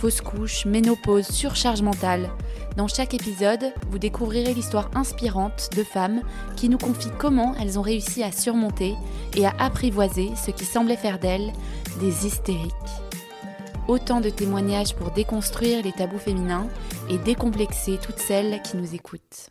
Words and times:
fausse 0.00 0.22
couche, 0.22 0.64
ménopause, 0.64 1.26
surcharge 1.26 1.82
mentale. 1.82 2.30
Dans 2.78 2.88
chaque 2.88 3.12
épisode, 3.12 3.74
vous 3.90 3.98
découvrirez 3.98 4.54
l'histoire 4.54 4.90
inspirante 4.94 5.68
de 5.76 5.84
femmes 5.84 6.22
qui 6.56 6.70
nous 6.70 6.78
confient 6.78 7.12
comment 7.18 7.54
elles 7.60 7.78
ont 7.78 7.82
réussi 7.82 8.22
à 8.22 8.32
surmonter 8.32 8.94
et 9.36 9.44
à 9.44 9.52
apprivoiser 9.58 10.30
ce 10.42 10.52
qui 10.52 10.64
semblait 10.64 10.96
faire 10.96 11.18
d'elles 11.18 11.52
des 12.00 12.26
hystériques. 12.26 12.72
Autant 13.88 14.22
de 14.22 14.30
témoignages 14.30 14.94
pour 14.94 15.10
déconstruire 15.10 15.84
les 15.84 15.92
tabous 15.92 16.18
féminins 16.18 16.68
et 17.10 17.18
décomplexer 17.18 17.98
toutes 18.02 18.20
celles 18.20 18.62
qui 18.62 18.78
nous 18.78 18.94
écoutent. 18.94 19.50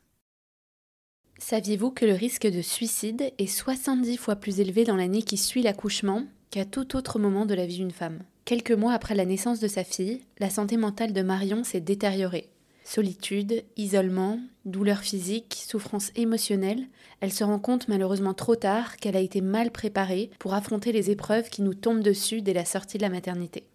Saviez-vous 1.37 1.91
que 1.91 2.05
le 2.05 2.13
risque 2.13 2.47
de 2.47 2.63
suicide 2.63 3.33
est 3.37 3.45
70 3.45 4.17
fois 4.17 4.35
plus 4.35 4.59
élevé 4.59 4.83
dans 4.83 4.95
l'année 4.95 5.21
qui 5.21 5.37
suit 5.37 5.61
l'accouchement 5.61 6.23
qu'à 6.49 6.65
tout 6.65 6.95
autre 6.95 7.19
moment 7.19 7.45
de 7.45 7.53
la 7.53 7.67
vie 7.67 7.77
d'une 7.77 7.91
femme? 7.91 8.23
Quelques 8.49 8.71
mois 8.71 8.93
après 8.93 9.13
la 9.13 9.25
naissance 9.25 9.59
de 9.59 9.67
sa 9.67 9.83
fille, 9.83 10.21
la 10.39 10.49
santé 10.49 10.75
mentale 10.75 11.13
de 11.13 11.21
Marion 11.21 11.63
s'est 11.63 11.81
détériorée. 11.81 12.49
Solitude, 12.83 13.63
isolement, 13.77 14.39
douleurs 14.65 15.01
physiques, 15.01 15.61
souffrance 15.67 16.09
émotionnelle, 16.15 16.87
elle 17.21 17.31
se 17.31 17.43
rend 17.43 17.59
compte 17.59 17.87
malheureusement 17.87 18.33
trop 18.33 18.55
tard 18.55 18.97
qu'elle 18.97 19.15
a 19.15 19.19
été 19.19 19.41
mal 19.41 19.69
préparée 19.69 20.31
pour 20.39 20.55
affronter 20.55 20.91
les 20.91 21.11
épreuves 21.11 21.51
qui 21.51 21.61
nous 21.61 21.75
tombent 21.75 22.01
dessus 22.01 22.41
dès 22.41 22.53
la 22.53 22.65
sortie 22.65 22.97
de 22.97 23.03
la 23.03 23.09
maternité. 23.09 23.67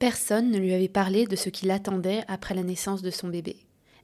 Personne 0.00 0.50
ne 0.50 0.58
lui 0.58 0.74
avait 0.74 0.88
parlé 0.88 1.28
de 1.28 1.36
ce 1.36 1.48
qui 1.48 1.66
l'attendait 1.66 2.24
après 2.26 2.56
la 2.56 2.64
naissance 2.64 3.02
de 3.02 3.10
son 3.12 3.28
bébé. 3.28 3.54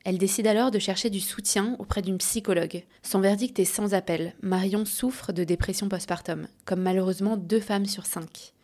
Elle 0.04 0.18
décide 0.18 0.46
alors 0.46 0.70
de 0.70 0.78
chercher 0.78 1.10
du 1.10 1.18
soutien 1.18 1.74
auprès 1.80 2.02
d'une 2.02 2.18
psychologue. 2.18 2.84
Son 3.02 3.18
verdict 3.18 3.58
est 3.58 3.64
sans 3.64 3.94
appel. 3.94 4.36
Marion 4.42 4.84
souffre 4.84 5.32
de 5.32 5.42
dépression 5.42 5.88
postpartum, 5.88 6.46
comme 6.66 6.82
malheureusement 6.82 7.36
deux 7.36 7.58
femmes 7.58 7.86
sur 7.86 8.06
cinq 8.06 8.54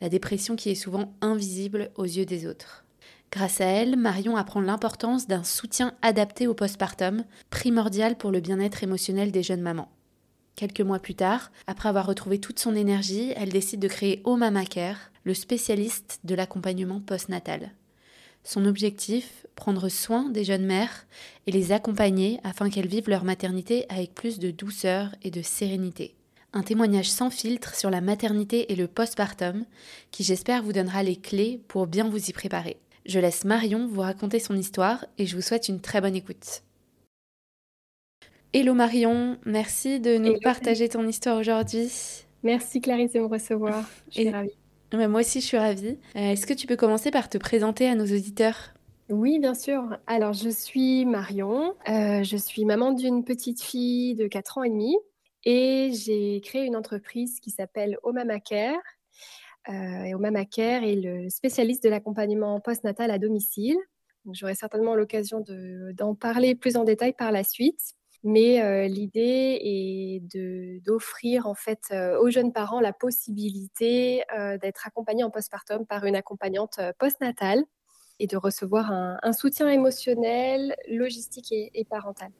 la 0.00 0.08
dépression 0.08 0.56
qui 0.56 0.70
est 0.70 0.74
souvent 0.74 1.14
invisible 1.20 1.90
aux 1.96 2.04
yeux 2.04 2.26
des 2.26 2.46
autres. 2.46 2.84
Grâce 3.32 3.60
à 3.60 3.66
elle, 3.66 3.96
Marion 3.96 4.36
apprend 4.36 4.60
l'importance 4.60 5.28
d'un 5.28 5.44
soutien 5.44 5.94
adapté 6.02 6.46
au 6.46 6.54
postpartum, 6.54 7.24
primordial 7.48 8.16
pour 8.16 8.32
le 8.32 8.40
bien-être 8.40 8.82
émotionnel 8.82 9.30
des 9.30 9.44
jeunes 9.44 9.60
mamans. 9.60 9.92
Quelques 10.56 10.80
mois 10.80 10.98
plus 10.98 11.14
tard, 11.14 11.52
après 11.66 11.88
avoir 11.88 12.06
retrouvé 12.06 12.40
toute 12.40 12.58
son 12.58 12.74
énergie, 12.74 13.32
elle 13.36 13.50
décide 13.50 13.80
de 13.80 13.88
créer 13.88 14.20
Oh 14.24 14.36
Mama 14.36 14.64
Care, 14.64 15.12
le 15.24 15.34
spécialiste 15.34 16.20
de 16.24 16.34
l'accompagnement 16.34 17.00
postnatal. 17.00 17.70
Son 18.42 18.64
objectif, 18.64 19.46
prendre 19.54 19.88
soin 19.88 20.28
des 20.28 20.44
jeunes 20.44 20.66
mères 20.66 21.06
et 21.46 21.52
les 21.52 21.72
accompagner 21.72 22.40
afin 22.42 22.68
qu'elles 22.68 22.88
vivent 22.88 23.08
leur 23.08 23.24
maternité 23.24 23.84
avec 23.90 24.14
plus 24.14 24.38
de 24.38 24.50
douceur 24.50 25.14
et 25.22 25.30
de 25.30 25.42
sérénité 25.42 26.14
un 26.52 26.62
témoignage 26.62 27.10
sans 27.10 27.30
filtre 27.30 27.74
sur 27.74 27.90
la 27.90 28.00
maternité 28.00 28.72
et 28.72 28.76
le 28.76 28.88
postpartum 28.88 29.64
qui 30.10 30.24
j'espère 30.24 30.62
vous 30.62 30.72
donnera 30.72 31.02
les 31.02 31.16
clés 31.16 31.60
pour 31.68 31.86
bien 31.86 32.08
vous 32.08 32.28
y 32.28 32.32
préparer. 32.32 32.76
Je 33.06 33.18
laisse 33.18 33.44
Marion 33.44 33.86
vous 33.86 34.00
raconter 34.00 34.38
son 34.38 34.56
histoire 34.56 35.06
et 35.18 35.26
je 35.26 35.36
vous 35.36 35.42
souhaite 35.42 35.68
une 35.68 35.80
très 35.80 36.00
bonne 36.00 36.16
écoute. 36.16 36.62
Hello 38.52 38.74
Marion, 38.74 39.38
merci 39.44 40.00
de 40.00 40.16
nous 40.16 40.38
partager 40.40 40.88
ton 40.88 41.06
histoire 41.06 41.38
aujourd'hui. 41.38 41.90
Merci 42.42 42.80
Clarisse 42.80 43.12
de 43.12 43.20
me 43.20 43.26
recevoir, 43.26 43.88
je 44.10 44.22
suis 44.22 44.30
ravie. 44.30 44.50
moi 44.92 45.20
aussi 45.20 45.40
je 45.40 45.46
suis 45.46 45.58
ravie. 45.58 45.98
Euh, 46.16 46.32
est-ce 46.32 46.46
que 46.46 46.54
tu 46.54 46.66
peux 46.66 46.76
commencer 46.76 47.10
par 47.10 47.28
te 47.28 47.38
présenter 47.38 47.86
à 47.86 47.94
nos 47.94 48.06
auditeurs? 48.06 48.74
Oui, 49.10 49.40
bien 49.40 49.54
sûr. 49.54 49.98
Alors, 50.06 50.32
je 50.32 50.48
suis 50.48 51.04
Marion. 51.04 51.74
Euh, 51.88 52.22
je 52.22 52.36
suis 52.36 52.64
maman 52.64 52.92
d'une 52.92 53.24
petite 53.24 53.60
fille 53.60 54.14
de 54.14 54.28
4 54.28 54.58
ans 54.58 54.62
et 54.62 54.70
demi. 54.70 54.96
Et 55.44 55.92
j'ai 55.92 56.40
créé 56.42 56.64
une 56.64 56.76
entreprise 56.76 57.40
qui 57.40 57.50
s'appelle 57.50 57.98
Omama 58.02 58.40
Care. 58.40 58.80
Euh, 59.68 60.04
et 60.04 60.14
Omama 60.14 60.44
Care 60.44 60.84
est 60.84 60.96
le 60.96 61.28
spécialiste 61.28 61.84
de 61.84 61.88
l'accompagnement 61.88 62.60
postnatal 62.60 63.10
à 63.10 63.18
domicile. 63.18 63.76
J'aurai 64.32 64.54
certainement 64.54 64.94
l'occasion 64.94 65.44
d'en 65.94 66.14
parler 66.14 66.54
plus 66.54 66.76
en 66.76 66.84
détail 66.84 67.12
par 67.12 67.32
la 67.32 67.44
suite. 67.44 67.94
Mais 68.22 68.60
euh, 68.60 68.86
l'idée 68.86 69.58
est 69.62 70.20
d'offrir 70.84 71.46
en 71.46 71.54
fait 71.54 71.80
euh, 71.90 72.20
aux 72.20 72.30
jeunes 72.30 72.52
parents 72.52 72.80
la 72.80 72.92
possibilité 72.92 74.22
euh, 74.36 74.58
d'être 74.58 74.86
accompagnés 74.86 75.24
en 75.24 75.30
postpartum 75.30 75.86
par 75.86 76.04
une 76.04 76.16
accompagnante 76.16 76.80
postnatale 76.98 77.64
et 78.18 78.26
de 78.26 78.36
recevoir 78.36 78.92
un, 78.92 79.32
soutien 79.32 79.68
émotionnel, 79.68 80.76
logistique 80.90 81.52
et 81.52 81.86
parental. 81.88 82.30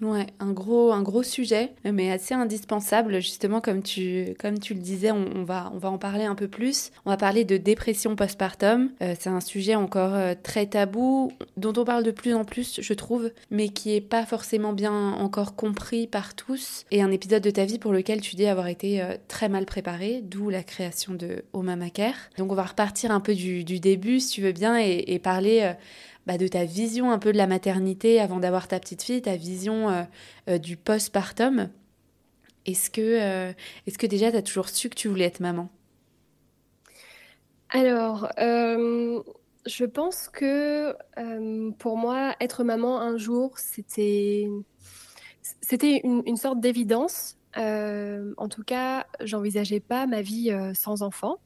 Ouais, 0.00 0.28
un 0.38 0.52
gros, 0.52 0.92
un 0.92 1.02
gros 1.02 1.22
sujet, 1.22 1.74
mais 1.84 2.10
assez 2.10 2.32
indispensable. 2.32 3.20
Justement, 3.20 3.60
comme 3.60 3.82
tu, 3.82 4.34
comme 4.38 4.58
tu 4.58 4.72
le 4.72 4.80
disais, 4.80 5.10
on, 5.10 5.44
va, 5.44 5.70
on 5.74 5.78
va 5.78 5.90
en 5.90 5.98
parler 5.98 6.24
un 6.24 6.34
peu 6.34 6.48
plus. 6.48 6.90
On 7.04 7.10
va 7.10 7.18
parler 7.18 7.44
de 7.44 7.58
dépression 7.58 8.16
postpartum. 8.16 8.90
Euh, 9.02 9.14
c'est 9.18 9.28
un 9.28 9.40
sujet 9.40 9.74
encore 9.74 10.14
euh, 10.14 10.34
très 10.42 10.66
tabou, 10.66 11.32
dont 11.58 11.74
on 11.76 11.84
parle 11.84 12.02
de 12.02 12.12
plus 12.12 12.32
en 12.32 12.44
plus, 12.44 12.80
je 12.80 12.94
trouve, 12.94 13.30
mais 13.50 13.68
qui 13.68 13.94
est 13.94 14.00
pas 14.00 14.24
forcément 14.24 14.72
bien 14.72 15.12
encore 15.12 15.54
compris 15.54 16.06
par 16.06 16.34
tous. 16.34 16.86
Et 16.90 17.02
un 17.02 17.10
épisode 17.10 17.42
de 17.42 17.50
ta 17.50 17.66
vie 17.66 17.78
pour 17.78 17.92
lequel 17.92 18.22
tu 18.22 18.36
dis 18.36 18.46
avoir 18.46 18.68
été 18.68 19.02
euh, 19.02 19.16
très 19.28 19.50
mal 19.50 19.66
préparé, 19.66 20.22
d'où 20.24 20.48
la 20.48 20.62
création 20.62 21.12
de 21.12 21.44
Oh 21.52 21.60
Mama 21.60 21.90
Care. 21.90 22.30
Donc, 22.38 22.50
on 22.50 22.54
va 22.54 22.64
repartir 22.64 23.10
un 23.10 23.20
peu 23.20 23.34
du, 23.34 23.64
du 23.64 23.80
début, 23.80 24.20
si 24.20 24.30
tu 24.30 24.40
veux 24.40 24.52
bien, 24.52 24.78
et 24.78 25.18
parler 25.18 25.74
bah, 26.30 26.38
de 26.38 26.46
ta 26.46 26.64
vision 26.64 27.10
un 27.10 27.18
peu 27.18 27.32
de 27.32 27.36
la 27.36 27.48
maternité 27.48 28.20
avant 28.20 28.38
d'avoir 28.38 28.68
ta 28.68 28.78
petite 28.78 29.02
fille, 29.02 29.20
ta 29.20 29.34
vision 29.34 29.90
euh, 29.90 30.02
euh, 30.48 30.58
du 30.58 30.76
postpartum. 30.76 31.70
Est-ce 32.66 32.88
que, 32.88 33.00
euh, 33.00 33.52
est-ce 33.88 33.98
que 33.98 34.06
déjà 34.06 34.30
tu 34.30 34.36
as 34.36 34.42
toujours 34.42 34.68
su 34.68 34.88
que 34.88 34.94
tu 34.94 35.08
voulais 35.08 35.24
être 35.24 35.40
maman? 35.40 35.68
Alors, 37.70 38.28
je 38.38 39.84
pense 39.84 40.28
que 40.28 40.94
pour 41.78 41.96
moi, 41.96 42.36
être 42.40 42.62
maman 42.62 43.00
un 43.00 43.16
jour, 43.16 43.58
c'était, 43.58 44.46
c'était 45.60 46.00
une, 46.04 46.36
sorte 46.36 46.60
d'évidence. 46.60 47.38
en 47.56 48.48
tout 48.48 48.62
cas, 48.62 49.04
j'envisageais 49.20 49.80
pas 49.80 50.06
ma 50.06 50.22
vie 50.22 50.52
sans 50.74 51.02
enfant. 51.02 51.38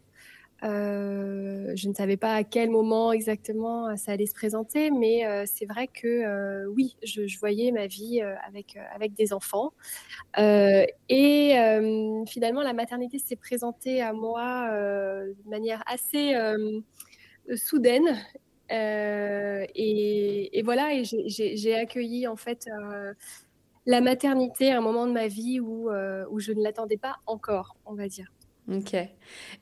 Euh, 0.65 1.73
je 1.75 1.89
ne 1.89 1.95
savais 1.95 2.17
pas 2.17 2.35
à 2.35 2.45
quel 2.45 2.71
moment 2.71 3.13
exactement 3.13 3.89
euh, 3.89 3.97
ça 3.97 4.13
allait 4.13 4.27
se 4.27 4.35
présenter, 4.35 4.91
mais 4.91 5.27
euh, 5.27 5.45
c'est 5.47 5.67
vrai 5.67 5.89
que 5.89 6.67
oui, 6.69 6.97
je, 7.03 7.39
voyais 7.39 7.71
ma 7.71 7.87
vie 7.87 8.23
avec, 8.47 8.79
avec 8.95 9.15
des 9.15 9.33
enfants. 9.33 9.73
et 10.39 11.55
finalement, 12.27 12.63
la 12.63 12.73
maternité 12.73 13.19
s'est 13.19 13.37
présentée 13.37 14.01
à 14.01 14.13
moi 14.13 14.69
de 14.71 15.49
manière 15.49 15.83
assez 15.87 16.35
soudaine. 17.57 18.17
Et, 18.71 20.59
et, 20.59 20.63
voilà, 20.63 20.95
et 20.95 21.05
j'ai 21.05 21.75
accueilli 21.75 22.27
en 22.27 22.37
fait 22.37 22.69
la 23.87 24.01
maternité 24.01 24.73
à 24.73 24.79
un 24.79 24.81
moment 24.81 25.07
de 25.07 25.13
ma 25.13 25.29
vie 25.29 25.61
où, 25.61 25.91
où 25.91 26.41
je 26.41 26.53
ne 26.53 26.63
l'attendais 26.63 26.97
pas 26.97 27.17
encore, 27.27 27.77
on 27.85 27.95
va 27.95 28.09
dire. 28.09 28.31
Ok. 28.71 28.95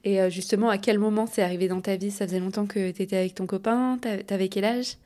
Et 0.04 0.20
euh, 0.20 0.30
justement, 0.30 0.68
à 0.68 0.78
quel 0.78 0.98
moment 0.98 1.26
c'est 1.26 1.42
arrivé 1.42 1.66
dans 1.68 1.80
ta 1.80 1.96
vie? 1.96 2.10
Ça 2.10 2.26
faisait 2.26 2.38
longtemps 2.38 2.66
que 2.66 2.90
tu 2.92 3.02
étais 3.02 3.16
avec 3.16 3.34
ton 3.34 3.46
copain? 3.46 3.98
T'avais 4.26 4.48
quel 4.48 4.64
âge? 4.64 4.96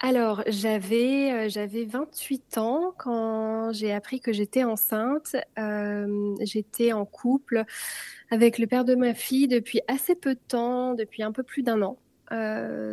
Alors, 0.00 0.42
j'avais 0.46 1.32
euh, 1.32 1.48
j'avais 1.48 1.84
28 1.84 2.58
ans 2.58 2.94
quand 2.98 3.72
j'ai 3.72 3.92
appris 3.92 4.20
que 4.20 4.32
j'étais 4.32 4.62
enceinte. 4.62 5.34
Euh, 5.58 6.34
j'étais 6.42 6.92
en 6.92 7.04
couple 7.04 7.64
avec 8.30 8.58
le 8.58 8.66
père 8.66 8.84
de 8.84 8.94
ma 8.94 9.14
fille 9.14 9.48
depuis 9.48 9.80
assez 9.88 10.14
peu 10.14 10.34
de 10.34 10.40
temps, 10.46 10.94
depuis 10.94 11.22
un 11.22 11.32
peu 11.32 11.42
plus 11.42 11.62
d'un 11.62 11.82
an. 11.82 11.98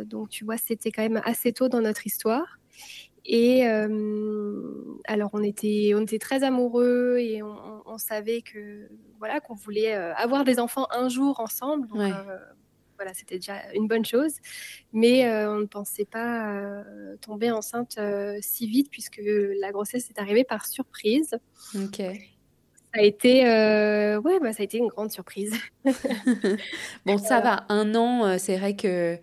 donc, 0.06 0.28
tu 0.30 0.44
vois, 0.44 0.56
c'était 0.56 0.90
quand 0.90 1.02
même 1.02 1.22
assez 1.24 1.52
tôt 1.52 1.68
dans 1.68 1.80
notre 1.80 2.06
histoire. 2.06 2.58
Et 3.24 3.64
alors, 5.04 5.30
on 5.32 5.42
était, 5.42 5.92
on 5.94 6.02
était 6.02 6.18
très 6.18 6.42
amoureux 6.42 7.18
et 7.18 7.42
on, 7.42 7.98
savait 7.98 8.40
que 8.40 8.88
voilà 9.18 9.38
qu'on 9.40 9.54
voulait 9.54 9.92
avoir 9.92 10.44
des 10.44 10.58
enfants 10.58 10.86
un 10.90 11.08
jour 11.08 11.40
ensemble. 11.40 11.86
Donc, 11.88 12.00
voilà, 12.96 13.14
c'était 13.14 13.36
déjà 13.36 13.54
une 13.74 13.86
bonne 13.86 14.04
chose. 14.04 14.32
Mais 14.92 15.28
on 15.46 15.60
ne 15.60 15.66
pensait 15.66 16.04
pas 16.04 16.84
tomber 17.20 17.50
enceinte 17.50 17.98
si 18.40 18.66
vite 18.66 18.90
puisque 18.90 19.20
la 19.24 19.70
grossesse 19.72 20.10
est 20.10 20.18
arrivée 20.18 20.44
par 20.44 20.66
surprise. 20.66 21.36
Ok. 21.74 22.02
Ça 22.94 23.00
a 23.00 23.02
été, 23.02 23.44
ouais, 23.44 24.40
bah, 24.40 24.52
ça 24.52 24.62
a 24.62 24.64
été 24.64 24.78
une 24.78 24.88
grande 24.88 25.12
surprise. 25.12 25.54
bon, 27.06 27.18
ça 27.18 27.40
va. 27.40 27.66
Un 27.68 27.94
an, 27.94 28.38
c'est 28.38 28.56
vrai 28.56 28.74
que 28.74 29.18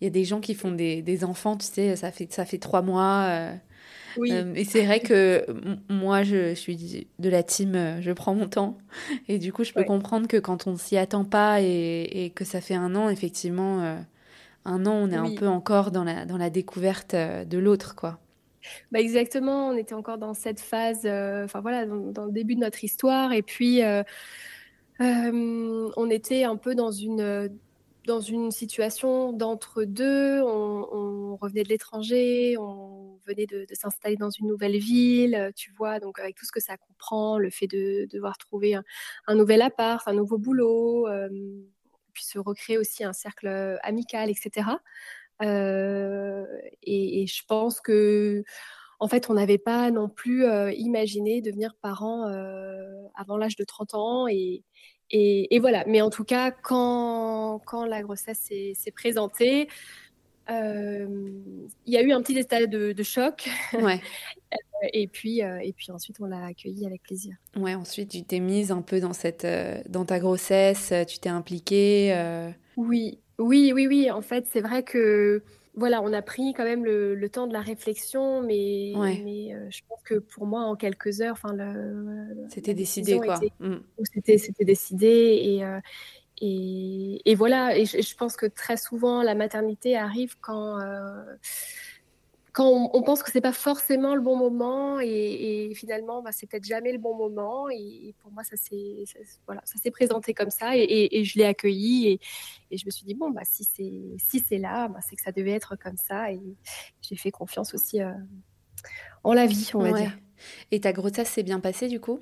il 0.00 0.04
y 0.04 0.06
a 0.06 0.10
des 0.10 0.24
gens 0.24 0.40
qui 0.40 0.54
font 0.54 0.70
des, 0.70 1.02
des, 1.02 1.24
enfants, 1.24 1.56
tu 1.56 1.66
sais, 1.66 1.96
ça 1.96 2.10
fait, 2.12 2.32
ça 2.32 2.44
fait 2.44 2.58
trois 2.58 2.82
mois. 2.82 3.50
Oui. 4.16 4.32
et 4.54 4.64
c'est 4.64 4.84
vrai 4.84 5.00
que 5.00 5.44
moi, 5.88 6.22
je 6.22 6.54
suis 6.54 7.06
de 7.18 7.28
la 7.28 7.42
team, 7.42 8.00
je 8.00 8.12
prends 8.12 8.34
mon 8.34 8.48
temps. 8.48 8.78
Et 9.28 9.38
du 9.38 9.52
coup, 9.52 9.64
je 9.64 9.72
peux 9.72 9.84
comprendre 9.84 10.26
que 10.26 10.36
quand 10.36 10.66
on 10.66 10.76
s'y 10.76 10.96
attend 10.96 11.24
pas 11.24 11.60
et, 11.60 12.24
et, 12.24 12.30
que 12.30 12.44
ça 12.44 12.60
fait 12.60 12.74
un 12.74 12.94
an, 12.94 13.08
effectivement, 13.08 13.96
un 14.64 14.86
an, 14.86 14.94
on 14.94 15.10
est 15.10 15.16
un 15.16 15.34
peu 15.34 15.46
encore 15.46 15.90
dans 15.90 16.04
la, 16.04 16.24
dans 16.24 16.38
la 16.38 16.50
découverte 16.50 17.14
de 17.14 17.58
l'autre, 17.58 17.94
quoi. 17.94 18.18
Bah 18.92 19.00
exactement, 19.00 19.68
on 19.68 19.76
était 19.76 19.94
encore 19.94 20.18
dans 20.18 20.34
cette 20.34 20.60
phase, 20.60 21.02
euh, 21.04 21.44
enfin 21.44 21.60
voilà, 21.60 21.86
dans, 21.86 22.26
le 22.26 22.32
début 22.32 22.54
de 22.54 22.60
notre 22.60 22.82
histoire, 22.84 23.32
et 23.32 23.42
puis 23.42 23.82
euh, 23.82 24.02
euh, 25.00 25.90
on 25.96 26.10
était 26.10 26.44
un 26.44 26.56
peu 26.56 26.74
dans 26.74 26.90
une 26.90 27.50
dans 28.08 28.20
une 28.20 28.50
situation 28.50 29.32
d'entre-deux. 29.32 30.42
On, 30.42 31.36
revenait 31.36 31.62
de 31.62 31.68
l'étranger, 31.68 32.56
on 32.58 33.20
venait 33.24 33.46
de, 33.46 33.64
s'installer 33.72 34.16
dans 34.16 34.30
une 34.30 34.48
nouvelle 34.48 34.76
ville, 34.76 35.52
tu 35.54 35.72
vois, 35.72 36.00
donc 36.00 36.18
avec 36.18 36.34
tout 36.34 36.44
ce 36.44 36.50
que 36.50 36.58
ça 36.60 36.76
comprend, 36.76 37.38
le 37.38 37.48
fait 37.50 37.68
de, 37.68 38.08
devoir 38.10 38.38
trouver 38.38 38.74
un, 38.74 39.34
nouvel 39.36 39.62
appart, 39.62 40.08
un 40.08 40.14
nouveau 40.14 40.36
boulot, 40.36 41.06
puis 42.12 42.24
se 42.24 42.40
recréer 42.40 42.76
aussi 42.76 43.04
un 43.04 43.12
cercle 43.12 43.78
amical, 43.84 44.30
etc. 44.30 44.78
Euh, 45.42 46.44
et, 46.82 47.26
je 47.26 47.44
pense 47.46 47.80
que, 47.80 48.42
en 49.00 49.08
fait, 49.08 49.30
on 49.30 49.34
n'avait 49.34 49.58
pas 49.58 49.90
non 49.90 50.08
plus 50.08 50.44
euh, 50.44 50.72
imaginé 50.72 51.40
devenir 51.40 51.74
parent 51.80 52.28
euh, 52.28 52.84
avant 53.14 53.36
l'âge 53.36 53.56
de 53.56 53.64
30 53.64 53.94
ans. 53.94 54.28
Et, 54.28 54.64
et, 55.10 55.58
voilà. 55.58 55.84
Mais 55.86 56.00
en 56.00 56.10
tout 56.10 56.24
cas, 56.24 56.50
quand, 56.50 57.60
quand 57.64 57.84
la 57.84 58.02
grossesse 58.02 58.40
s'est 58.40 58.90
présentée, 58.94 59.68
il 60.48 61.68
y 61.86 61.96
a 61.96 62.02
eu 62.02 62.12
un 62.12 62.22
petit 62.22 62.38
état 62.38 62.66
de, 62.66 63.02
choc. 63.02 63.48
Ouais. 63.74 64.00
et, 64.92 65.06
puis, 65.06 65.40
et 65.40 65.74
puis 65.76 65.90
ensuite, 65.90 66.20
on 66.20 66.26
l'a 66.26 66.46
accueilli 66.46 66.86
avec 66.86 67.02
plaisir. 67.02 67.34
Ouais, 67.56 67.74
ensuite, 67.74 68.10
tu 68.10 68.22
t'es 68.22 68.40
mise 68.40 68.70
un 68.70 68.82
peu 68.82 69.00
dans, 69.00 69.12
cette, 69.12 69.46
dans 69.88 70.04
ta 70.04 70.18
grossesse, 70.18 70.92
tu 71.06 71.18
t'es 71.18 71.28
impliquée. 71.28 72.14
Oui, 72.76 73.18
oui, 73.38 73.72
oui, 73.74 73.86
oui. 73.86 74.10
En 74.10 74.22
fait, 74.22 74.46
c'est 74.50 74.60
vrai 74.60 74.82
que 74.82 75.42
voilà, 75.78 76.02
on 76.02 76.12
a 76.12 76.22
pris 76.22 76.54
quand 76.54 76.64
même 76.64 76.84
le, 76.84 77.28
temps 77.28 77.46
de 77.46 77.52
la 77.52 77.60
réflexion, 77.60 78.42
mais, 78.42 78.92
mais 78.96 79.54
euh, 79.54 79.66
je 79.70 79.80
pense 79.88 80.02
que 80.02 80.14
pour 80.14 80.46
moi, 80.46 80.62
en 80.62 80.76
quelques 80.76 81.20
heures, 81.20 81.32
enfin, 81.42 81.56
c'était 82.48 82.74
décidé 82.74 83.18
quoi. 83.18 83.40
Mmh. 83.60 83.76
C'était, 84.12 84.38
c'était 84.38 84.64
décidé 84.64 85.06
et, 85.42 85.64
euh, 85.64 85.80
et, 86.40 87.30
et, 87.30 87.34
voilà. 87.34 87.76
Et 87.76 87.84
je, 87.84 88.00
je, 88.00 88.16
pense 88.16 88.36
que 88.36 88.46
très 88.46 88.76
souvent, 88.76 89.22
la 89.22 89.34
maternité 89.34 89.96
arrive 89.96 90.36
quand 90.40 90.80
euh, 90.80 91.22
quand 92.58 92.90
on, 92.92 93.02
pense 93.02 93.22
que 93.22 93.30
c'est 93.30 93.40
pas 93.40 93.52
forcément 93.52 94.16
le 94.16 94.20
bon 94.20 94.36
moment 94.36 94.98
et, 94.98 95.70
finalement 95.76 96.22
bah, 96.22 96.32
c'est 96.32 96.48
peut-être 96.48 96.64
jamais 96.64 96.90
le 96.90 96.98
bon 96.98 97.14
moment 97.14 97.68
et, 97.70 98.16
pour 98.20 98.32
moi 98.32 98.42
ça 98.42 98.56
s'est 98.56 99.04
voilà 99.46 99.60
ça 99.64 99.78
s'est 99.78 99.92
présenté 99.92 100.34
comme 100.34 100.50
ça 100.50 100.76
et, 100.76 101.22
je 101.22 101.38
l'ai 101.38 101.44
accueilli 101.44 102.18
et, 102.72 102.76
je 102.76 102.84
me 102.84 102.90
suis 102.90 103.04
dit 103.04 103.14
bon 103.14 103.30
bah 103.30 103.42
si 103.44 103.62
c'est 103.62 104.16
si 104.18 104.40
c'est 104.40 104.58
là 104.58 104.88
bah, 104.88 104.98
c'est 105.08 105.14
que 105.14 105.22
ça 105.22 105.30
devait 105.30 105.52
être 105.52 105.76
comme 105.76 105.96
ça 105.96 106.32
et 106.32 106.40
j'ai 107.00 107.14
fait 107.14 107.30
confiance 107.30 107.74
aussi 107.74 108.02
euh, 108.02 108.10
en 109.22 109.34
la 109.34 109.46
vie 109.46 109.70
on 109.74 109.78
va 109.78 109.92
dire. 109.92 110.18
Et 110.72 110.80
ta 110.80 110.92
grossesse 110.92 111.28
s'est 111.28 111.44
bien 111.44 111.60
passée 111.60 111.86
du 111.86 112.00
coup? 112.00 112.18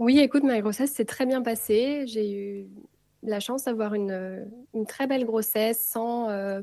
Oui 0.00 0.18
écoute 0.18 0.42
ma 0.42 0.60
grossesse 0.60 0.90
s'est 0.90 1.04
très 1.04 1.26
bien 1.26 1.42
passée. 1.42 2.08
J'ai 2.08 2.32
eu 2.32 2.66
la 3.22 3.38
chance 3.38 3.66
d'avoir 3.66 3.94
une, 3.94 4.50
une, 4.74 4.86
très 4.86 5.06
belle 5.06 5.26
grossesse 5.26 5.80
sans 5.80 6.28
euh, 6.28 6.60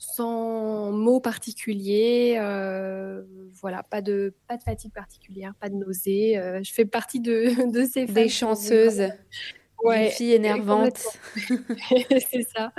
sans 0.00 0.92
mots 0.92 1.20
particuliers, 1.20 2.38
euh, 2.40 3.22
voilà, 3.60 3.82
pas 3.82 4.00
de, 4.00 4.32
pas 4.48 4.56
de 4.56 4.62
fatigue 4.62 4.94
particulière, 4.94 5.52
pas 5.60 5.68
de 5.68 5.74
nausée. 5.74 6.38
Euh, 6.38 6.62
je 6.62 6.72
fais 6.72 6.86
partie 6.86 7.20
de, 7.20 7.70
de 7.70 7.84
ces 7.84 8.06
Des 8.06 8.30
chanceuses. 8.30 9.10
Ouais, 9.82 10.04
des 10.04 10.10
filles 10.10 10.32
énervantes. 10.32 11.02
c'est 12.30 12.46
ça. 12.54 12.72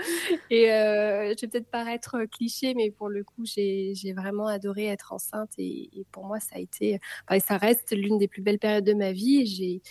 Et 0.49 0.71
euh, 0.71 1.33
je 1.35 1.41
vais 1.41 1.47
peut-être 1.47 1.69
paraître 1.69 2.25
cliché, 2.25 2.73
mais 2.73 2.89
pour 2.89 3.07
le 3.07 3.23
coup, 3.23 3.45
j'ai 3.45 4.13
vraiment 4.15 4.47
adoré 4.47 4.87
être 4.87 5.13
enceinte. 5.13 5.51
Et, 5.59 6.05
pour 6.11 6.25
moi, 6.25 6.39
ça 6.39 6.55
a 6.55 6.59
été, 6.59 6.99
ça 7.39 7.57
reste 7.57 7.95
l'une 7.95 8.17
des 8.17 8.27
plus 8.27 8.41
belles 8.41 8.59
périodes 8.59 8.83
de 8.83 8.93
ma 8.93 9.11
vie. 9.11 9.81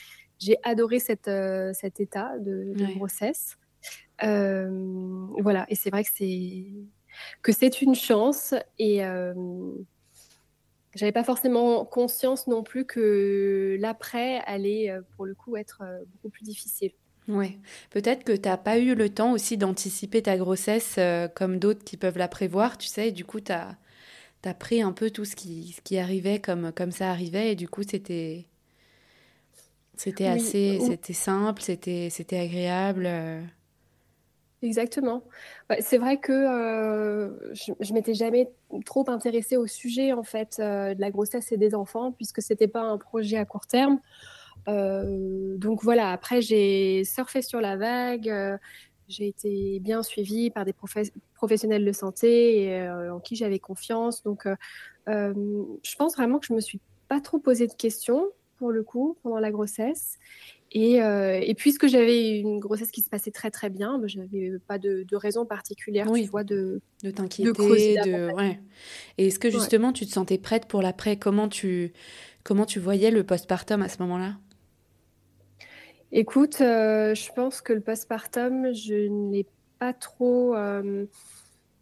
J'ai 0.41 0.57
adoré 0.65 0.99
cette, 0.99 1.31
cet 1.75 2.01
état 2.01 2.37
de, 2.39 2.75
grossesse. 2.97 3.57
voilà, 4.21 5.65
et 5.69 5.77
c'est 5.77 5.91
vrai 5.91 6.03
que 6.03 6.11
c'est 6.13 6.67
que 7.43 7.53
c'est 7.53 7.83
une 7.83 7.95
chance 7.95 8.55
et 8.79 9.05
euh, 9.05 9.35
j'avais 10.95 11.13
pas 11.13 11.25
forcément 11.25 11.85
conscience 11.85 12.47
non 12.47 12.63
plus 12.63 12.85
que 12.85 13.77
l'après 13.81 14.41
allait 14.47 14.91
euh, 14.91 15.03
pour 15.17 15.27
le 15.27 15.35
coup 15.35 15.57
être 15.57 15.83
euh, 15.83 16.01
beaucoup 16.13 16.31
plus 16.31 16.45
difficile. 16.45 16.93
Ouais, 17.29 17.59
peut-être 17.91 18.25
que 18.25 18.33
tu 18.33 18.49
n'as 18.49 18.57
pas 18.57 18.79
eu 18.79 18.95
le 18.95 19.09
temps 19.09 19.33
aussi 19.33 19.57
d'anticiper 19.57 20.23
ta 20.23 20.37
grossesse 20.37 20.99
comme 21.37 21.59
d'autres 21.59 21.85
qui 21.85 21.97
peuvent 21.97 22.19
la 22.19 22.27
prévoir, 22.27 22.77
tu 22.77 22.89
sais, 22.89 23.09
et 23.09 23.13
du 23.13 23.25
coup 23.25 23.41
tu 23.41 23.53
as, 23.53 23.77
as, 24.45 24.55
pris 24.55 24.83
un 24.83 24.91
peu 24.91 25.11
tout 25.11 25.25
ce 25.25 25.37
qui, 25.37 25.73
ce 25.77 25.81
qui 25.81 25.99
arrivait 25.99 26.41
comme, 26.41 26.73
comme 26.73 26.91
ça 26.91 27.11
arrivait 27.11 27.53
et 27.53 27.55
du 27.55 27.69
coup 27.69 27.83
c'était 27.89 28.47
c'était 29.97 30.27
assez 30.27 30.79
c'était 30.81 31.13
simple, 31.13 31.63
c'était 31.63 32.09
c'était 32.11 32.39
agréable. 32.39 33.07
Exactement. 34.63 35.23
c'est 35.81 35.97
vrai 35.97 36.19
que 36.19 36.33
euh, 36.33 37.55
je, 37.55 37.73
je 37.81 37.95
m'étais 37.95 38.13
jamais 38.13 38.51
trop 38.85 39.09
intéressée 39.09 39.57
au 39.57 39.67
sujet 39.67 40.13
en 40.13 40.23
fait 40.23 40.59
euh, 40.59 40.95
de 40.95 41.01
la 41.01 41.11
grossesse 41.11 41.51
et 41.53 41.57
des 41.57 41.75
enfants 41.75 42.13
puisque 42.13 42.43
c'était 42.43 42.69
pas 42.69 42.83
un 42.83 42.99
projet 42.99 43.39
à 43.39 43.47
court 43.47 43.67
terme. 43.67 44.01
Euh, 44.69 45.57
donc 45.57 45.83
voilà. 45.83 46.11
Après, 46.13 46.43
j'ai 46.43 47.05
surfé 47.05 47.41
sur 47.41 47.63
la 47.63 47.79
vague. 47.79 48.59
j'ai 49.09 49.29
été 49.29 49.81
bien 49.81 50.03
suivie 50.03 50.51
par 50.51 50.67
des 50.67 50.75
professionnels 51.35 51.85
de 51.85 51.93
santé 51.93 52.87
en 53.11 53.19
qui 53.19 53.37
j'avais 53.37 53.59
confiance. 53.59 54.23
Donc, 54.23 54.47
je 55.07 55.97
pense 55.97 56.17
vraiment 56.17 56.39
que 56.39 56.47
je 56.47 56.53
me 56.53 56.61
suis 56.61 56.81
pas 57.09 57.23
trop 57.23 57.39
posé 57.39 57.67
de 57.67 57.73
questions 57.73 58.27
pour 58.59 58.71
le 58.73 58.83
coup 58.83 59.17
pendant 59.23 59.39
la 59.39 59.51
grossesse. 59.51 60.19
Et, 60.73 61.03
euh, 61.03 61.41
et, 61.43 61.55
puisque 61.55 61.89
j'avais 61.89 62.39
une 62.39 62.61
grossesse 62.61 62.93
qui 62.93 63.01
se 63.01 63.11
passait 63.11 63.33
très 63.33 63.51
très 63.51 63.71
bien, 63.71 63.99
bah, 63.99 64.07
je 64.07 64.19
n'avais 64.19 64.53
pas 64.69 64.79
de, 64.79 65.05
de, 65.09 65.17
raison 65.17 65.45
particulière, 65.45 66.07
tu 66.13 66.25
vois, 66.27 66.45
de, 66.45 66.81
de 67.03 67.11
t'inquiéter. 67.11 67.51
De, 67.51 68.33
ouais. 68.33 68.61
Et 69.19 69.27
est-ce 69.27 69.41
que 69.41 69.51
justement 69.51 69.93
tu 69.93 70.07
te 70.07 70.13
sentais 70.13 70.39
prête 70.39 70.67
pour 70.67 70.81
l'après? 70.81 71.17
Comment 71.17 71.49
tu, 71.49 71.93
comment 72.45 72.67
tu 72.67 72.79
voyais 72.79 73.11
le 73.11 73.25
postpartum 73.25 73.83
à 73.83 73.89
ce 73.89 74.01
moment-là? 74.03 74.37
Écoute, 76.13 76.61
euh, 76.61 77.17
je 77.17 77.33
pense 77.33 77.61
que 77.61 77.73
le 77.73 77.81
postpartum, 77.81 78.73
je 78.73 79.09
n'ai 79.09 79.47
pas 79.81 79.93
trop. 79.93 80.55
Euh, 80.55 81.07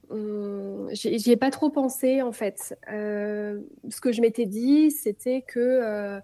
hum, 0.09 0.89
J'y 0.93 1.31
ai 1.31 1.37
pas 1.37 1.51
trop 1.51 1.69
pensé 1.69 2.23
en 2.23 2.33
fait. 2.33 2.75
Ce 2.89 4.01
que 4.01 4.13
je 4.13 4.23
m'étais 4.23 4.47
dit, 4.47 4.91
c'était 4.93 5.43
que 5.47 6.21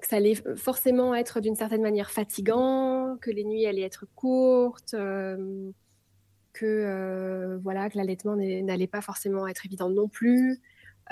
que 0.00 0.06
ça 0.06 0.16
allait 0.16 0.36
forcément 0.56 1.14
être 1.14 1.40
d'une 1.40 1.56
certaine 1.56 1.82
manière 1.82 2.10
fatigant, 2.10 3.16
que 3.20 3.30
les 3.30 3.44
nuits 3.44 3.66
allaient 3.66 3.82
être 3.82 4.06
courtes, 4.14 4.94
euh, 4.94 5.70
que 6.52 6.66
euh, 6.66 7.58
voilà, 7.62 7.90
que 7.90 7.96
l'allaitement 7.96 8.36
n'allait 8.36 8.86
pas 8.86 9.00
forcément 9.00 9.46
être 9.46 9.66
évident 9.66 9.90
non 9.90 10.08
plus. 10.08 10.60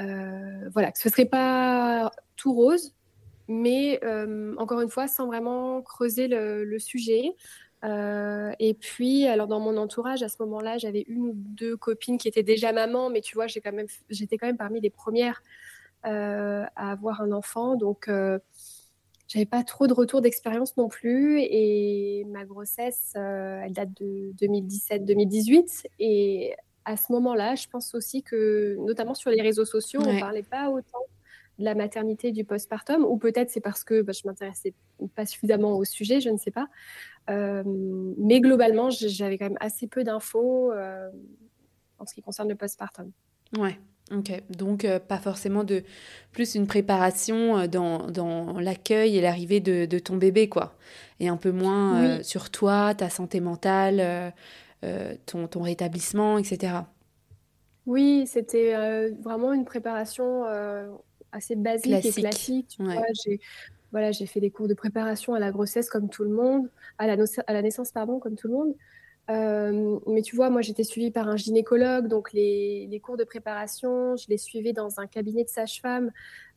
Euh, 0.00 0.68
voilà, 0.72 0.92
que 0.92 0.98
ce 0.98 1.08
serait 1.08 1.26
pas 1.26 2.10
tout 2.36 2.52
rose, 2.52 2.94
mais 3.48 4.00
encore 4.58 4.80
une 4.80 4.90
fois, 4.90 5.08
sans 5.08 5.26
vraiment 5.26 5.82
creuser 5.82 6.28
le, 6.28 6.78
sujet. 6.78 7.34
et 7.82 8.76
puis, 8.78 9.26
alors 9.26 9.46
dans 9.46 9.60
mon 9.60 9.76
entourage, 9.76 10.22
à 10.22 10.28
ce 10.28 10.36
moment-là, 10.42 10.78
j'avais 10.78 11.04
une 11.08 11.28
ou 11.28 11.32
deux 11.34 11.76
copines 11.76 12.18
qui 12.18 12.28
étaient 12.28 12.42
déjà 12.42 12.72
mamans, 12.72 13.10
mais 13.10 13.20
tu 13.20 13.34
vois, 13.34 13.46
j'étais 13.46 14.38
quand 14.38 14.46
même 14.46 14.56
parmi 14.58 14.80
les 14.80 14.90
premières 14.90 15.42
à 16.02 16.90
avoir 16.90 17.22
un 17.22 17.32
enfant, 17.32 17.74
donc 17.74 18.08
j'avais 19.28 19.46
pas 19.46 19.64
trop 19.64 19.86
de 19.86 19.92
retour 19.92 20.20
d'expérience 20.20 20.76
non 20.76 20.88
plus 20.88 21.40
et 21.40 22.24
ma 22.28 22.44
grossesse, 22.44 23.12
euh, 23.16 23.60
elle 23.64 23.72
date 23.72 23.92
de 24.00 24.32
2017-2018 24.40 25.86
et 25.98 26.54
à 26.84 26.96
ce 26.96 27.12
moment-là, 27.12 27.56
je 27.56 27.66
pense 27.66 27.94
aussi 27.94 28.22
que, 28.22 28.76
notamment 28.78 29.14
sur 29.14 29.30
les 29.30 29.42
réseaux 29.42 29.64
sociaux, 29.64 30.00
on 30.06 30.20
parlait 30.20 30.44
pas 30.44 30.70
autant 30.70 31.00
de 31.58 31.64
la 31.64 31.74
maternité 31.74 32.30
du 32.30 32.44
postpartum, 32.44 33.04
ou 33.04 33.16
peut-être 33.16 33.50
c'est 33.50 33.60
parce 33.60 33.82
que 33.82 34.02
bah, 34.02 34.12
je 34.12 34.22
m'intéressais 34.24 34.72
pas 35.16 35.26
suffisamment 35.26 35.76
au 35.76 35.84
sujet, 35.84 36.20
je 36.20 36.30
ne 36.30 36.36
sais 36.36 36.52
pas. 36.52 36.68
Euh, 37.28 37.62
mais 38.18 38.40
globalement, 38.40 38.90
j'avais 38.90 39.36
quand 39.36 39.46
même 39.46 39.58
assez 39.58 39.88
peu 39.88 40.04
d'infos 40.04 40.70
euh, 40.72 41.10
en 41.98 42.06
ce 42.06 42.14
qui 42.14 42.22
concerne 42.22 42.48
le 42.48 42.54
postpartum. 42.54 43.10
Ouais. 43.58 43.78
Ok, 44.12 44.30
donc 44.50 44.84
euh, 44.84 45.00
pas 45.00 45.18
forcément 45.18 45.64
de 45.64 45.82
plus 46.30 46.54
une 46.54 46.68
préparation 46.68 47.58
euh, 47.58 47.66
dans, 47.66 48.08
dans 48.08 48.60
l'accueil 48.60 49.16
et 49.16 49.20
l'arrivée 49.20 49.58
de, 49.58 49.84
de, 49.84 49.98
ton 49.98 50.16
bébé, 50.16 50.48
quoi. 50.48 50.76
Et 51.18 51.26
un 51.26 51.36
peu 51.36 51.50
moins 51.50 52.04
euh, 52.04 52.22
sur 52.22 52.50
toi, 52.50 52.94
ta 52.94 53.10
santé 53.10 53.40
mentale, 53.40 54.32
ton, 55.26 55.48
ton, 55.48 55.62
rétablissement, 55.62 56.38
etc. 56.38 56.74
Oui, 57.86 58.26
c'était 58.26 58.74
vraiment 59.22 59.52
une 59.52 59.64
préparation 59.64 60.44
assez 61.32 61.56
basique 61.56 62.04
et 62.04 62.12
classique. 62.12 62.68
Tu 62.76 62.84
vois, 62.84 63.02
j'ai 63.24 63.40
voilà, 63.92 64.12
j'ai 64.12 64.26
fait 64.26 64.40
des 64.40 64.50
cours 64.50 64.68
de 64.68 64.74
préparation 64.74 65.34
à 65.34 65.38
la 65.38 65.50
grossesse 65.50 65.88
comme 65.88 66.10
tout 66.10 66.24
le 66.24 66.30
monde, 66.30 66.68
à 66.98 67.06
la, 67.06 67.16
à 67.46 67.52
la 67.52 67.62
naissance 67.62 67.92
pardon 67.92 68.18
comme 68.18 68.36
tout 68.36 68.46
le 68.46 68.52
monde. 68.52 68.74
Euh, 69.28 69.98
mais 70.06 70.22
tu 70.22 70.36
vois, 70.36 70.50
moi 70.50 70.62
j'étais 70.62 70.84
suivie 70.84 71.10
par 71.10 71.28
un 71.28 71.36
gynécologue, 71.36 72.06
donc 72.06 72.32
les, 72.32 72.86
les, 72.88 73.00
cours 73.00 73.16
de 73.16 73.24
préparation, 73.24 74.16
je 74.16 74.26
les 74.28 74.38
suivais 74.38 74.72
dans 74.72 75.00
un 75.00 75.06
cabinet 75.06 75.42
de 75.42 75.48
sage-femme. 75.48 76.12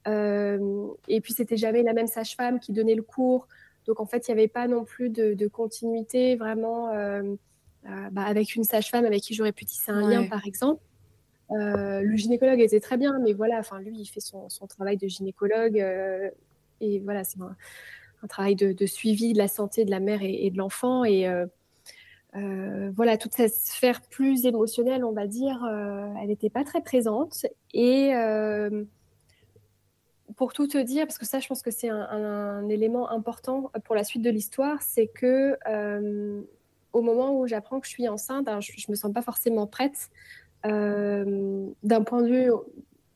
Euh, 0.08 0.88
et 1.08 1.20
puis 1.20 1.34
c'était 1.34 1.58
jamais 1.58 1.84
la 1.84 1.94
même 1.94 2.08
sage-femme 2.08 2.60
qui 2.60 2.72
donnait 2.72 2.96
le 2.96 3.02
cours. 3.02 3.48
Donc 3.88 4.00
en 4.00 4.06
fait, 4.06 4.28
il 4.28 4.32
n'y 4.32 4.40
avait 4.40 4.48
pas 4.48 4.68
non 4.68 4.86
plus 4.86 5.10
de, 5.10 5.34
de 5.34 5.48
continuité 5.48 6.36
vraiment 6.36 6.90
euh, 6.90 7.24
bah, 7.84 8.22
avec 8.22 8.56
une 8.56 8.64
sage-femme 8.64 9.06
avec 9.06 9.22
qui 9.22 9.34
j'aurais 9.34 9.52
pu 9.52 9.66
tisser 9.66 9.92
un 9.92 10.08
lien, 10.08 10.28
par 10.28 10.46
exemple. 10.46 10.84
le 11.50 12.16
gynécologue 12.16 12.60
était 12.60 12.80
très 12.80 12.98
bien, 12.98 13.18
mais 13.20 13.34
voilà, 13.34 13.58
enfin 13.58 13.80
lui, 13.80 13.98
il 13.98 14.06
fait 14.06 14.20
son, 14.20 14.48
son 14.48 14.68
travail 14.68 14.98
de 14.98 15.08
gynécologue 15.08 15.84
et 16.82 17.00
voilà, 17.00 17.24
c'est 17.24 17.40
un, 17.42 17.56
travail 18.28 18.56
de, 18.56 18.86
suivi 18.86 19.34
de 19.34 19.40
la 19.40 19.48
santé 19.48 19.86
de 19.86 19.92
la 19.92 20.00
mère 20.00 20.20
et, 20.22 20.52
de 20.52 20.58
l'enfant. 20.58 21.04
Et 21.04 21.28
euh, 22.36 22.80
euh, 22.90 22.92
voilà, 22.96 23.18
toute 23.18 23.34
cette 23.34 23.54
sphère 23.54 24.02
plus 24.02 24.46
émotionnelle, 24.46 25.04
on 25.04 25.12
va 25.12 25.28
dire, 25.28 25.64
euh, 25.64 26.08
elle 26.22 26.28
n'était 26.28 26.50
pas 26.50 26.64
très 26.64 26.82
présente. 26.82 27.46
Et 27.74 28.12
pour 30.36 30.54
tout 30.54 30.68
te 30.68 30.78
dire, 30.78 31.06
parce 31.06 31.18
que 31.18 31.26
ça, 31.26 31.40
je 31.40 31.48
pense 31.48 31.62
que 31.62 31.72
c'est 31.72 31.90
un, 31.90 32.68
élément 32.70 33.10
important 33.10 33.72
pour 33.84 33.96
la 33.96 34.04
suite 34.04 34.22
de 34.22 34.30
l'histoire, 34.30 34.82
c'est 34.82 35.08
que 35.08 35.58
au 36.92 37.02
moment 37.02 37.40
où 37.40 37.48
j'apprends 37.48 37.80
que 37.80 37.86
je 37.86 37.92
suis 37.92 38.08
enceinte, 38.08 38.48
je, 38.62 38.72
ne 38.72 38.92
me 38.92 38.96
sens 38.96 39.14
pas 39.14 39.22
forcément 39.22 39.68
prête. 39.68 40.10
d'un 40.64 42.04
point 42.04 42.22
de 42.22 42.28
vue 42.28 42.52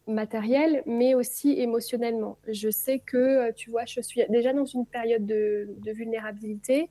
matériel, 0.08 0.84
mais 0.86 1.16
aussi 1.16 1.60
émotionnellement. 1.60 2.38
Je 2.48 2.70
sais 2.70 3.00
que, 3.00 3.18
euh, 3.18 3.52
tu 3.56 3.70
vois, 3.70 3.86
je 3.86 4.02
suis 4.02 4.22
déjà 4.30 4.54
dans 4.54 4.66
une 4.66 4.86
période 4.86 5.26
de, 5.26 5.68
vulnérabilité, 5.86 6.84
euh, 6.84 6.86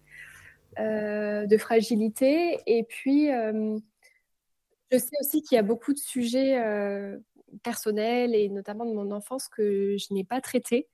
de 0.79 1.57
fragilité, 1.59 2.59
et 2.67 2.85
puis 2.85 3.31
euh, 3.31 3.79
je 4.91 4.99
sais 4.99 5.17
aussi 5.21 5.43
qu'il 5.43 5.57
y 5.57 5.59
a 5.59 5.63
beaucoup 5.63 5.93
de 5.93 5.99
sujets 5.99 6.61
personnels 7.63 8.35
et 8.35 8.49
notamment 8.49 8.85
de 8.85 8.93
mon 8.93 9.11
enfance 9.11 9.49
que 9.49 9.97
je 9.99 10.13
n'ai 10.15 10.25
pas 10.25 10.41
traités. 10.41 10.89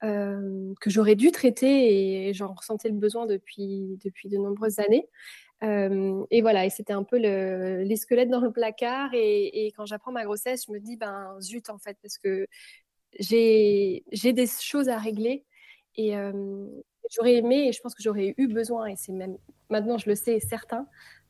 que 0.00 0.90
j'aurais 0.90 1.16
dû 1.16 1.30
traiter 1.30 2.28
et 2.28 2.34
j'en 2.34 2.52
ressentais 2.54 2.88
le 2.88 2.96
besoin 2.96 3.26
depuis, 3.26 3.98
depuis 4.04 4.28
de 4.28 4.36
nombreuses 4.36 4.78
années. 4.78 5.08
Euh, 5.64 6.24
et 6.30 6.42
voilà, 6.42 6.66
et 6.66 6.70
c'était 6.70 6.92
un 6.92 7.04
peu 7.04 7.18
le, 7.18 7.82
les 7.82 7.96
squelettes 7.96 8.28
dans 8.28 8.40
le 8.40 8.52
placard. 8.52 9.10
Et, 9.14 9.72
quand 9.76 9.86
j'apprends 9.86 10.12
ma 10.12 10.24
grossesse, 10.24 10.66
je 10.66 10.72
me 10.72 10.80
dis, 10.80 10.96
ben 10.96 11.36
zut, 11.40 11.70
en 11.70 11.78
fait, 11.78 11.96
parce 12.02 12.18
que 12.18 12.46
j'ai 13.18 14.02
des 14.12 14.46
choses 14.46 14.88
à 14.88 14.98
régler. 14.98 15.44
Et 15.96 16.16
euh, 16.16 16.66
j'aurais 17.10 17.34
aimé, 17.34 17.68
et 17.68 17.72
je 17.72 17.80
pense 17.80 17.94
que 17.94 18.02
j'aurais 18.02 18.34
eu 18.36 18.46
besoin, 18.48 18.86
et 18.86 18.96
c'est 18.96 19.12
même 19.12 19.36
maintenant, 19.70 19.98
je 19.98 20.08
le 20.08 20.14
sais, 20.14 20.40
certain, 20.40 20.86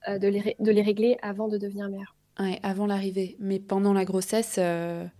euh, 0.08 0.18
de, 0.18 0.28
les, 0.28 0.56
de 0.58 0.70
les 0.70 0.82
régler 0.82 1.16
avant 1.22 1.48
de 1.48 1.58
devenir 1.58 1.88
mère. 1.88 2.16
Ouais, 2.38 2.58
avant 2.62 2.86
l'arrivée. 2.86 3.36
Mais 3.38 3.60
pendant 3.60 3.92
la 3.92 4.04
grossesse, 4.04 4.58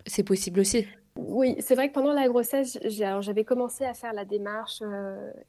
c'est 0.07 0.25
possible 0.25 0.61
aussi. 0.61 0.87
Oui, 1.17 1.55
c'est 1.61 1.77
vrai 1.77 1.89
que 1.89 1.95
pendant 1.95 2.13
la 2.13 2.27
grossesse, 2.27 2.77
j'avais 2.85 3.45
commencé 3.45 3.85
à 3.85 3.95
faire 3.95 4.13
la 4.13 4.25
démarche 4.25 4.83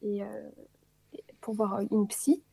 et, 0.04 0.22
pour 1.42 1.56
voir 1.56 1.80
une 1.92 2.08
psy. 2.08 2.44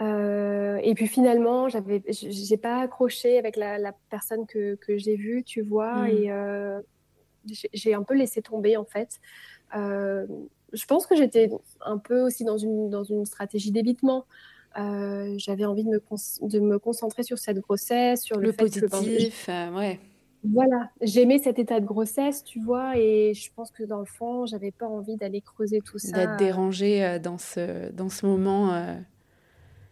Euh, 0.00 0.78
et 0.82 0.94
puis 0.94 1.06
finalement, 1.06 1.68
j'avais, 1.68 2.02
j'ai 2.08 2.56
pas 2.56 2.80
accroché 2.80 3.38
avec 3.38 3.56
la, 3.56 3.92
personne 4.10 4.46
que, 4.46 4.74
que 4.76 4.96
j'ai 4.96 5.16
vue, 5.16 5.44
tu 5.44 5.62
vois, 5.62 6.02
hmm. 6.02 6.06
et 6.06 6.32
euh, 6.32 6.80
j'ai 7.72 7.94
un 7.94 8.02
peu 8.02 8.14
laissé 8.14 8.42
tomber 8.42 8.76
en 8.76 8.84
fait. 8.84 9.20
Euh, 9.76 10.26
je 10.74 10.84
pense 10.86 11.06
que 11.06 11.16
j'étais 11.16 11.50
un 11.80 11.98
peu 11.98 12.20
aussi 12.22 12.44
dans 12.44 12.58
une, 12.58 12.90
dans 12.90 13.04
une 13.04 13.24
stratégie 13.24 13.70
d'évitement. 13.70 14.26
j'avais 14.76 15.64
envie 15.64 15.84
de 15.84 15.90
me, 15.90 16.02
de 16.48 16.60
me 16.60 16.78
concentrer 16.78 17.22
sur 17.22 17.38
cette 17.38 17.58
grossesse, 17.60 18.22
sur 18.22 18.38
le, 18.38 18.52
fait 18.52 18.80
positif, 18.86 19.46
que, 19.46 19.74
ouais. 19.76 20.00
Voilà, 20.52 20.90
j'aimais 21.00 21.38
cet 21.38 21.58
état 21.58 21.80
de 21.80 21.86
grossesse, 21.86 22.44
tu 22.44 22.60
vois, 22.60 22.98
et 22.98 23.32
je 23.32 23.50
pense 23.54 23.70
que 23.70 23.82
dans 23.82 24.00
le 24.00 24.04
fond, 24.04 24.44
j'avais 24.44 24.72
pas 24.72 24.86
envie 24.86 25.16
d'aller 25.16 25.40
creuser 25.40 25.80
tout 25.80 25.98
ça. 25.98 26.12
D'être 26.12 26.36
dérangée 26.36 27.18
dans 27.22 27.38
ce, 27.38 27.90
dans 27.92 28.10
ce 28.10 28.26
moment 28.26 28.96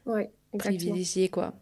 ouais, 0.07 0.31
privilégié, 0.59 1.29
quoi. 1.29 1.55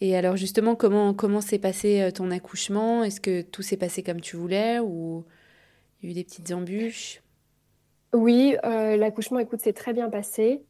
Et 0.00 0.16
alors 0.16 0.36
justement, 0.36 0.74
comment 0.74 1.14
comment 1.14 1.40
s'est 1.40 1.58
passé 1.58 2.02
euh, 2.02 2.10
ton 2.10 2.30
accouchement? 2.30 3.02
Est-ce 3.02 3.20
que 3.20 3.42
tout 3.42 3.62
s'est 3.62 3.78
passé 3.78 4.02
comme 4.02 4.20
tu 4.20 4.36
voulais 4.36 4.78
ou 4.78 5.24
il 6.02 6.06
y 6.06 6.08
a 6.08 6.10
eu 6.10 6.14
des 6.14 6.24
petites 6.24 6.52
embûches? 6.52 7.22
Oui, 8.16 8.56
euh, 8.64 8.96
l'accouchement, 8.96 9.38
écoute, 9.40 9.60
s'est 9.60 9.74
très 9.74 9.92
bien 9.92 10.08
passé. 10.08 10.64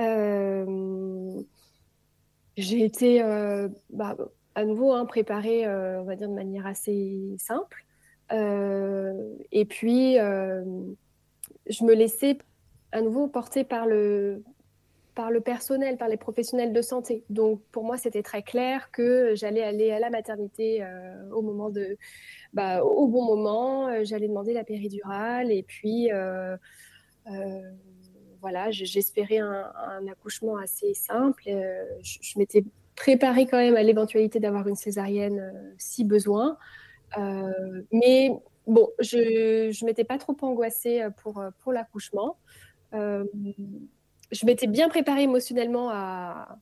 Euh, 0.00 1.42
j'ai 2.56 2.84
été 2.84 3.20
bah, 3.90 4.16
à 4.54 4.64
nouveau 4.64 4.92
hein, 4.92 5.04
préparée, 5.04 5.66
on 5.66 6.04
va 6.04 6.14
dire, 6.14 6.28
de 6.28 6.34
manière 6.34 6.66
assez 6.66 7.34
simple. 7.38 7.84
et 8.30 9.64
puis, 9.64 10.14
je 10.14 11.84
me 11.84 11.94
laissais 11.94 12.38
à 12.92 13.00
nouveau 13.00 13.26
porter 13.26 13.64
par 13.64 13.86
le, 13.86 14.44
par 15.14 15.30
le 15.30 15.40
personnel, 15.40 15.96
par 15.96 16.08
les 16.08 16.16
professionnels 16.16 16.72
de 16.72 16.82
santé. 16.82 17.24
Donc 17.30 17.62
pour 17.70 17.84
moi, 17.84 17.96
c'était 17.96 18.22
très 18.22 18.42
clair 18.42 18.90
que 18.90 19.34
j'allais 19.34 19.62
aller 19.62 19.90
à 19.92 20.00
la 20.00 20.10
maternité 20.10 20.82
euh, 20.82 21.30
au 21.32 21.42
moment 21.42 21.70
de, 21.70 21.96
bah, 22.52 22.82
au 22.84 23.06
bon 23.06 23.24
moment. 23.24 23.88
Euh, 23.88 24.00
j'allais 24.04 24.28
demander 24.28 24.52
la 24.52 24.64
péridurale 24.64 25.52
et 25.52 25.62
puis 25.62 26.12
euh, 26.12 26.56
voilà, 28.40 28.70
j'espérais 28.70 29.38
un, 29.38 30.06
accouchement 30.10 30.56
assez 30.56 30.94
simple. 30.94 31.44
je, 32.02 32.38
m'étais 32.38 32.64
préparée 32.96 33.46
quand 33.46 33.58
même 33.58 33.76
à 33.76 33.82
l'éventualité 33.82 34.40
d'avoir 34.40 34.68
une 34.68 34.76
césarienne 34.76 35.74
si 35.78 36.04
besoin, 36.04 36.58
mais 37.16 38.30
bon, 38.66 38.90
je 38.98 39.68
ne 39.68 39.86
m'étais 39.86 40.04
pas 40.04 40.18
trop 40.18 40.36
angoissée 40.42 41.06
pour 41.22 41.42
pour 41.60 41.72
l'accouchement 41.72 42.36
je 44.34 44.46
m'étais 44.46 44.66
bien 44.66 44.88
préparée 44.88 45.22
émotionnellement 45.22 45.90
à, 45.90 46.58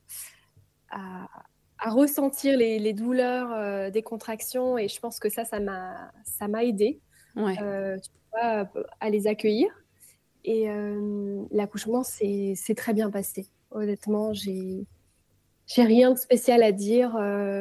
à, 0.90 1.26
ressentir 1.84 2.56
les, 2.56 2.92
douleurs 2.92 3.50
euh, 3.52 3.90
des 3.90 4.02
contractions 4.02 4.78
et 4.78 4.86
je 4.86 5.00
pense 5.00 5.18
que 5.18 5.28
ça, 5.28 5.44
ça 5.44 5.58
m'a, 5.58 6.12
ça 6.24 6.46
m'a 6.46 6.64
aidé 6.64 7.00
euh, 7.36 7.98
à 9.00 9.10
les 9.10 9.26
accueillir. 9.26 9.68
Et 10.44 10.70
euh, 10.70 11.42
l'accouchement 11.50 12.04
s'est 12.04 12.54
très 12.76 12.92
bien 12.92 13.10
passé. 13.10 13.48
Honnêtement, 13.70 14.32
j'ai 14.32 14.86
j'ai 15.66 15.84
rien 15.84 16.10
de 16.10 16.18
spécial 16.18 16.62
à 16.62 16.72
dire. 16.72 17.16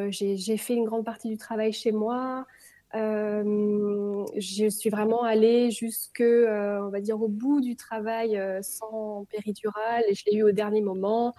j'ai 0.09 0.57
fait 0.57 0.73
une 0.73 0.85
grande 0.85 1.05
partie 1.05 1.29
du 1.29 1.37
travail 1.37 1.71
chez 1.71 1.91
moi. 1.91 2.45
Euh, 2.93 4.25
je 4.37 4.67
suis 4.67 4.89
vraiment 4.89 5.23
allée 5.23 5.71
jusque, 5.71 6.21
euh, 6.21 6.81
on 6.81 6.89
va 6.89 6.99
dire, 6.99 7.21
au 7.21 7.29
bout 7.29 7.61
du 7.61 7.75
travail 7.75 8.37
euh, 8.37 8.61
sans 8.61 9.25
péridurale 9.29 10.03
et 10.09 10.13
je 10.13 10.23
l'ai 10.27 10.37
eu 10.37 10.43
au 10.43 10.51
dernier 10.51 10.81
moment. 10.81 11.33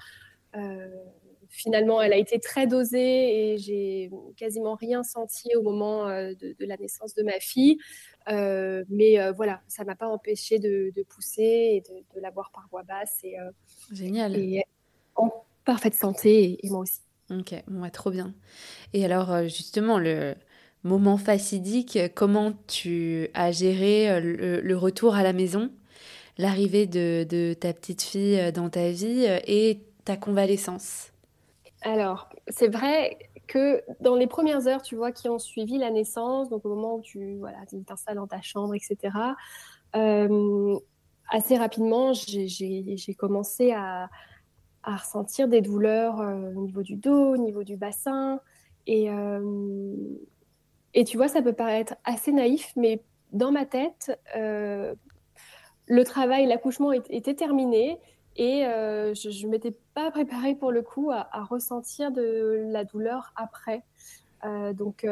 finalement, 1.49 2.00
elle 2.00 2.14
a 2.14 2.16
été 2.16 2.38
très 2.40 2.66
dosée 2.66 3.52
et 3.52 3.59
j'ai 3.59 4.11
quasiment 4.37 4.75
rien 4.75 5.02
senti 5.02 5.54
au 5.54 5.62
moment 5.62 6.06
de, 6.06 6.54
la 6.61 6.76
naissance 6.78 7.14
de 7.14 7.23
ma 7.23 7.38
fille. 7.40 7.78
mais 8.26 9.30
voilà, 9.37 9.61
ça 9.68 9.85
m'a 9.85 9.94
pas 9.94 10.09
empêché 10.09 10.59
de, 10.59 10.92
pousser 11.09 11.42
et 11.42 11.82
de, 12.14 12.21
la 12.21 12.30
voir 12.30 12.50
par 12.52 12.68
voie 12.71 12.82
basse. 12.82 13.18
Et, 13.25 13.37
Génial. 13.92 14.37
Et 14.37 14.64
en 15.14 15.30
parfaite 15.64 15.94
santé 15.94 16.59
et, 16.62 16.71
moi 16.71 16.80
aussi. 16.80 17.00
Ok, 17.30 17.54
moi 17.66 17.90
trop 17.90 18.11
bien. 18.11 18.35
Et 18.94 19.04
alors, 19.04 19.44
justement, 19.44 19.99
le, 19.99 20.35
moment 20.85 21.17
facidique, 21.17 21.99
comment 22.15 22.53
tu 22.67 23.29
as 23.35 23.53
géré 23.53 24.11
euh, 24.11 24.61
le, 24.62 24.77
retour 24.77 25.15
à 25.15 25.23
la 25.23 25.33
maison, 25.33 25.71
l'arrivée 26.39 26.87
de, 26.87 27.55
ta 27.55 27.73
petite 27.73 28.03
fille 28.03 28.39
euh, 28.39 28.51
dans 28.51 28.69
ta 28.69 28.91
vie 28.91 29.27
euh, 29.29 29.39
et 29.47 29.81
ta 30.05 30.17
convalescence 30.17 31.12
Alors, 31.83 32.29
c'est 32.49 32.69
vrai 32.69 33.19
que 33.47 33.83
dans 34.01 34.17
les 34.17 34.27
premières 34.27 34.67
heures, 34.67 34.83
tu 34.83 34.97
vois, 34.97 35.12
qui 35.12 35.29
ont 35.29 35.39
suivi 35.39 35.79
la 35.79 35.91
naissance, 35.91 36.49
donc 36.49 36.65
au 36.65 36.71
moment 36.71 36.97
où 36.97 37.03
tu 37.03 37.37
voilà, 37.39 37.59
t'installes 37.87 38.17
dans 38.17 38.27
ta 38.27 38.41
chambre, 38.41 38.75
etc., 38.75 39.15
assez 41.29 41.57
rapidement, 41.57 42.12
j'ai 42.12 43.15
commencé 43.19 43.73
à, 43.73 44.09
ressentir 44.85 45.47
des 45.47 45.61
douleurs 45.61 46.19
au 46.19 46.61
niveau 46.61 46.83
du 46.83 46.97
dos, 46.97 47.35
au 47.35 47.37
niveau 47.37 47.62
du 47.62 47.77
bassin. 47.77 48.41
Et, 48.87 49.09
et 50.94 51.04
tu 51.04 51.16
vois, 51.16 51.28
ça 51.28 51.42
peut 51.42 51.52
paraître 51.52 51.94
assez 52.04 52.32
naïf, 52.32 52.72
mais 52.76 53.02
dans 53.32 53.50
ma 53.50 53.64
tête, 53.64 54.18
euh, 54.37 54.94
le 55.87 56.04
travail, 56.04 56.46
l'accouchement 56.46 56.92
était 56.92 57.34
terminé. 57.34 57.99
Et 58.37 58.62
je 58.62 59.46
ne 59.46 59.50
m'étais 59.50 59.76
pas 59.92 60.11
préparée 60.11 60.54
pour 60.54 60.72
le 60.72 60.80
coup 60.80 61.11
à, 61.11 61.28
ressentir 61.44 62.11
de 62.12 62.66
la 62.70 62.84
douleur 62.84 63.32
après. 63.37 63.82
donc, 64.72 65.06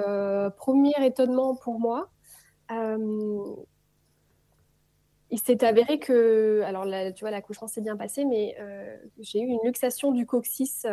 premier 0.56 0.94
étonnement 1.04 1.54
pour 1.54 1.78
moi. 1.78 2.08
il 5.30 5.38
s'est 5.38 5.62
avéré 5.64 5.98
que, 5.98 6.62
alors 6.64 6.86
là, 6.86 7.12
tu 7.12 7.24
vois, 7.24 7.30
l'accouchement 7.30 7.68
s'est 7.68 7.82
bien 7.82 7.96
passé, 7.96 8.24
mais 8.24 8.56
j'ai 9.18 9.40
eu 9.40 9.48
une 9.48 9.60
luxation 9.64 10.12
du 10.12 10.24
coccyx 10.24 10.86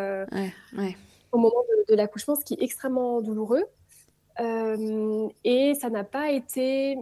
au 1.31 1.37
moment 1.37 1.63
de, 1.69 1.91
de 1.91 1.95
l'accouchement, 1.95 2.35
ce 2.35 2.43
qui 2.43 2.55
est 2.55 2.61
extrêmement 2.63 3.21
douloureux. 3.21 3.63
Et 4.39 5.73
ça 5.75 5.89
n'a 5.89 6.03
pas 6.03 6.31
été 6.31 6.97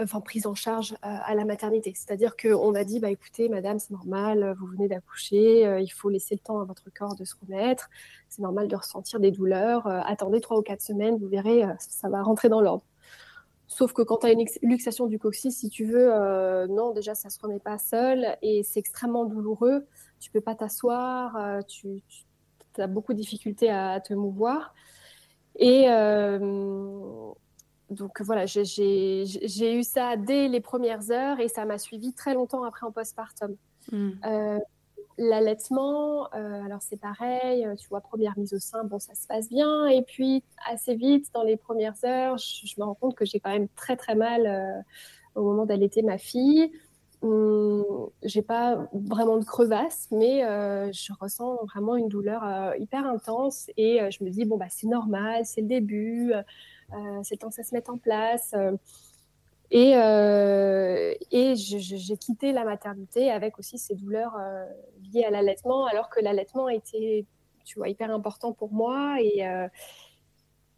enfin, 0.00 0.20
prise 0.20 0.46
en 0.46 0.54
charge 0.54 0.92
euh, 0.92 0.96
à, 1.02 1.34
la 1.34 1.44
maternité. 1.44 1.92
C'est-à-dire 1.94 2.36
qu'on 2.36 2.72
m'a 2.72 2.84
dit, 2.84 3.00
bah, 3.00 3.10
écoutez, 3.10 3.48
madame, 3.48 3.78
c'est 3.78 3.90
normal, 3.90 4.54
vous 4.58 4.66
venez 4.66 4.88
d'accoucher, 4.88 5.66
euh, 5.66 5.80
il 5.80 5.88
faut 5.88 6.08
laisser 6.08 6.34
le 6.34 6.40
temps 6.40 6.60
à 6.60 6.64
votre 6.64 6.90
corps 6.90 7.16
de 7.16 7.24
se 7.24 7.34
remettre, 7.40 7.90
c'est 8.28 8.42
normal 8.42 8.68
de 8.68 8.76
ressentir 8.76 9.20
des 9.20 9.30
douleurs, 9.30 9.86
euh, 9.86 10.00
attendez 10.04 10.40
trois 10.40 10.58
ou 10.58 10.62
quatre 10.62 10.82
semaines, 10.82 11.18
vous 11.18 11.28
verrez, 11.28 11.64
ça 11.78 12.08
va 12.08 12.22
rentrer 12.22 12.48
dans 12.48 12.60
l'ordre. 12.60 12.84
Sauf 13.66 13.92
que 13.92 14.02
quand 14.02 14.18
tu 14.18 14.26
as 14.26 14.32
une 14.32 14.44
luxation 14.62 15.06
du 15.06 15.18
coccyx, 15.18 15.56
si 15.56 15.68
tu 15.68 15.84
veux, 15.84 16.10
non, 16.68 16.92
déjà, 16.92 17.14
ça 17.14 17.28
ne 17.28 17.32
se 17.32 17.40
remet 17.40 17.58
pas 17.58 17.78
seul 17.78 18.36
et 18.42 18.62
c'est 18.62 18.78
extrêmement 18.78 19.24
douloureux. 19.24 19.86
Tu 20.20 20.30
peux 20.30 20.42
pas 20.42 20.54
t'asseoir, 20.54 21.64
tu, 21.66 22.02
as 22.76 22.86
beaucoup 22.86 23.14
de 23.14 23.18
difficultés 23.18 23.70
à, 23.70 24.00
te 24.00 24.12
mouvoir. 24.12 24.74
Et, 25.56 25.88
donc 27.90 28.20
voilà, 28.22 28.46
j'ai 28.46 29.24
eu 29.78 29.82
ça 29.82 30.16
dès 30.16 30.48
les 30.48 30.60
premières 30.60 31.10
heures 31.10 31.40
et 31.40 31.48
ça 31.48 31.64
m'a 31.64 31.78
suivi 31.78 32.12
très 32.12 32.34
longtemps 32.34 32.64
après 32.64 32.86
en 32.86 32.92
postpartum. 32.92 33.56
Euh, 33.92 34.58
l'allaitement, 35.18 36.32
euh, 36.34 36.64
alors 36.64 36.82
c'est 36.82 36.96
pareil, 36.96 37.64
euh, 37.66 37.76
tu 37.76 37.88
vois, 37.88 38.00
première 38.00 38.36
mise 38.38 38.54
au 38.54 38.58
sein, 38.58 38.84
bon, 38.84 38.98
ça 38.98 39.14
se 39.14 39.26
passe 39.26 39.48
bien. 39.48 39.86
Et 39.86 40.02
puis, 40.02 40.42
assez 40.66 40.94
vite, 40.94 41.28
dans 41.34 41.42
les 41.42 41.56
premières 41.56 42.02
heures, 42.04 42.38
je, 42.38 42.74
me 42.78 42.84
rends 42.84 42.94
compte 42.94 43.14
que 43.14 43.24
j'ai 43.24 43.40
quand 43.40 43.52
même 43.52 43.68
très, 43.76 43.96
très 43.96 44.14
mal 44.14 44.84
au 45.34 45.42
moment 45.42 45.66
d'allaiter 45.66 46.02
ma 46.02 46.18
fille. 46.18 46.72
J'ai 48.22 48.42
pas 48.42 48.86
vraiment 48.92 49.38
de 49.38 49.44
crevasse, 49.44 50.08
mais 50.10 50.40
je 50.92 51.12
ressens 51.20 51.56
vraiment 51.64 51.96
une 51.96 52.08
douleur 52.08 52.74
hyper 52.78 53.06
intense. 53.06 53.70
Et 53.76 54.00
je 54.10 54.24
me 54.24 54.30
dis, 54.30 54.44
bon, 54.44 54.56
bah, 54.56 54.66
c'est 54.68 54.86
normal, 54.86 55.46
c'est 55.46 55.62
le 55.62 55.68
début. 55.68 56.32
Euh, 56.92 57.20
c'est 57.22 57.36
temps 57.36 57.48
que 57.48 57.54
ça 57.54 57.62
se 57.62 57.74
mette 57.74 57.88
en 57.88 57.98
place. 57.98 58.52
Euh, 58.54 58.72
et, 59.70 59.96
euh, 59.96 61.14
et 61.30 61.56
j'ai 61.56 62.16
quitté 62.16 62.52
la 62.52 62.64
maternité 62.64 63.30
avec 63.30 63.58
aussi 63.58 63.78
ces 63.78 63.94
douleurs 63.94 64.36
liées 65.02 65.24
à 65.24 65.30
l'allaitement, 65.30 65.86
alors 65.86 66.10
que 66.10 66.20
l'allaitement 66.20 66.68
était, 66.68 67.26
tu 67.64 67.78
vois, 67.78 67.88
hyper 67.88 68.10
important 68.10 68.52
pour 68.52 68.72
moi. 68.72 69.16
Et, 69.20 69.42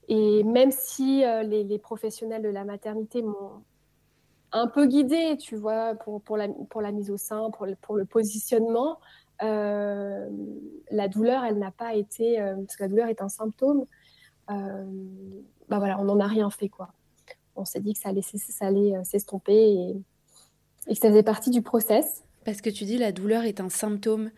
et 0.08 0.44
même 0.44 0.70
si 0.70 1.24
les, 1.44 1.78
professionnels 1.78 2.42
de 2.42 2.48
la 2.48 2.64
maternité 2.64 3.20
m'ont 3.22 3.64
un 4.56 4.66
peu 4.68 4.86
guidée, 4.86 5.36
tu 5.38 5.56
vois, 5.56 5.94
pour, 5.94 6.20
pour, 6.22 6.36
la, 6.36 6.48
pour 6.48 6.80
la 6.80 6.92
mise 6.92 7.10
au 7.10 7.16
sein, 7.16 7.50
pour 7.50 7.66
le, 7.66 7.76
pour 7.76 7.96
le 7.96 8.04
positionnement, 8.04 8.98
la 9.40 11.08
douleur, 11.08 11.44
elle 11.44 11.58
n'a 11.58 11.70
pas 11.70 11.94
été, 11.94 12.38
parce 12.38 12.76
que 12.76 12.84
la 12.84 12.88
douleur 12.88 13.08
est 13.08 13.22
un 13.22 13.28
symptôme, 13.28 13.86
bah 15.68 15.78
voilà, 15.78 15.98
on 16.00 16.04
n'en 16.04 16.20
a 16.20 16.26
rien 16.26 16.50
fait 16.50 16.68
quoi. 16.68 16.88
On 17.56 17.64
s'est 17.64 17.80
dit 17.80 17.94
que 17.94 17.98
ça 17.98 18.10
allait, 18.10 18.22
ça 18.22 18.66
allait 18.66 18.96
euh, 18.96 19.04
s'estomper 19.04 19.54
et, 19.54 19.96
et, 20.88 20.94
que 20.94 21.00
ça 21.00 21.08
faisait 21.08 21.22
partie 21.22 21.50
du 21.50 21.62
process. 21.62 22.24
Parce 22.44 22.60
que 22.60 22.70
tu 22.70 22.84
dis 22.84 22.98
la 22.98 23.12
douleur 23.12 23.44
est 23.44 23.60
un 23.60 23.70
symptôme. 23.70 24.30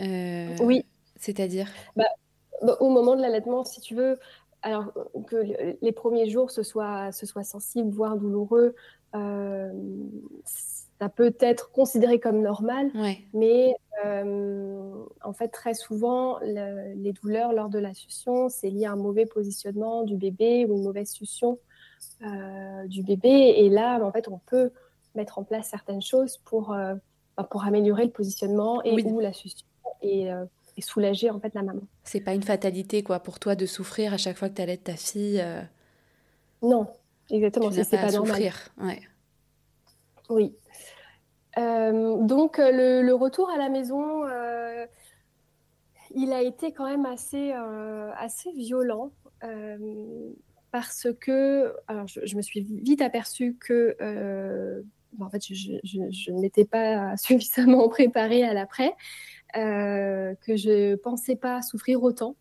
Euh, 0.00 0.56
oui. 0.60 0.84
C'est-à-dire? 1.16 1.68
Bah, 1.94 2.04
bah, 2.62 2.76
Au 2.80 2.90
moment 2.90 3.16
de 3.16 3.22
l'allaitement, 3.22 3.64
si 3.64 3.80
tu 3.80 3.94
veux, 3.94 4.18
alors 4.62 4.92
que 5.28 5.36
les 5.80 5.92
premiers 5.92 6.28
jours 6.28 6.50
ce 6.50 6.62
soit, 6.62 7.12
ce 7.12 7.26
soit 7.26 7.44
sensible, 7.44 7.90
voire 7.90 8.16
douloureux, 8.16 8.74
euh, 9.14 9.72
ça 10.98 11.08
peut 11.08 11.34
être 11.40 11.70
considéré 11.72 12.18
comme 12.18 12.40
normal, 12.40 12.90
mais 13.34 13.74
euh, 14.04 15.04
en 15.22 15.32
fait, 15.32 15.48
très 15.48 15.74
souvent, 15.74 16.38
les 16.40 17.12
douleurs 17.12 17.52
lors 17.52 17.68
de 17.68 17.78
la 17.78 17.92
succion, 17.94 18.48
c'est 18.48 18.70
lié 18.70 18.86
à 18.86 18.92
un 18.92 18.96
mauvais 18.96 19.26
positionnement 19.26 20.04
du 20.04 20.16
bébé 20.16 20.64
ou 20.64 20.76
une 20.76 20.82
mauvaise 20.82 21.10
succion 21.10 21.58
euh, 22.22 22.86
du 22.86 23.02
bébé. 23.02 23.54
Et 23.58 23.68
là, 23.68 24.02
en 24.02 24.10
fait, 24.10 24.28
on 24.28 24.38
peut 24.46 24.70
mettre 25.14 25.38
en 25.38 25.44
place 25.44 25.68
certaines 25.68 26.02
choses 26.02 26.38
pour, 26.38 26.74
bah, 27.36 27.44
pour 27.44 27.64
améliorer 27.64 28.04
le 28.04 28.10
positionnement 28.10 28.82
et 28.82 29.02
ou 29.04 29.20
la 29.20 29.32
succion 29.32 29.66
et, 30.02 30.28
et, 30.76 30.82
soulager 30.82 31.30
en 31.30 31.40
fait 31.40 31.54
la 31.54 31.62
maman. 31.62 31.82
C'est 32.04 32.20
pas 32.20 32.34
une 32.34 32.42
fatalité 32.42 33.02
quoi 33.02 33.20
pour 33.20 33.38
toi 33.38 33.54
de 33.54 33.64
souffrir 33.64 34.12
à 34.12 34.18
chaque 34.18 34.36
fois 34.36 34.48
que 34.48 34.54
tu 34.54 34.62
allaites 34.62 34.84
ta 34.84 34.96
fille. 34.96 35.42
Non, 36.62 36.86
exactement. 37.30 37.70
C'est 37.70 37.90
pas, 37.90 38.06
pas 38.06 38.12
normal. 38.12 38.52
Ouais. 38.78 39.00
Oui. 40.28 40.54
Euh, 41.58 42.22
donc 42.22 42.58
euh, 42.58 43.02
le, 43.02 43.14
retour 43.14 43.50
à 43.50 43.56
la 43.56 43.68
maison, 43.68 44.24
euh, 44.24 44.86
il 46.14 46.32
a 46.32 46.42
été 46.42 46.72
quand 46.72 46.86
même 46.86 47.06
assez, 47.06 47.52
assez 47.52 48.52
violent 48.52 49.12
parce 50.72 51.06
que, 51.20 51.74
alors 51.86 52.06
je, 52.06 52.36
me 52.36 52.42
suis 52.42 52.60
vite 52.60 53.00
aperçue 53.00 53.56
que, 53.58 53.96
en 55.20 55.30
fait, 55.30 55.42
je, 55.42 55.72
ne 56.32 56.40
m'étais 56.40 56.64
pas 56.64 57.16
suffisamment 57.16 57.88
préparée 57.88 58.44
à 58.44 58.52
l'après, 58.52 58.92
que 59.54 60.56
je 60.56 60.96
pensais 60.96 61.36
pas 61.36 61.62
souffrir 61.62 62.02
autant. 62.02 62.36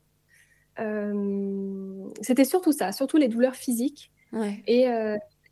C'était 2.22 2.46
surtout 2.46 2.72
ça, 2.72 2.92
surtout 2.92 3.18
les 3.18 3.28
douleurs 3.28 3.56
physiques. 3.56 4.12
Et 4.68 4.88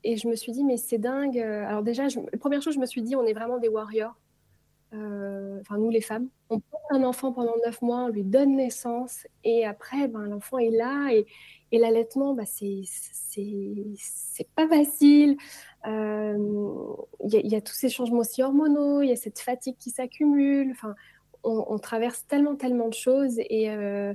et 0.06 0.17
je 0.17 0.28
me 0.28 0.36
suis 0.36 0.52
dit, 0.52 0.63
mais 0.65 0.78
c'est 0.78 0.98
dingue. 0.98 1.38
Alors 1.38 1.82
déjà, 1.82 2.08
la 2.08 2.38
première 2.38 2.62
chose, 2.62 2.76
je 2.76 2.80
me 2.80 2.86
suis 2.86 3.02
dit, 3.02 3.15
on 3.15 3.26
est 3.26 3.34
vraiment 3.34 3.58
des 3.58 3.69
warriors. 3.69 4.15
Euh, 4.93 5.60
enfin, 5.62 5.78
nous 5.78 5.89
les 5.89 6.02
femmes. 6.02 6.28
On 6.50 6.60
porte 6.60 6.84
un 6.91 7.04
enfant 7.04 7.32
pendant 7.32 7.56
neuf 7.65 7.82
mois, 7.82 8.04
on 8.04 8.08
lui 8.10 8.24
donne 8.24 8.56
naissance, 8.56 9.26
et 9.43 9.65
après, 9.65 10.08
ben, 10.08 10.26
l'enfant 10.28 10.60
est 10.60 10.69
là, 10.69 11.10
et, 11.12 11.26
et 11.72 11.80
l'allaitement, 11.80 12.36
ben, 12.36 12.46
c'est 12.46 12.84
pas 14.56 14.67
facile. 14.67 15.38
Euh, 15.88 16.38
il 17.24 17.52
y, 17.52 17.56
a 17.56 17.62
tous 17.62 17.74
ces 17.74 17.89
changements 17.89 18.19
aussi 18.19 18.43
hormonaux, 18.43 19.02
il 19.02 19.10
y 19.10 19.12
a 19.12 19.15
cette 19.15 19.39
fatigue 19.39 19.78
qui 19.80 19.89
s'accumule. 19.89 20.72
Enfin, 20.72 20.96
on, 21.43 21.78
traverse 21.80 22.26
tellement, 22.28 22.56
tellement 22.56 22.88
de 22.88 22.93
choses, 22.93 23.39
et, 23.39 23.72
euh, 23.72 24.13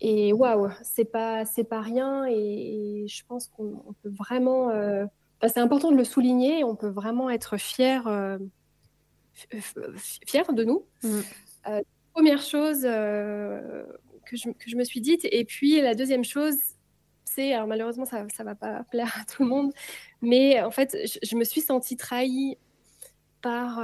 et 0.00 0.32
waouh, 0.32 0.70
c'est 0.82 1.06
pas 1.06 1.44
c'est 1.44 1.64
pas 1.64 1.80
rien 1.80 2.26
et, 2.26 3.06
je 3.08 3.22
pense 3.26 3.48
qu'on 3.48 3.94
peut 4.02 4.10
vraiment. 4.10 4.70
Euh, 4.70 5.06
c'est 5.42 5.60
important 5.60 5.90
de 5.90 5.96
le 5.96 6.04
souligner. 6.04 6.64
On 6.64 6.76
peut 6.76 6.88
vraiment 6.88 7.30
être 7.30 7.56
fier 7.56 8.06
euh, 8.06 8.38
fier 10.26 10.52
de 10.52 10.64
nous. 10.64 10.84
Mm. 11.02 11.20
Euh, 11.68 11.80
première 12.12 12.42
chose 12.42 12.82
que 12.82 14.36
je, 14.36 14.50
que, 14.50 14.70
je, 14.70 14.76
me 14.76 14.84
suis 14.84 15.00
dite. 15.00 15.26
Et 15.30 15.44
puis 15.44 15.80
la 15.80 15.94
deuxième 15.94 16.24
chose, 16.24 16.54
c'est 17.24 17.54
alors 17.54 17.66
malheureusement 17.66 18.04
ça 18.04 18.26
ça 18.34 18.44
va 18.44 18.54
pas 18.54 18.84
plaire 18.90 19.14
à 19.20 19.24
tout 19.24 19.42
le 19.44 19.48
monde, 19.48 19.72
mais 20.20 20.62
en 20.62 20.70
fait 20.70 20.96
je, 21.22 21.36
me 21.36 21.44
suis 21.44 21.60
sentie 21.60 21.96
trahie 21.96 22.58
par, 23.40 23.80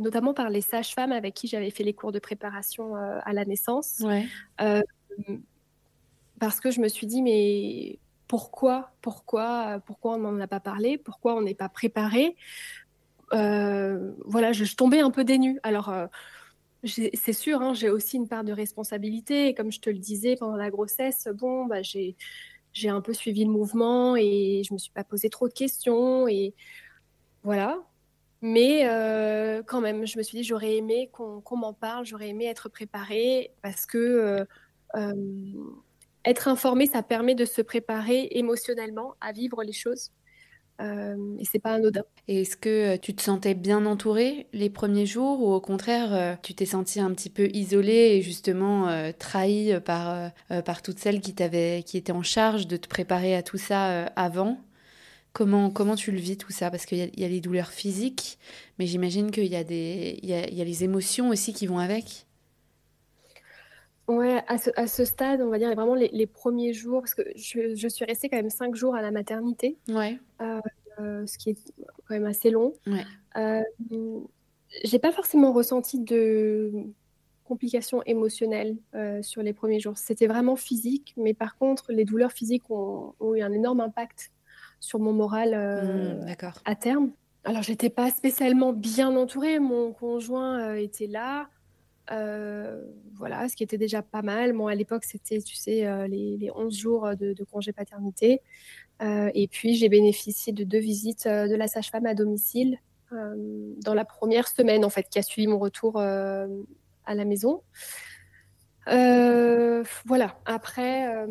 notamment 0.00 0.34
par 0.34 0.50
les 0.50 0.60
sages-femmes 0.60 1.12
avec 1.12 1.34
qui 1.34 1.46
j'avais 1.46 1.70
fait 1.70 1.84
les 1.84 1.94
cours 1.94 2.12
de 2.12 2.18
préparation 2.18 2.94
à 2.96 3.32
la 3.32 3.44
naissance. 3.44 4.00
Ouais 4.00 4.26
parce 6.38 6.60
que 6.60 6.70
je 6.70 6.80
me 6.80 6.88
suis 6.88 7.06
dit, 7.06 7.22
mais 7.22 7.98
pourquoi, 8.28 8.92
pourquoi, 9.02 9.80
pourquoi 9.86 10.14
on 10.14 10.18
n'en 10.18 10.40
a 10.40 10.46
pas 10.46 10.60
parlé? 10.60 10.98
Pourquoi 10.98 11.34
on 11.36 11.42
n'est 11.42 11.54
pas 11.54 11.68
préparé? 11.68 12.36
Euh, 13.32 14.12
Voilà, 14.24 14.52
je, 14.52 14.74
tombais 14.74 15.00
un 15.00 15.10
peu 15.10 15.24
dénue. 15.24 15.58
Alors, 15.62 15.88
euh, 15.90 16.06
c'est 16.84 17.32
sûr, 17.32 17.62
hein, 17.62 17.74
j'ai 17.74 17.90
aussi 17.90 18.16
une 18.16 18.28
part 18.28 18.44
de 18.44 18.52
responsabilité. 18.52 19.54
Comme 19.54 19.72
je 19.72 19.80
te 19.80 19.90
le 19.90 19.98
disais 19.98 20.36
pendant 20.36 20.56
la 20.56 20.70
grossesse, 20.70 21.28
bon, 21.34 21.66
bah, 21.66 21.82
j'ai 21.82 22.16
j'ai 22.72 22.90
un 22.90 23.00
peu 23.00 23.14
suivi 23.14 23.42
le 23.42 23.50
mouvement 23.50 24.16
et 24.16 24.62
je 24.68 24.74
me 24.74 24.78
suis 24.78 24.92
pas 24.92 25.02
posé 25.02 25.30
trop 25.30 25.48
de 25.48 25.54
questions 25.54 26.28
et 26.28 26.52
voilà. 27.42 27.78
Mais 28.42 28.86
euh, 28.86 29.62
quand 29.62 29.80
même, 29.80 30.06
je 30.06 30.18
me 30.18 30.22
suis 30.22 30.36
dit, 30.36 30.44
j'aurais 30.44 30.76
aimé 30.76 31.08
qu'on 31.10 31.56
m'en 31.56 31.72
parle, 31.72 32.04
j'aurais 32.04 32.28
aimé 32.28 32.44
être 32.44 32.68
préparée 32.68 33.50
parce 33.62 33.86
que 33.86 34.46
être 36.26 36.48
informé, 36.48 36.86
ça 36.86 37.02
permet 37.02 37.34
de 37.34 37.44
se 37.44 37.62
préparer 37.62 38.28
émotionnellement 38.32 39.14
à 39.20 39.32
vivre 39.32 39.62
les 39.62 39.72
choses. 39.72 40.10
Euh, 40.80 41.36
et 41.38 41.44
c'est 41.44 41.58
pas 41.58 41.72
anodin. 41.72 42.02
Est-ce 42.28 42.56
que 42.56 42.94
euh, 42.94 42.98
tu 43.00 43.14
te 43.14 43.22
sentais 43.22 43.54
bien 43.54 43.86
entourée 43.86 44.46
les 44.52 44.68
premiers 44.68 45.06
jours 45.06 45.40
ou 45.40 45.52
au 45.52 45.60
contraire 45.60 46.12
euh, 46.12 46.34
tu 46.42 46.54
t'es 46.54 46.66
sentie 46.66 47.00
un 47.00 47.12
petit 47.12 47.30
peu 47.30 47.48
isolée 47.54 48.16
et 48.16 48.22
justement 48.22 48.88
euh, 48.88 49.10
trahie 49.18 49.80
par, 49.80 50.30
par 50.64 50.82
toutes 50.82 50.98
celles 50.98 51.20
qui, 51.20 51.34
qui 51.34 51.96
étaient 51.96 52.12
en 52.12 52.22
charge 52.22 52.66
de 52.66 52.76
te 52.76 52.88
préparer 52.88 53.34
à 53.34 53.42
tout 53.42 53.58
ça 53.58 54.06
avant? 54.16 54.60
Comment, 55.32 55.70
comment 55.70 55.96
tu 55.96 56.12
le 56.12 56.18
vis 56.18 56.38
tout 56.38 56.52
ça? 56.52 56.70
Parce 56.70 56.86
qu'il 56.86 56.98
y, 56.98 57.24
a 57.24 57.28
les 57.28 57.40
douleurs 57.40 57.70
physiques, 57.70 58.38
mais 58.78 58.86
j'imagine 58.86 59.30
qu'il 59.30 59.46
y, 59.46 59.56
a 59.56 59.64
des, 59.64 60.18
y 60.22 60.32
a 60.32 60.64
les 60.64 60.84
émotions 60.84 61.28
aussi 61.28 61.52
qui 61.52 61.66
vont 61.66 61.78
avec. 61.78 62.25
Ouais, 64.08 64.42
à 64.46 64.58
ce, 64.58 64.70
à 64.76 64.86
ce 64.86 65.04
stade, 65.04 65.40
on 65.40 65.48
va 65.48 65.58
dire 65.58 65.74
vraiment 65.74 65.96
les, 65.96 66.08
les 66.08 66.26
premiers 66.26 66.72
jours, 66.72 67.00
parce 67.00 67.14
que 67.14 67.22
je, 67.34 67.74
je, 67.74 67.88
suis 67.88 68.04
restée 68.04 68.28
quand 68.28 68.36
même 68.36 68.50
cinq 68.50 68.76
jours 68.76 68.94
à 68.94 69.02
la 69.02 69.10
maternité, 69.10 69.78
ouais. 69.88 70.18
euh, 70.40 70.60
euh, 71.00 71.26
ce 71.26 71.36
qui 71.38 71.50
est 71.50 71.58
quand 72.06 72.14
même 72.14 72.26
assez 72.26 72.50
long. 72.50 72.72
Ouais. 72.86 73.04
Euh, 73.36 73.62
j'ai 74.84 74.98
pas 75.00 75.10
forcément 75.10 75.52
ressenti 75.52 75.98
de 75.98 76.72
complications 77.44 78.02
émotionnelles 78.04 78.76
euh, 78.94 79.22
sur 79.22 79.42
les 79.42 79.52
premiers 79.52 79.80
jours. 79.80 79.98
C'était 79.98 80.26
vraiment 80.28 80.56
physique, 80.56 81.12
mais 81.16 81.34
par 81.34 81.56
contre, 81.56 81.92
les 81.92 82.04
douleurs 82.04 82.32
physiques 82.32 82.70
ont, 82.70 83.14
ont 83.18 83.34
eu 83.34 83.42
un 83.42 83.52
énorme 83.52 83.80
impact 83.80 84.30
sur 84.78 85.00
mon 85.00 85.12
moral 85.12 85.54
Mmh, 86.24 86.34
à 86.64 86.76
terme. 86.76 87.10
Alors, 87.44 87.62
j'étais 87.62 87.90
pas 87.90 88.10
spécialement 88.10 88.72
bien 88.72 89.14
entourée. 89.16 89.58
Mon 89.58 89.92
conjoint 89.92 90.74
était 90.74 91.06
là. 91.06 91.48
Euh, 92.10 92.80
voilà, 93.14 93.48
ce 93.48 93.56
qui 93.56 93.62
était 93.62 93.78
déjà 93.78 94.02
pas 94.02 94.22
mal. 94.22 94.52
Bon, 94.52 94.66
à 94.66 94.74
l'époque, 94.74 95.04
c'était, 95.04 95.40
tu 95.40 95.56
sais, 95.56 95.86
euh, 95.86 96.06
les, 96.06 96.36
les, 96.36 96.50
11 96.50 96.76
jours 96.76 97.16
de, 97.16 97.32
de 97.32 97.44
congé 97.44 97.72
paternité. 97.72 98.42
Euh, 99.02 99.30
et 99.34 99.48
puis, 99.48 99.74
j'ai 99.74 99.88
bénéficié 99.88 100.52
de 100.52 100.64
deux 100.64 100.78
visites 100.78 101.26
de 101.26 101.54
la 101.54 101.68
sage-femme 101.68 102.06
à 102.06 102.14
domicile 102.14 102.78
dans 103.12 103.94
la 103.94 104.04
première 104.04 104.48
semaine, 104.48 104.84
en 104.84 104.90
fait, 104.90 105.08
qui 105.08 105.18
a 105.18 105.22
suivi 105.22 105.46
mon 105.46 105.58
retour 105.58 106.00
à 106.00 107.14
la 107.14 107.24
maison. 107.24 107.62
voilà. 108.86 110.38
Après, 110.44 111.26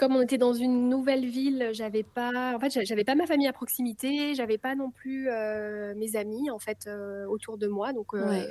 comme 0.00 0.16
on 0.16 0.22
était 0.22 0.38
dans 0.38 0.54
une 0.54 0.88
nouvelle 0.88 1.26
ville, 1.26 1.68
j'avais 1.72 2.04
pas, 2.04 2.54
en 2.56 2.58
fait, 2.58 2.86
j'avais 2.86 3.04
pas 3.04 3.14
ma 3.14 3.26
famille 3.26 3.46
à 3.46 3.52
proximité, 3.52 4.34
j'avais 4.34 4.56
pas 4.56 4.74
non 4.74 4.90
plus 4.90 5.28
euh, 5.28 5.94
mes 5.94 6.16
amis 6.16 6.48
en 6.50 6.58
fait 6.58 6.86
euh, 6.86 7.26
autour 7.26 7.58
de 7.58 7.66
moi, 7.66 7.92
donc 7.92 8.14
euh, 8.14 8.26
ouais. 8.26 8.48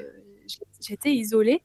j'étais 0.79 1.11
isolée. 1.11 1.63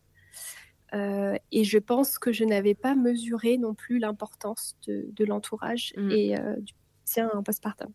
et 0.94 1.64
je 1.64 1.78
pense 1.78 2.18
que 2.18 2.32
je 2.32 2.44
n'avais 2.44 2.74
pas 2.74 2.94
mesuré 2.94 3.58
non 3.58 3.74
plus 3.74 3.98
l'importance 3.98 4.74
de, 4.88 5.06
de 5.12 5.24
l'entourage 5.26 5.92
Mm. 5.98 6.10
et 6.12 6.34
du 6.60 6.72
soutien 7.04 7.30
en 7.34 7.42
postpartum. 7.42 7.92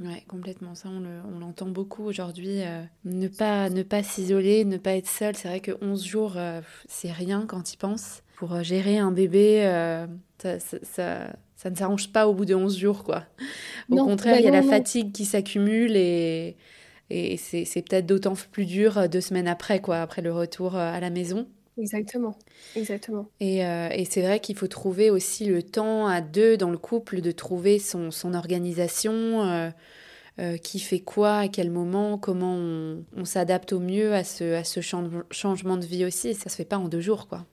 Ouais, 0.00 0.24
complètement. 0.28 0.74
Ça, 0.74 0.88
on, 0.88 1.00
le, 1.00 1.20
on 1.34 1.38
l'entend 1.40 1.66
beaucoup 1.68 2.04
aujourd'hui. 2.04 2.62
euh, 2.62 2.82
ne 3.04 3.28
pas, 3.28 3.68
ne 3.68 3.82
pas 3.82 4.02
s'isoler, 4.02 4.64
ne 4.64 4.78
pas 4.78 4.94
être 4.96 5.08
seul. 5.08 5.36
C'est 5.36 5.48
vrai 5.48 5.60
que 5.60 5.72
11 5.82 6.04
jours, 6.04 6.32
euh, 6.36 6.62
c'est 6.88 7.12
rien 7.12 7.44
quand 7.46 7.72
y 7.72 7.76
penses. 7.76 8.22
Pour 8.36 8.54
euh, 8.54 8.62
gérer 8.62 8.96
un 8.98 9.12
bébé, 9.12 9.62
euh, 9.66 10.06
ça, 10.38 10.58
ça, 10.58 10.78
ça, 10.82 11.32
ça 11.54 11.68
ne 11.70 11.74
s'arrange 11.76 12.10
pas 12.12 12.26
au 12.28 12.32
bout 12.34 12.46
de 12.46 12.54
11 12.54 12.78
jours, 12.78 13.04
quoi. 13.04 13.24
Au 13.90 13.96
Non, 13.96 14.06
contraire, 14.06 14.34
bah 14.34 14.40
il 14.40 14.44
y 14.44 14.48
a 14.48 14.52
la 14.52 14.62
non. 14.62 14.70
fatigue 14.70 15.12
qui 15.12 15.26
s'accumule 15.26 15.94
et, 15.96 16.56
et 17.10 17.36
c'est, 17.36 17.64
peut-être 17.82 18.06
d'autant 18.06 18.34
plus 18.50 18.64
dur 18.64 19.06
deux 19.10 19.20
semaines 19.20 19.48
après, 19.48 19.80
quoi, 19.80 20.00
après 20.00 20.22
le 20.22 20.32
retour 20.32 20.76
à 20.76 20.98
la 21.00 21.10
maison. 21.10 21.46
Exactement, 21.76 22.38
exactement. 22.76 23.32
Et, 23.40 23.64
euh, 23.64 23.88
et 23.90 24.04
c'est 24.04 24.20
vrai 24.22 24.38
qu'il 24.40 24.56
faut 24.56 24.68
trouver 24.68 25.08
aussi 25.10 25.46
le 25.46 25.62
temps 25.62 26.06
à 26.06 26.20
deux 26.20 26.56
dans 26.58 26.70
le 26.70 26.76
couple 26.78 27.22
de 27.22 27.32
trouver 27.32 27.78
son, 27.78 28.10
son 28.10 28.34
organisation, 28.34 29.42
euh, 29.44 29.70
euh, 30.40 30.56
qui 30.58 30.80
fait 30.80 31.00
quoi, 31.00 31.38
à 31.38 31.48
quel 31.48 31.70
moment, 31.70 32.18
comment 32.18 32.54
on, 32.56 33.04
on 33.16 33.24
s'adapte 33.26 33.72
au 33.72 33.80
mieux 33.80 34.14
à 34.14 34.24
ce, 34.24 34.54
à 34.54 34.64
ce 34.64 34.80
chan- 34.82 35.10
changement 35.30 35.76
de 35.78 35.86
vie 35.86 36.04
aussi. 36.06 36.28
Et 36.30 36.34
ça 36.34 36.50
se 36.50 36.56
fait 36.56 36.64
pas 36.66 36.78
en 36.78 36.88
deux 36.88 37.00
jours, 37.02 37.28
quoi. 37.28 37.46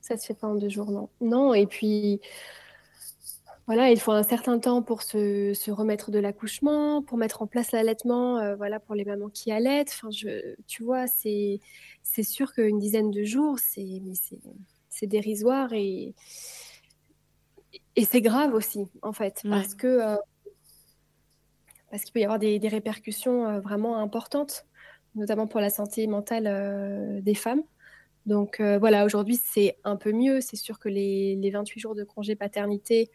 Ça 0.00 0.16
se 0.16 0.26
fait 0.26 0.34
pas 0.34 0.46
en 0.48 0.54
deux 0.54 0.68
jours, 0.68 0.90
non. 0.90 1.08
Non, 1.20 1.54
et 1.54 1.66
puis 1.66 2.20
voilà, 3.68 3.90
il 3.90 4.00
faut 4.00 4.12
un 4.12 4.22
certain 4.22 4.58
temps 4.58 4.82
pour 4.82 5.02
se, 5.02 5.52
se 5.52 5.70
remettre 5.70 6.10
de 6.10 6.18
l'accouchement, 6.18 7.02
pour 7.02 7.18
mettre 7.18 7.42
en 7.42 7.46
place 7.46 7.70
l'allaitement, 7.70 8.38
euh, 8.38 8.56
voilà, 8.56 8.80
pour 8.80 8.94
les 8.94 9.04
mamans 9.04 9.28
qui 9.28 9.52
allaitent. 9.52 9.90
Enfin, 9.94 10.10
je, 10.10 10.54
tu 10.66 10.82
vois, 10.82 11.06
c'est, 11.06 11.60
c'est 12.02 12.22
sûr 12.22 12.54
qu'une 12.54 12.78
dizaine 12.78 13.10
de 13.10 13.24
jours, 13.24 13.58
c'est, 13.58 14.00
mais 14.02 14.14
c'est, 14.14 14.38
c'est 14.88 15.06
dérisoire 15.06 15.74
et, 15.74 16.14
et 17.94 18.04
c'est 18.06 18.22
grave 18.22 18.54
aussi, 18.54 18.86
en 19.02 19.12
fait, 19.12 19.42
Ouais. 19.44 19.50
parce 19.50 19.74
que, 19.74 19.86
euh, 19.86 20.16
parce 21.90 22.04
qu'il 22.04 22.14
peut 22.14 22.20
y 22.20 22.24
avoir 22.24 22.38
des, 22.38 22.58
des 22.58 22.68
répercussions 22.68 23.46
euh, 23.46 23.60
vraiment 23.60 23.98
importantes, 23.98 24.64
notamment 25.14 25.46
pour 25.46 25.60
la 25.60 25.68
santé 25.68 26.06
mentale 26.06 27.20
des 27.22 27.34
femmes. 27.34 27.62
Donc 28.26 28.60
voilà, 28.60 29.06
aujourd'hui 29.06 29.36
c'est 29.42 29.78
un 29.84 29.96
peu 29.96 30.12
mieux. 30.12 30.42
C'est 30.42 30.56
sûr 30.56 30.78
que 30.78 30.90
les, 30.90 31.34
les 31.36 31.50
28 31.50 31.80
jours 31.80 31.94
de 31.94 32.04
congé 32.04 32.36
paternité, 32.36 33.10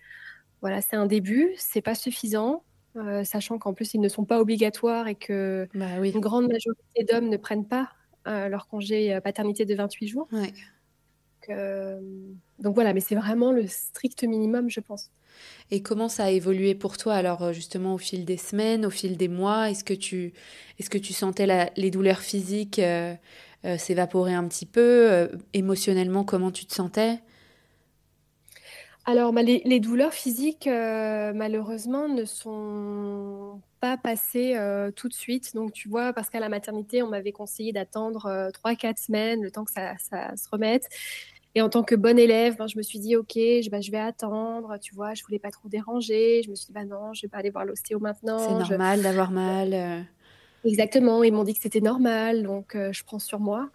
voilà, 0.64 0.82
c'est 0.82 0.96
un 0.96 1.06
début, 1.06 1.54
c'est 1.58 1.82
pas 1.82 1.94
suffisant, 1.94 2.64
euh, 2.96 3.24
sachant 3.26 3.60
qu'en 3.60 3.74
plus 3.74 3.94
ils 3.94 4.00
ne 4.02 4.08
sont 4.10 4.24
pas 4.26 4.40
obligatoires 4.40 5.08
et 5.10 5.16
que 5.16 5.68
Bah 5.76 5.86
oui. 6.00 6.12
une 6.16 6.22
grande 6.22 6.48
majorité 6.50 7.04
d'hommes 7.04 7.28
ne 7.30 7.36
prennent 7.38 7.68
pas 7.68 7.90
euh, 8.28 8.48
leur 8.48 8.68
congé 8.70 9.14
euh, 9.14 9.20
paternité 9.20 9.66
de 9.66 9.76
28 9.76 10.08
jours. 10.08 10.28
Ouais. 10.32 10.48
Donc, 10.48 11.50
euh, 11.50 12.00
donc 12.60 12.76
voilà, 12.76 12.94
mais 12.94 13.02
c'est 13.02 13.16
vraiment 13.16 13.52
le 13.52 13.68
strict 13.68 14.24
minimum, 14.24 14.70
je 14.70 14.80
pense. 14.80 15.12
Et 15.70 15.82
comment 15.84 16.08
ça 16.08 16.24
a 16.26 16.30
évolué 16.30 16.76
pour 16.76 16.96
toi 16.98 17.16
alors 17.16 17.52
justement 17.52 17.96
au 17.96 17.98
fil 17.98 18.24
des 18.24 18.38
semaines, 18.38 18.86
au 18.86 18.90
fil 18.90 19.18
des 19.18 19.28
mois? 19.28 19.70
Est-ce 19.70 19.84
que 19.84 19.94
tu, 19.94 20.32
est-ce 20.80 20.90
que 20.90 20.98
tu 20.98 21.12
sentais 21.12 21.46
la- 21.46 21.70
les 21.76 21.92
douleurs 21.92 22.22
physiques 22.22 22.80
s'évaporer 23.78 24.34
un 24.34 24.48
petit 24.48 24.66
peu 24.66 25.30
Émotionnellement, 25.54 26.24
comment 26.24 26.52
tu 26.52 26.66
te 26.66 26.74
sentais? 26.74 27.20
Alors, 29.06 29.34
bah, 29.34 29.42
les, 29.44 29.62
les 29.66 29.82
douleurs 29.82 30.14
physiques, 30.14 30.66
euh, 30.68 31.34
malheureusement, 31.34 32.08
ne 32.08 32.24
sont 32.24 33.62
pas 33.82 33.98
passées 33.98 34.56
euh, 34.56 34.92
tout 34.92 35.10
de 35.10 35.14
suite. 35.14 35.54
Donc, 35.56 35.74
tu 35.74 35.90
vois, 35.90 36.14
parce 36.14 36.30
qu'à 36.30 36.40
la 36.40 36.48
maternité, 36.48 37.04
on 37.04 37.10
m'avait 37.10 37.34
conseillé 37.34 37.74
d'attendre 37.74 38.28
euh, 38.28 38.50
3-4 38.52 38.98
semaines, 38.98 39.42
le 39.44 39.52
temps 39.52 39.66
que 39.66 39.74
ça, 39.74 39.96
ça 39.98 40.36
se 40.38 40.48
remette. 40.50 40.88
Et 41.54 41.62
en 41.62 41.70
tant 41.70 41.84
que 41.84 41.96
bonne 41.96 42.18
élève, 42.18 42.56
ben, 42.58 42.68
je 42.68 42.78
me 42.78 42.82
suis 42.82 42.98
dit, 43.00 43.18
OK, 43.18 43.34
je, 43.36 43.70
bah, 43.70 43.82
je 43.82 43.92
vais 43.92 44.00
attendre, 44.00 44.78
tu 44.82 44.96
vois, 44.96 45.14
je 45.16 45.24
voulais 45.24 45.38
pas 45.40 45.52
trop 45.52 45.68
déranger. 45.68 46.42
Je 46.46 46.50
me 46.50 46.56
suis 46.56 46.68
dit, 46.68 46.74
bah 46.74 46.86
non, 46.86 47.14
je 47.14 47.24
vais 47.24 47.28
pas 47.30 47.40
aller 47.40 47.50
voir 47.50 47.66
l'ostéo 47.66 47.98
C'est 48.00 48.04
maintenant. 48.04 48.64
Je- 48.64 48.70
normal 48.70 49.02
d'avoir 49.02 49.32
mal. 49.32 49.74
euh, 49.74 50.02
Exactement, 50.64 51.24
ils 51.24 51.34
m'ont 51.34 51.44
dit 51.44 51.54
que 51.54 51.60
c'était 51.62 51.82
normal, 51.82 52.44
donc 52.44 52.78
je 52.78 53.04
prends 53.04 53.20
sur 53.20 53.42
moi. 53.42 53.70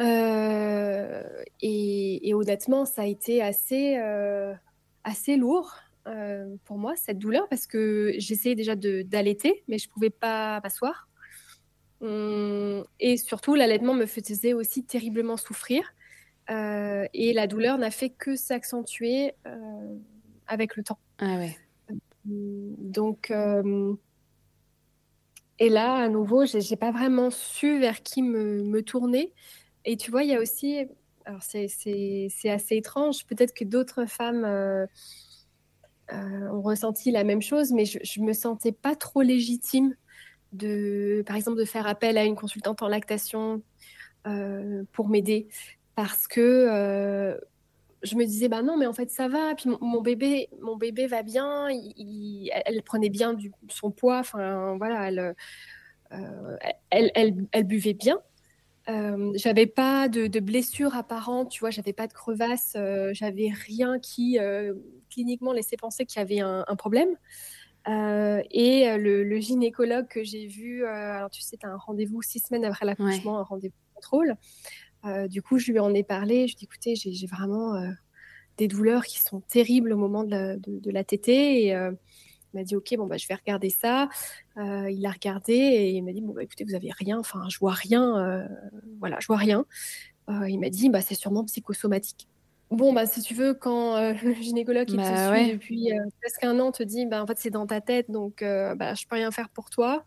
Euh, 0.00 1.22
et, 1.60 2.28
et 2.28 2.34
honnêtement, 2.34 2.84
ça 2.84 3.02
a 3.02 3.06
été 3.06 3.42
assez, 3.42 3.96
euh, 3.98 4.54
assez 5.04 5.36
lourd 5.36 5.74
euh, 6.08 6.56
pour 6.64 6.78
moi, 6.78 6.94
cette 6.96 7.18
douleur, 7.18 7.48
parce 7.48 7.66
que 7.66 8.12
j'essayais 8.18 8.54
déjà 8.54 8.74
d'allaiter, 8.74 9.62
mais 9.68 9.78
je 9.78 9.88
pouvais 9.88 10.10
pas 10.10 10.60
m'asseoir. 10.62 11.08
Hum, 12.00 12.84
et 12.98 13.16
surtout, 13.16 13.54
l'allaitement 13.54 13.94
me 13.94 14.06
faisait 14.06 14.54
aussi 14.54 14.84
terriblement 14.84 15.36
souffrir. 15.36 15.94
Et 16.48 17.32
la 17.32 17.46
douleur 17.46 17.78
n'a 17.78 17.90
fait 17.90 18.10
que 18.10 18.36
s'accentuer 18.36 19.32
avec 20.46 20.76
le 20.76 20.82
temps. 20.82 20.98
Ah 21.18 21.36
ouais. 21.36 21.56
Hum, 22.28 22.74
Donc, 22.78 23.32
et 25.58 25.68
là, 25.68 25.94
à 25.94 26.08
nouveau, 26.08 26.44
j'ai 26.44 26.60
j'ai 26.60 26.76
pas 26.76 26.90
vraiment 26.90 27.30
su 27.30 27.78
vers 27.78 28.02
qui 28.02 28.22
me, 28.22 28.64
me 28.64 28.82
tourner. 28.82 29.32
Et 29.84 29.96
tu 29.96 30.10
vois, 30.10 30.22
il 30.24 30.30
y 30.30 30.34
a 30.34 30.40
aussi, 30.40 30.86
alors 31.24 31.42
c'est 31.42 31.64
assez 32.48 32.76
étrange, 32.76 33.26
peut-être 33.26 33.54
que 33.54 33.64
d'autres 33.64 34.06
femmes 34.06 34.44
euh, 34.44 34.86
euh, 36.12 36.48
ont 36.50 36.62
ressenti 36.62 37.10
la 37.10 37.24
même 37.24 37.42
chose, 37.42 37.72
mais 37.72 37.84
je, 37.84 37.98
je 38.02 38.20
me 38.20 38.32
sentais 38.32 38.72
pas 38.72 38.94
trop 38.96 39.22
légitime 39.22 39.94
de, 40.52 41.22
par 41.26 41.36
exemple, 41.36 41.58
de 41.58 41.64
faire 41.64 41.86
appel 41.86 42.18
à 42.18 42.24
une 42.24 42.36
consultante 42.36 42.82
en 42.82 42.88
lactation 42.88 43.62
euh, 44.26 44.84
pour 44.92 45.08
m'aider, 45.08 45.48
parce 45.96 46.28
que 46.28 47.38
je 48.02 48.16
me 48.16 48.24
disais, 48.24 48.48
bah 48.48 48.62
non, 48.62 48.76
mais 48.76 48.86
en 48.86 48.92
fait, 48.92 49.10
ça 49.10 49.28
va. 49.28 49.54
Puis 49.54 49.70
mon, 49.80 50.00
bébé, 50.02 50.48
mon 50.60 50.76
bébé 50.76 51.06
va 51.06 51.22
bien. 51.22 51.68
il- 51.70 52.50
elle, 52.66 52.82
prenait 52.82 53.10
bien 53.10 53.32
du, 53.34 53.52
son 53.68 53.90
poids. 53.92 54.18
Enfin, 54.18 54.76
voilà, 54.78 55.08
elle, 56.90 57.10
elle, 57.14 57.46
elle 57.52 57.64
buvait 57.64 57.94
bien. 57.94 58.18
Euh, 58.88 59.32
j'avais 59.36 59.66
pas 59.66 60.08
de, 60.08 60.26
de 60.26 60.40
blessure 60.40 60.96
apparente, 60.96 61.50
tu 61.50 61.60
vois, 61.60 61.70
j'avais 61.70 61.92
pas 61.92 62.08
de 62.08 62.12
crevasse, 62.12 62.74
euh, 62.76 63.10
j'avais 63.12 63.50
rien 63.50 64.00
qui 64.00 64.38
euh, 64.40 64.74
cliniquement 65.08 65.52
laissait 65.52 65.76
penser 65.76 66.04
qu'il 66.04 66.18
y 66.18 66.22
avait 66.22 66.40
un, 66.40 66.64
un 66.66 66.76
problème. 66.76 67.16
Et 67.86 68.86
le, 68.96 69.24
le 69.24 69.40
gynécologue 69.40 70.06
que 70.06 70.22
j'ai 70.22 70.46
vu, 70.46 70.86
alors 70.86 71.30
tu 71.30 71.42
sais, 71.42 71.56
tu 71.56 71.66
as 71.66 71.70
un 71.70 71.76
rendez-vous 71.76 72.22
six 72.22 72.38
semaines 72.38 72.64
après 72.64 72.86
l'accouchement, 72.86 73.38
un 73.38 73.42
rendez-vous 73.42 73.74
de 73.74 73.94
contrôle. 73.94 74.36
Du 75.28 75.42
coup, 75.42 75.58
je 75.58 75.72
lui 75.72 75.80
en 75.80 75.92
ai 75.92 76.04
parlé. 76.04 76.46
Je 76.46 76.52
lui 76.52 76.52
ai 76.52 76.58
dit, 76.58 76.64
écoutez, 76.64 76.94
j'ai 76.94 77.26
vraiment 77.26 77.74
des 78.56 78.68
douleurs 78.68 79.04
qui 79.04 79.18
sont 79.18 79.40
terribles 79.40 79.92
au 79.92 79.96
moment 79.96 80.22
de 80.22 80.30
la, 80.30 80.56
de, 80.58 80.78
de 80.78 80.90
la 80.92 81.02
tétée. 81.02 81.66
Et 81.66 81.74
il 82.52 82.58
m'a 82.58 82.64
dit, 82.64 82.76
OK, 82.76 82.94
bon, 82.96 83.06
bah, 83.06 83.16
je 83.16 83.26
vais 83.26 83.34
regarder 83.34 83.70
ça. 83.70 84.08
Euh, 84.58 84.90
il 84.90 85.04
a 85.06 85.10
regardé 85.10 85.54
et 85.54 85.90
il 85.90 86.02
m'a 86.02 86.12
dit, 86.12 86.20
bon, 86.20 86.32
bah, 86.32 86.42
écoutez, 86.42 86.64
vous 86.64 86.74
avez 86.74 86.90
rien. 86.92 87.18
Enfin, 87.18 87.44
je 87.48 87.58
vois 87.58 87.72
rien. 87.72 88.18
euh, 88.18 88.48
voilà, 89.00 89.18
je 89.20 89.26
vois 89.26 89.36
rien. 89.36 89.64
Euh, 90.30 90.48
il 90.48 90.58
m'a 90.60 90.68
dit, 90.70 90.88
bah, 90.90 91.00
c'est 91.00 91.14
sûrement 91.14 91.44
psychosomatique. 91.44 92.28
Bon, 92.70 92.92
bah, 92.92 93.06
si 93.06 93.20
tu 93.20 93.34
veux, 93.34 93.54
quand 93.54 93.96
le 94.22 94.34
gynécologue 94.34 94.86
qui 94.86 94.92
te 94.96 94.98
Bah 94.98 95.34
suit 95.34 95.44
ouais. 95.44 95.52
depuis 95.52 95.90
presque 96.20 96.44
un 96.44 96.58
an 96.58 96.72
te 96.72 96.82
dit, 96.82 97.06
bah, 97.06 97.22
en 97.22 97.26
fait, 97.26 97.38
c'est 97.38 97.50
dans 97.50 97.66
ta 97.66 97.80
tête, 97.80 98.10
donc 98.10 98.42
bah, 98.42 98.94
je 98.94 99.06
peux 99.06 99.16
rien 99.16 99.30
faire 99.30 99.48
pour 99.50 99.68
toi. 99.68 100.04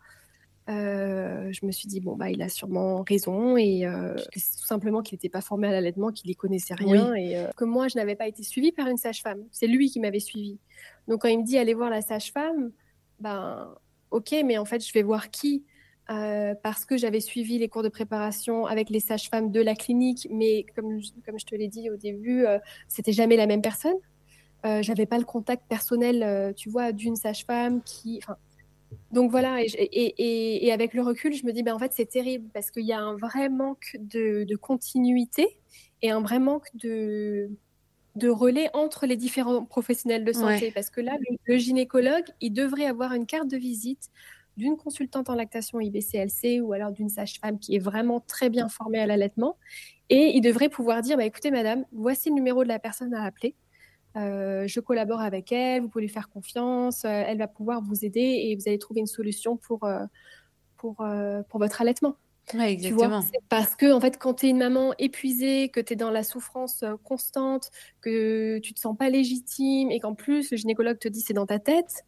je 0.68 1.64
me 1.66 1.70
suis 1.70 1.86
dit, 1.86 2.00
bon, 2.00 2.16
bah, 2.16 2.30
il 2.30 2.42
a 2.42 2.48
sûrement 2.48 3.04
raison 3.08 3.56
et 3.56 3.86
tout 4.32 4.66
simplement 4.66 5.00
qu'il 5.02 5.14
n'était 5.14 5.28
pas 5.28 5.42
formé 5.42 5.68
à 5.68 5.70
l'allaitement, 5.70 6.10
qu'il 6.10 6.28
n'y 6.28 6.34
connaissait 6.34 6.74
rien 6.74 7.14
et 7.14 7.46
que 7.56 7.64
moi, 7.64 7.86
je 7.86 7.96
n'avais 7.98 8.16
pas 8.16 8.26
été 8.26 8.42
suivie 8.42 8.72
par 8.72 8.88
une 8.88 8.96
sage-femme. 8.96 9.44
C'est 9.52 9.68
lui 9.68 9.88
qui 9.90 10.00
m'avait 10.00 10.18
suivie. 10.18 10.58
Donc, 11.08 11.22
quand 11.22 11.28
il 11.28 11.38
me 11.38 11.44
dit, 11.44 11.58
allez 11.58 11.74
voir 11.74 11.90
la 11.90 12.02
sage-femme, 12.02 12.72
ben, 13.20 13.74
ok, 14.10 14.34
mais 14.44 14.58
en 14.58 14.64
fait, 14.64 14.86
je 14.86 14.92
vais 14.92 15.02
voir 15.02 15.30
qui? 15.30 15.64
Euh, 16.08 16.54
parce 16.62 16.84
que 16.84 16.96
j'avais 16.96 17.18
suivi 17.18 17.58
les 17.58 17.68
cours 17.68 17.82
de 17.82 17.88
préparation 17.88 18.64
avec 18.66 18.90
les 18.90 19.00
sages-femmes 19.00 19.50
de 19.50 19.60
la 19.60 19.74
clinique, 19.74 20.28
mais 20.30 20.64
comme, 20.76 21.00
comme 21.24 21.38
je 21.38 21.46
te 21.46 21.54
l'ai 21.56 21.66
dit 21.66 21.90
au 21.90 21.96
début, 21.96 22.46
euh, 22.46 22.58
c'était 22.86 23.12
jamais 23.12 23.36
la 23.36 23.46
même 23.46 23.62
personne. 23.62 23.96
Euh, 24.64 24.82
j'avais 24.82 25.06
pas 25.06 25.18
le 25.18 25.24
contact 25.24 25.64
personnel, 25.68 26.22
euh, 26.22 26.52
tu 26.52 26.70
vois, 26.70 26.92
d'une 26.92 27.16
sage-femme 27.16 27.82
qui. 27.82 28.20
Donc 29.10 29.30
voilà, 29.30 29.62
et, 29.62 29.66
et, 29.66 30.66
et, 30.66 30.72
avec 30.72 30.94
le 30.94 31.02
recul, 31.02 31.34
je 31.34 31.44
me 31.44 31.52
dis, 31.52 31.62
ben, 31.62 31.74
en 31.74 31.78
fait, 31.78 31.92
c'est 31.92 32.06
terrible 32.06 32.48
parce 32.54 32.70
qu'il 32.70 32.84
y 32.84 32.92
a 32.92 33.00
un 33.00 33.16
vrai 33.16 33.48
manque 33.48 33.96
de, 33.98 34.44
de, 34.44 34.56
continuité 34.56 35.58
et 36.02 36.10
un 36.10 36.20
vrai 36.20 36.38
manque 36.38 36.68
de, 36.74 37.50
de 38.16 38.28
relais 38.28 38.70
entre 38.74 39.06
les 39.06 39.16
différents 39.16 39.64
professionnels 39.64 40.24
de 40.24 40.32
santé. 40.32 40.66
Ouais. 40.66 40.72
Parce 40.72 40.90
que 40.90 41.00
là, 41.00 41.16
le, 41.18 41.36
le 41.44 41.58
gynécologue, 41.58 42.24
il 42.40 42.52
devrait 42.52 42.86
avoir 42.86 43.12
une 43.12 43.26
carte 43.26 43.48
de 43.48 43.56
visite 43.56 44.10
d'une 44.56 44.76
consultante 44.76 45.28
en 45.28 45.34
lactation 45.34 45.80
IBCLC 45.80 46.60
ou 46.62 46.72
alors 46.72 46.90
d'une 46.90 47.08
sage-femme 47.10 47.58
qui 47.58 47.76
est 47.76 47.78
vraiment 47.78 48.20
très 48.20 48.48
bien 48.48 48.68
formée 48.68 48.98
à 48.98 49.06
l'allaitement. 49.06 49.58
Et 50.08 50.32
il 50.34 50.40
devrait 50.40 50.68
pouvoir 50.68 51.02
dire, 51.02 51.16
bah, 51.16 51.24
écoutez, 51.24 51.50
madame, 51.50 51.84
voici 51.92 52.30
le 52.30 52.34
numéro 52.34 52.62
de 52.64 52.68
la 52.68 52.78
personne 52.78 53.12
à 53.14 53.24
appeler. 53.24 53.54
Euh, 54.16 54.66
je 54.66 54.80
collabore 54.80 55.20
avec 55.20 55.52
elle, 55.52 55.82
vous 55.82 55.88
pouvez 55.90 56.04
lui 56.04 56.12
faire 56.12 56.30
confiance, 56.30 57.04
euh, 57.04 57.08
elle 57.26 57.36
va 57.36 57.48
pouvoir 57.48 57.82
vous 57.82 58.02
aider 58.02 58.20
et 58.20 58.56
vous 58.56 58.62
allez 58.66 58.78
trouver 58.78 59.00
une 59.00 59.06
solution 59.06 59.58
pour, 59.58 59.84
euh, 59.84 60.06
pour, 60.78 61.04
pour 61.48 61.60
votre 61.60 61.82
allaitement. 61.82 62.16
Ouais, 62.54 62.72
exactement. 62.72 63.22
Tu 63.22 63.28
vois, 63.28 63.40
parce 63.48 63.74
que 63.76 63.92
en 63.92 64.00
fait, 64.00 64.18
quand 64.18 64.34
tu 64.34 64.46
es 64.46 64.50
une 64.50 64.58
maman 64.58 64.94
épuisée, 64.98 65.68
que 65.68 65.80
tu 65.80 65.94
es 65.94 65.96
dans 65.96 66.10
la 66.10 66.22
souffrance 66.22 66.84
constante, 67.04 67.70
que 68.00 68.58
tu 68.58 68.72
te 68.74 68.80
sens 68.80 68.96
pas 68.96 69.08
légitime 69.10 69.90
et 69.90 70.00
qu'en 70.00 70.14
plus 70.14 70.50
le 70.50 70.56
gynécologue 70.56 70.98
te 70.98 71.08
dit 71.08 71.20
c'est 71.20 71.34
dans 71.34 71.46
ta 71.46 71.58
tête, 71.58 72.04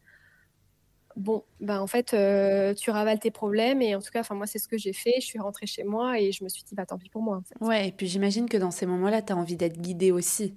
bon, 1.19 1.43
ben 1.59 1.79
en 1.79 1.87
fait, 1.87 2.13
euh, 2.13 2.73
tu 2.73 2.89
ravales 2.89 3.19
tes 3.19 3.31
problèmes 3.31 3.81
et 3.81 3.95
en 3.95 4.01
tout 4.01 4.11
cas, 4.11 4.21
enfin 4.21 4.35
moi, 4.35 4.47
c'est 4.47 4.59
ce 4.59 4.67
que 4.67 4.77
j'ai 4.77 4.93
fait. 4.93 5.15
Je 5.19 5.25
suis 5.25 5.39
rentrée 5.39 5.67
chez 5.67 5.83
moi 5.83 6.19
et 6.19 6.31
je 6.31 6.43
me 6.43 6.49
suis 6.49 6.63
dit, 6.63 6.75
bah 6.75 6.85
tant 6.85 6.97
pis 6.97 7.09
pour 7.09 7.21
moi. 7.21 7.37
En 7.37 7.41
fait. 7.41 7.55
Ouais, 7.65 7.89
et 7.89 7.91
puis 7.91 8.07
j'imagine 8.07 8.47
que 8.47 8.57
dans 8.57 8.71
ces 8.71 8.85
moments-là, 8.85 9.21
tu 9.21 9.33
as 9.33 9.37
envie 9.37 9.57
d'être 9.57 9.79
guidée 9.79 10.11
aussi. 10.11 10.55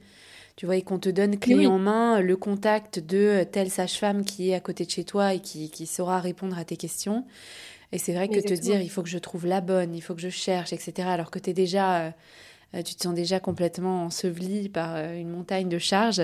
Tu 0.55 0.67
vois, 0.67 0.77
et 0.77 0.83
qu'on 0.83 0.99
te 0.99 1.09
donne 1.09 1.39
clé 1.39 1.55
oui. 1.55 1.67
en 1.67 1.79
main 1.79 2.21
le 2.21 2.37
contact 2.37 2.99
de 2.99 3.43
telle 3.51 3.71
sage-femme 3.71 4.23
qui 4.23 4.51
est 4.51 4.55
à 4.55 4.61
côté 4.61 4.85
de 4.85 4.91
chez 4.91 5.05
toi 5.05 5.33
et 5.33 5.41
qui, 5.41 5.71
qui 5.71 5.87
saura 5.87 6.21
répondre 6.21 6.59
à 6.59 6.65
tes 6.65 6.77
questions. 6.77 7.25
Et 7.93 7.99
c'est 7.99 8.13
vrai 8.15 8.29
que 8.29 8.35
Exactement. 8.35 8.57
te 8.57 8.63
dire, 8.63 8.81
il 8.81 8.91
faut 8.91 9.03
que 9.03 9.09
je 9.09 9.19
trouve 9.19 9.47
la 9.47 9.61
bonne, 9.61 9.95
il 9.95 10.01
faut 10.01 10.15
que 10.15 10.21
je 10.23 10.31
cherche, 10.31 10.73
etc. 10.73 11.09
Alors 11.09 11.31
que 11.31 11.39
tu 11.39 11.51
es 11.51 11.53
déjà. 11.55 12.07
Euh, 12.07 12.11
tu 12.87 12.95
te 12.95 13.03
sens 13.03 13.15
déjà 13.15 13.39
complètement 13.39 14.05
enseveli 14.07 14.71
par 14.71 14.97
euh, 14.97 15.15
une 15.15 15.29
montagne 15.29 15.69
de 15.69 15.79
charges, 15.79 16.23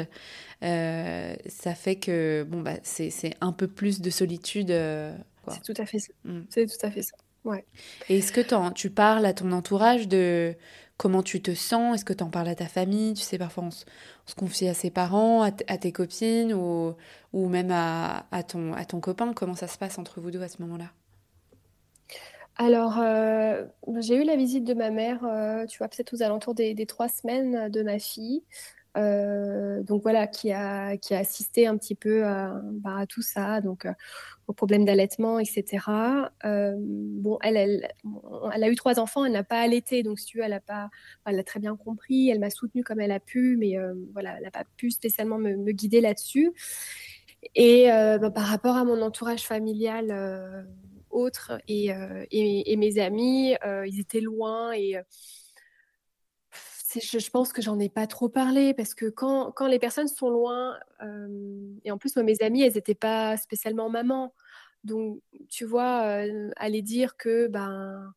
euh, 0.62 1.36
ça 1.46 1.74
fait 1.74 1.96
que 1.96 2.46
bon 2.48 2.62
bah 2.62 2.76
c'est 2.82 3.34
un 3.42 3.52
peu 3.52 3.68
plus 3.68 4.00
de 4.00 4.08
solitude. 4.08 4.70
Euh, 4.70 5.14
c'est 5.48 5.62
tout 5.62 5.78
à 5.82 5.84
fait 5.84 5.98
ça. 5.98 6.12
Mm. 6.24 6.40
C'est 6.48 6.64
tout 6.64 6.86
à 6.86 6.90
fait 6.90 7.02
ça. 7.02 7.16
Ouais. 7.44 7.66
Et 8.08 8.16
est-ce 8.16 8.32
que 8.32 8.40
tu 8.72 8.88
parles 8.88 9.26
à 9.26 9.34
ton 9.34 9.52
entourage 9.52 10.08
de 10.08 10.56
comment 10.96 11.22
tu 11.22 11.42
te 11.42 11.54
sens? 11.54 11.96
Est-ce 11.96 12.04
que 12.06 12.14
tu 12.14 12.24
en 12.24 12.30
parles 12.30 12.48
à 12.48 12.54
ta 12.54 12.66
famille? 12.66 13.12
Tu 13.12 13.22
sais, 13.22 13.36
parfois 13.36 13.64
on 13.64 13.70
se, 13.70 13.84
on 14.26 14.30
se 14.30 14.34
confie 14.34 14.68
à 14.68 14.74
ses 14.74 14.90
parents, 14.90 15.42
à, 15.42 15.50
à 15.66 15.76
tes 15.76 15.92
copines 15.92 16.54
ou, 16.54 16.94
ou 17.34 17.48
même 17.48 17.70
à, 17.70 18.26
à, 18.30 18.42
ton, 18.42 18.72
à 18.72 18.86
ton 18.86 19.00
copain. 19.00 19.34
Comment 19.34 19.54
ça 19.54 19.68
se 19.68 19.76
passe 19.76 19.98
entre 19.98 20.22
vous 20.22 20.30
deux 20.30 20.42
à 20.42 20.48
ce 20.48 20.62
moment-là? 20.62 20.90
Alors, 22.60 22.98
euh, 22.98 23.64
j'ai 24.00 24.16
eu 24.16 24.24
la 24.24 24.34
visite 24.34 24.64
de 24.64 24.74
ma 24.74 24.90
mère, 24.90 25.24
euh, 25.24 25.64
tu 25.66 25.78
vois, 25.78 25.86
peut-être 25.86 26.12
aux 26.12 26.22
alentours 26.24 26.54
des, 26.54 26.74
trois 26.86 27.08
semaines 27.08 27.68
de 27.70 27.82
ma 27.82 28.00
fille. 28.00 28.42
Euh, 28.96 29.80
donc 29.84 30.02
voilà, 30.02 30.26
qui 30.26 30.50
a, 30.50 30.96
qui 30.96 31.14
a 31.14 31.18
assisté 31.18 31.68
un 31.68 31.76
petit 31.76 31.94
peu 31.94 32.24
à, 32.24 32.60
bah, 32.64 33.06
tout 33.08 33.22
ça, 33.22 33.60
donc 33.60 33.86
aux 34.48 34.52
problèmes 34.52 34.84
d'allaitement, 34.84 35.38
etc. 35.38 35.78
Bon, 36.44 37.38
elle, 37.42 37.56
elle, 37.56 37.88
elle, 38.52 38.64
a 38.64 38.68
eu 38.68 38.74
trois 38.74 38.98
enfants, 38.98 39.24
elle 39.24 39.32
n'a 39.32 39.44
pas 39.44 39.60
allaité, 39.60 40.02
donc 40.02 40.18
si 40.18 40.26
tu 40.26 40.38
veux, 40.38 40.44
elle 40.44 40.52
a 40.52 40.60
pas, 40.60 40.90
elle 41.26 41.36
l'a 41.36 41.44
très 41.44 41.60
bien 41.60 41.76
compris, 41.76 42.28
elle 42.28 42.40
m'a 42.40 42.50
soutenue 42.50 42.82
comme 42.82 42.98
elle 42.98 43.12
a 43.12 43.20
pu, 43.20 43.56
mais 43.56 43.76
voilà, 44.12 44.34
elle 44.36 44.42
n'a 44.42 44.50
pas 44.50 44.64
pu 44.76 44.90
spécialement 44.90 45.38
me, 45.38 45.56
me 45.56 45.70
guider 45.70 46.00
là-dessus. 46.00 46.50
Et 47.54 47.86
bah, 47.86 48.30
par 48.32 48.46
rapport 48.46 48.76
à 48.76 48.82
mon 48.82 49.00
entourage 49.00 49.44
familial 49.46 50.66
autres 51.18 51.52
et, 51.68 51.92
euh, 51.92 52.24
et, 52.30 52.72
et, 52.72 52.76
mes 52.76 52.98
amis, 52.98 53.56
euh, 53.64 53.86
ils 53.86 54.00
étaient 54.00 54.20
loin 54.20 54.72
et 54.72 54.96
euh, 54.96 55.02
je, 56.94 57.18
je, 57.18 57.30
pense 57.30 57.52
que 57.52 57.60
j'en 57.60 57.78
ai 57.78 57.88
pas 57.88 58.06
trop 58.06 58.28
parlé 58.28 58.72
parce 58.74 58.94
que 58.94 59.06
quand, 59.06 59.52
quand 59.52 59.66
les 59.66 59.78
personnes 59.78 60.08
sont 60.08 60.30
loin, 60.30 60.78
et 61.84 61.90
en 61.90 61.98
plus, 61.98 62.16
moi, 62.16 62.22
mes 62.22 62.40
amies, 62.40 62.62
elles 62.62 62.74
n'étaient 62.74 62.94
pas 62.94 63.36
spécialement 63.36 63.90
mamans. 63.90 64.34
Donc, 64.84 65.20
tu 65.50 65.66
vois, 65.66 66.22
aller 66.56 66.80
dire 66.80 67.18
que 67.18 67.46
ben, 67.46 68.14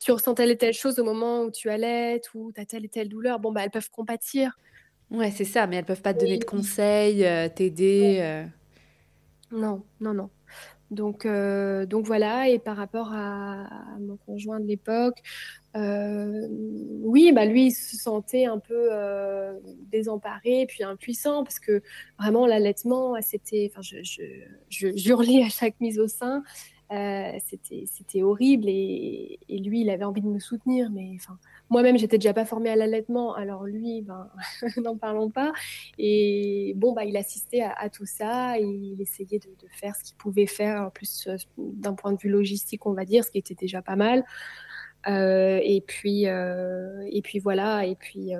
tu 0.00 0.12
ressens 0.12 0.34
telle 0.34 0.50
et 0.50 0.56
telle 0.56 0.72
chose 0.72 0.98
au 0.98 1.04
moment 1.04 1.42
où 1.42 1.50
tu 1.50 1.68
allaites 1.68 2.32
ou 2.32 2.52
tu 2.52 2.60
as 2.60 2.64
telle 2.64 2.86
et 2.86 2.88
telle 2.88 3.10
douleur, 3.10 3.38
bon, 3.38 3.52
bah, 3.52 3.64
elles 3.64 3.70
peuvent 3.70 3.90
compatir. 3.90 4.58
Ouais, 5.10 5.30
c'est 5.30 5.44
ça, 5.44 5.66
mais 5.66 5.76
elles 5.76 5.84
peuvent 5.84 6.00
pas 6.00 6.14
te 6.14 6.20
donner 6.20 6.38
de 6.38 6.44
conseils, 6.44 7.26
euh, 7.26 7.50
t'aider. 7.50 8.46
Non, 9.50 9.84
non, 10.00 10.14
non. 10.14 10.30
Donc, 10.90 11.26
euh, 11.26 11.84
donc 11.84 12.06
voilà, 12.06 12.48
et 12.48 12.58
par 12.58 12.76
rapport 12.76 13.12
à, 13.12 13.68
mon 14.00 14.16
conjoint 14.16 14.58
de 14.58 14.66
l'époque, 14.66 15.18
euh, 15.76 16.48
oui, 17.02 17.30
bah 17.32 17.44
lui, 17.44 17.66
il 17.66 17.72
se 17.72 17.96
sentait 17.96 18.46
un 18.46 18.58
peu 18.58 18.88
euh, 18.90 19.52
désemparé, 19.92 20.64
puis 20.66 20.84
impuissant, 20.84 21.44
parce 21.44 21.58
que 21.58 21.82
vraiment, 22.18 22.46
l'allaitement, 22.46 23.16
c'était, 23.20 23.70
enfin, 23.70 23.82
je, 23.82 23.96
je, 24.02 24.96
je, 24.96 25.44
à 25.44 25.48
chaque 25.50 25.78
mise 25.80 25.98
au 25.98 26.08
sein, 26.08 26.42
euh, 26.90 27.32
c'était 27.42 28.22
horrible, 28.22 28.68
et, 28.68 29.38
lui, 29.48 29.82
il 29.82 29.90
avait 29.90 30.04
envie 30.04 30.22
de 30.22 30.28
me 30.28 30.38
soutenir, 30.38 30.90
mais 30.90 31.12
enfin, 31.16 31.38
moi-même, 31.70 31.98
j'étais 31.98 32.18
déjà 32.18 32.32
pas 32.32 32.44
formée 32.44 32.70
à 32.70 32.76
l'allaitement, 32.76 33.34
alors 33.34 33.64
lui, 33.64 34.02
ben, 34.02 34.30
n'en 34.82 34.96
parlons 34.96 35.30
pas. 35.30 35.52
Et 35.98 36.72
bon, 36.76 36.92
bah, 36.92 37.04
il 37.04 37.16
assistait 37.16 37.62
à, 37.62 37.90
tout 37.90 38.06
ça, 38.06 38.58
il 38.58 39.00
essayait 39.00 39.38
de, 39.38 39.48
de 39.48 39.68
faire 39.70 39.94
ce 39.96 40.04
qu'il 40.04 40.16
pouvait 40.16 40.46
faire, 40.46 40.82
en 40.82 40.90
plus 40.90 41.26
euh, 41.26 41.36
d'un 41.58 41.94
point 41.94 42.12
de 42.12 42.18
vue 42.18 42.30
logistique, 42.30 42.86
on 42.86 42.92
va 42.92 43.04
dire, 43.04 43.24
ce 43.24 43.30
qui 43.30 43.38
était 43.38 43.54
déjà 43.54 43.82
pas 43.82 43.96
mal. 43.96 44.24
Euh, 45.06 45.60
et 45.62 45.80
puis, 45.80 46.26
euh, 46.26 47.06
et 47.10 47.22
puis 47.22 47.38
voilà, 47.38 47.86
et 47.86 47.94
puis 47.94 48.32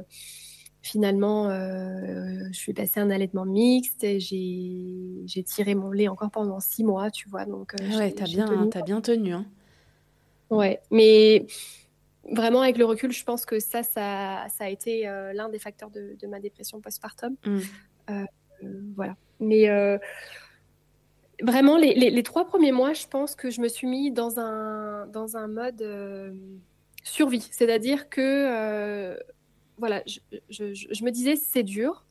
finalement, 0.82 1.48
euh, 1.48 2.48
je 2.52 2.58
suis 2.58 2.72
passée 2.72 3.00
un 3.00 3.10
allaitement 3.10 3.44
mixte 3.44 4.04
et 4.04 4.20
j'ai 4.20 5.42
tiré 5.44 5.74
mon 5.74 5.90
lait 5.90 6.08
encore 6.08 6.30
pendant 6.30 6.60
six 6.60 6.84
mois, 6.84 7.10
tu 7.10 7.28
vois. 7.28 7.44
Donc, 7.44 7.74
euh, 7.80 7.98
ouais, 7.98 8.12
t'as 8.12 8.24
bien, 8.24 8.46
tenu. 8.46 8.70
As 8.74 8.82
bien 8.82 9.00
tenu. 9.00 9.32
Hein. 9.32 9.46
Ouais, 10.50 10.80
mais 10.90 11.46
vraiment, 12.32 12.62
avec 12.62 12.78
le 12.78 12.84
recul, 12.84 13.12
je 13.12 13.24
pense 13.24 13.44
que 13.44 13.58
ça, 13.58 13.82
ça, 13.82 14.46
ça 14.48 14.64
a 14.64 14.68
été 14.68 15.08
euh, 15.08 15.32
l'un 15.32 15.48
des 15.48 15.58
facteurs 15.58 15.90
de, 15.90 16.16
de, 16.18 16.26
ma 16.26 16.40
dépression 16.40 16.80
postpartum. 16.80 17.36
Mm. 17.44 18.24
voilà. 18.94 19.16
Mais 19.40 19.68
vraiment, 21.42 21.76
les, 21.76 21.94
les, 21.94 22.10
les, 22.10 22.22
trois 22.22 22.46
premiers 22.46 22.72
mois, 22.72 22.92
je 22.92 23.06
pense 23.06 23.34
que 23.34 23.50
je 23.50 23.60
me 23.60 23.68
suis 23.68 23.86
mis 23.86 24.10
dans 24.10 24.40
un, 24.40 25.06
dans 25.08 25.36
un 25.36 25.48
mode 25.48 25.84
survie. 27.04 27.46
C'est-à-dire 27.50 28.08
que 28.08 29.16
voilà, 29.78 30.02
je, 30.06 30.18
je, 30.48 30.74
je, 30.74 31.04
me 31.04 31.10
disais 31.10 31.36
c'est 31.36 31.62
dur, 31.62 32.04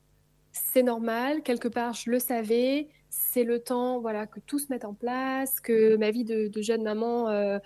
c'est 0.52 0.84
normal, 0.84 1.42
quelque 1.44 1.68
part 1.68 1.94
je 1.94 2.10
le 2.10 2.20
savais, 2.20 2.88
c'est 3.10 3.44
le 3.44 3.60
temps 3.60 4.00
voilà 4.00 4.28
que 4.28 4.40
tout 4.40 4.60
se 4.60 4.68
mette 4.70 4.86
en 4.86 4.94
place, 4.94 5.60
que 5.60 5.96
ma 5.98 6.12
vie 6.12 6.24
de, 6.24 6.48
de 6.48 6.62
jeune 6.62 6.84
maman, 6.84 7.30
euh, 7.30 7.60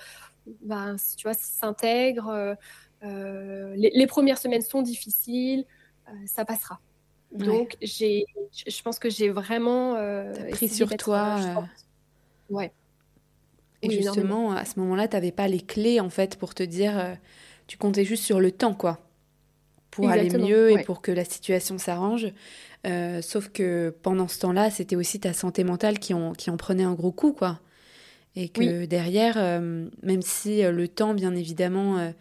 ben, 0.61 0.95
tu 1.17 1.23
vois, 1.23 1.33
s'intègre. 1.33 2.29
Euh, 2.29 2.55
euh, 3.03 3.75
les, 3.75 3.91
les, 3.93 4.07
premières 4.07 4.37
semaines 4.37 4.61
sont 4.61 4.81
difficiles, 4.81 5.65
ça 6.25 6.45
passera. 6.45 6.79
Donc 7.31 7.49
ouais. 7.49 7.77
j'ai, 7.81 8.25
je 8.67 8.81
pense 8.81 8.99
que 8.99 9.09
j'ai 9.09 9.29
vraiment 9.29 9.95
pris 10.51 10.69
sur 10.69 10.89
toi. 10.97 11.39
Ouais. 12.49 12.71
Et 13.81 13.87
oui, 13.87 13.95
justement, 13.95 14.13
énormément. 14.21 14.51
à 14.51 14.65
ce 14.65 14.79
moment-là, 14.79 15.07
tu 15.07 15.15
n'avais 15.15 15.31
pas 15.31 15.47
les 15.47 15.61
clés 15.61 15.99
en 15.99 16.11
fait 16.11 16.37
pour 16.37 16.53
te 16.53 16.61
dire, 16.61 17.17
tu 17.65 17.77
comptais 17.77 18.05
juste 18.05 18.23
sur 18.23 18.39
le 18.39 18.51
temps, 18.51 18.75
quoi 18.75 18.99
pour 19.91 20.11
Exactement, 20.11 20.45
aller 20.45 20.53
mieux 20.53 20.73
ouais. 20.73 20.81
et 20.81 20.83
pour 20.83 21.01
que 21.01 21.11
la 21.11 21.25
situation 21.25 21.77
s'arrange. 21.77 22.27
Euh, 22.87 23.21
sauf 23.21 23.49
que 23.49 23.95
pendant 24.01 24.27
ce 24.27 24.39
temps-là, 24.39 24.71
c'était 24.71 24.95
aussi 24.95 25.19
ta 25.19 25.33
santé 25.33 25.63
mentale 25.63 25.99
qui 25.99 26.13
en, 26.13 26.33
qui 26.33 26.49
en 26.49 26.57
prenait 26.57 26.83
un 26.83 26.93
gros 26.93 27.11
coup, 27.11 27.33
quoi. 27.33 27.59
Et 28.35 28.49
que 28.49 28.79
oui. 28.79 28.87
derrière, 28.87 29.35
euh, 29.37 29.89
même 30.03 30.21
si 30.21 30.63
euh, 30.63 30.71
le 30.71 30.87
temps, 30.87 31.13
bien 31.13 31.35
évidemment, 31.35 32.11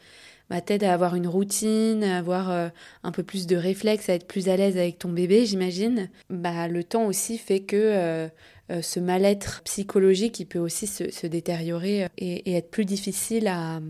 bah, 0.50 0.60
t'aide 0.60 0.82
à 0.82 0.92
avoir 0.92 1.14
une 1.14 1.28
routine, 1.28 2.02
à 2.02 2.18
avoir 2.18 2.70
un 3.04 3.12
peu 3.12 3.22
plus 3.22 3.46
de 3.46 3.56
réflexe, 3.56 4.08
à 4.08 4.14
être 4.14 4.26
plus 4.26 4.48
à 4.48 4.56
l'aise 4.56 4.76
avec 4.76 4.98
ton 4.98 5.10
bébé, 5.10 5.46
j'imagine. 5.46 6.10
Bah, 6.28 6.66
le 6.66 6.82
temps 6.82 7.06
aussi 7.06 7.38
fait 7.38 7.60
que 7.60 8.28
ce 8.68 9.00
mal-être 9.00 9.62
psychologique, 9.62 10.40
il 10.40 10.46
peut 10.46 10.58
aussi 10.58 10.88
se, 10.88 11.26
détériorer 11.26 12.08
et, 12.18 12.50
et, 12.50 12.56
être 12.56 12.70
plus 12.70 12.84
difficile 12.84 13.46
à... 13.46 13.80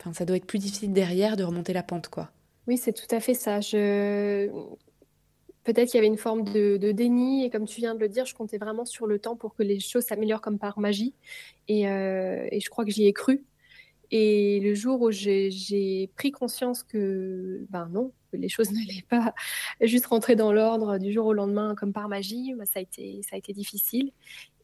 Enfin, 0.00 0.12
ça 0.12 0.24
doit 0.24 0.36
être 0.36 0.46
plus 0.46 0.58
difficile 0.58 0.92
derrière 0.92 1.36
de 1.36 1.44
remonter 1.44 1.72
la 1.72 1.82
pente, 1.82 2.08
quoi. 2.08 2.30
Oui, 2.66 2.76
c'est 2.76 2.92
tout 2.92 3.12
à 3.14 3.20
fait 3.20 3.34
ça. 3.34 3.60
Je... 3.60 4.48
Peut-être 5.64 5.90
qu'il 5.90 5.96
y 5.96 5.98
avait 5.98 6.08
une 6.08 6.18
forme 6.18 6.42
de, 6.44 6.92
déni, 6.92 7.44
et 7.44 7.50
comme 7.50 7.66
tu 7.66 7.80
viens 7.80 7.94
de 7.94 8.00
le 8.00 8.08
dire, 8.08 8.24
je 8.24 8.34
comptais 8.34 8.58
vraiment 8.58 8.84
sur 8.84 9.06
le 9.06 9.18
temps 9.18 9.36
pour 9.36 9.54
que 9.54 9.62
les 9.62 9.78
choses 9.78 10.04
s'améliorent 10.04 10.40
comme 10.40 10.58
par 10.58 10.80
magie. 10.80 11.14
Et, 11.68 11.88
euh, 11.88 12.48
je 12.52 12.68
crois 12.68 12.84
que 12.84 12.90
j'y 12.90 13.06
ai 13.06 13.12
cru. 13.12 13.44
Et 14.10 14.60
le 14.60 14.74
jour 14.74 15.00
où 15.00 15.10
j'ai 15.10 16.10
pris 16.16 16.32
conscience 16.32 16.82
que, 16.82 17.64
ben 17.70 17.88
non, 17.92 18.12
que 18.30 18.36
les 18.36 18.48
choses 18.48 18.70
n'allaient 18.72 19.06
pas 19.08 19.34
juste 19.80 20.06
rentrer 20.06 20.36
dans 20.36 20.52
l'ordre 20.52 20.98
du 20.98 21.12
jour 21.12 21.26
au 21.26 21.32
lendemain 21.32 21.74
comme 21.76 21.92
par 21.92 22.08
magie, 22.08 22.54
ben 22.54 22.66
ça, 22.66 22.80
a 22.80 22.82
été, 22.82 23.22
ça 23.22 23.36
a 23.36 23.38
été 23.38 23.52
difficile. 23.52 24.12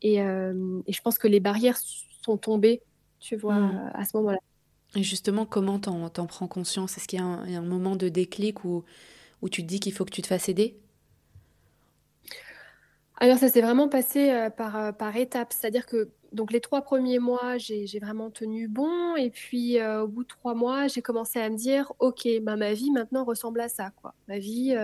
Et, 0.02 0.20
euh, 0.20 0.80
et 0.86 0.92
je 0.92 1.00
pense 1.00 1.18
que 1.18 1.28
les 1.28 1.40
barrières 1.40 1.78
sont 2.22 2.36
tombées, 2.36 2.82
tu 3.20 3.36
vois, 3.36 3.58
mmh. 3.58 3.90
à 3.94 4.04
ce 4.04 4.16
moment-là. 4.16 4.38
Et 4.94 5.02
justement, 5.02 5.44
comment 5.44 5.78
t'en, 5.78 6.26
prends 6.26 6.46
conscience? 6.46 6.96
Est-ce 6.96 7.06
qu'il 7.08 7.18
y 7.18 7.22
a, 7.22 7.26
un, 7.26 7.62
moment 7.62 7.96
de 7.96 8.08
déclic 8.08 8.64
où, 8.64 8.84
où 9.42 9.48
tu 9.48 9.62
te 9.62 9.66
dis 9.66 9.80
qu'il 9.80 9.92
faut 9.92 10.04
que 10.04 10.10
tu 10.10 10.22
te 10.22 10.26
fasses 10.26 10.48
aider? 10.48 10.76
Alors 13.20 13.38
ça 13.38 13.48
s'est 13.48 13.60
vraiment 13.60 13.88
passé 13.88 14.30
euh, 14.30 14.48
par, 14.48 14.76
euh, 14.76 14.92
par 14.92 15.16
étapes. 15.16 15.52
C'est-à-dire 15.52 15.86
que 15.86 16.10
donc 16.32 16.52
les 16.52 16.60
trois 16.60 16.82
premiers 16.82 17.18
mois, 17.18 17.58
j'ai, 17.58 17.86
vraiment 18.00 18.30
tenu 18.30 18.68
bon. 18.68 19.16
Et 19.16 19.30
puis 19.30 19.78
euh, 19.78 20.04
au 20.04 20.08
bout 20.08 20.22
de 20.22 20.28
trois 20.28 20.54
mois, 20.54 20.86
j'ai 20.86 21.02
commencé 21.02 21.40
à 21.40 21.50
me 21.50 21.56
dire, 21.56 21.92
OK, 21.98 22.28
bah, 22.42 22.56
ma 22.56 22.72
vie 22.74 22.90
maintenant 22.90 23.24
ressemble 23.24 23.60
à 23.60 23.68
ça. 23.68 23.90
Quoi. 24.00 24.14
Ma 24.28 24.38
vie... 24.38 24.74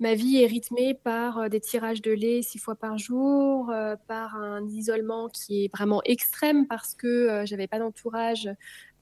Ma 0.00 0.14
vie 0.14 0.42
est 0.42 0.46
rythmée 0.46 0.94
par 0.94 1.50
des 1.50 1.60
tirages 1.60 2.00
de 2.00 2.10
lait 2.10 2.40
six 2.42 2.58
fois 2.58 2.74
par 2.74 2.96
jour, 2.96 3.70
par 4.08 4.34
un 4.34 4.66
isolement 4.66 5.28
qui 5.28 5.64
est 5.64 5.68
vraiment 5.74 6.00
extrême 6.04 6.66
parce 6.66 6.94
que 6.94 7.42
j'avais 7.44 7.66
pas 7.66 7.78
d'entourage 7.78 8.48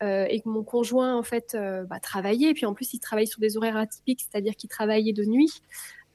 euh, 0.01 0.27
et 0.31 0.41
que 0.41 0.49
mon 0.49 0.63
conjoint 0.63 1.17
en 1.17 1.25
fait 1.25 1.57
euh, 1.57 1.85
bah, 1.85 1.99
travaillait. 1.99 2.51
Et 2.51 2.55
puis 2.55 2.67
en 2.67 2.75
plus, 2.75 2.95
il 2.95 3.01
travaillait 3.01 3.27
sur 3.27 3.41
des 3.41 3.57
horaires 3.57 3.77
atypiques, 3.77 4.21
c'est-à-dire 4.21 4.55
qu'il 4.55 4.71
travaillait 4.71 5.13
de 5.13 5.25
nuit, 5.25 5.61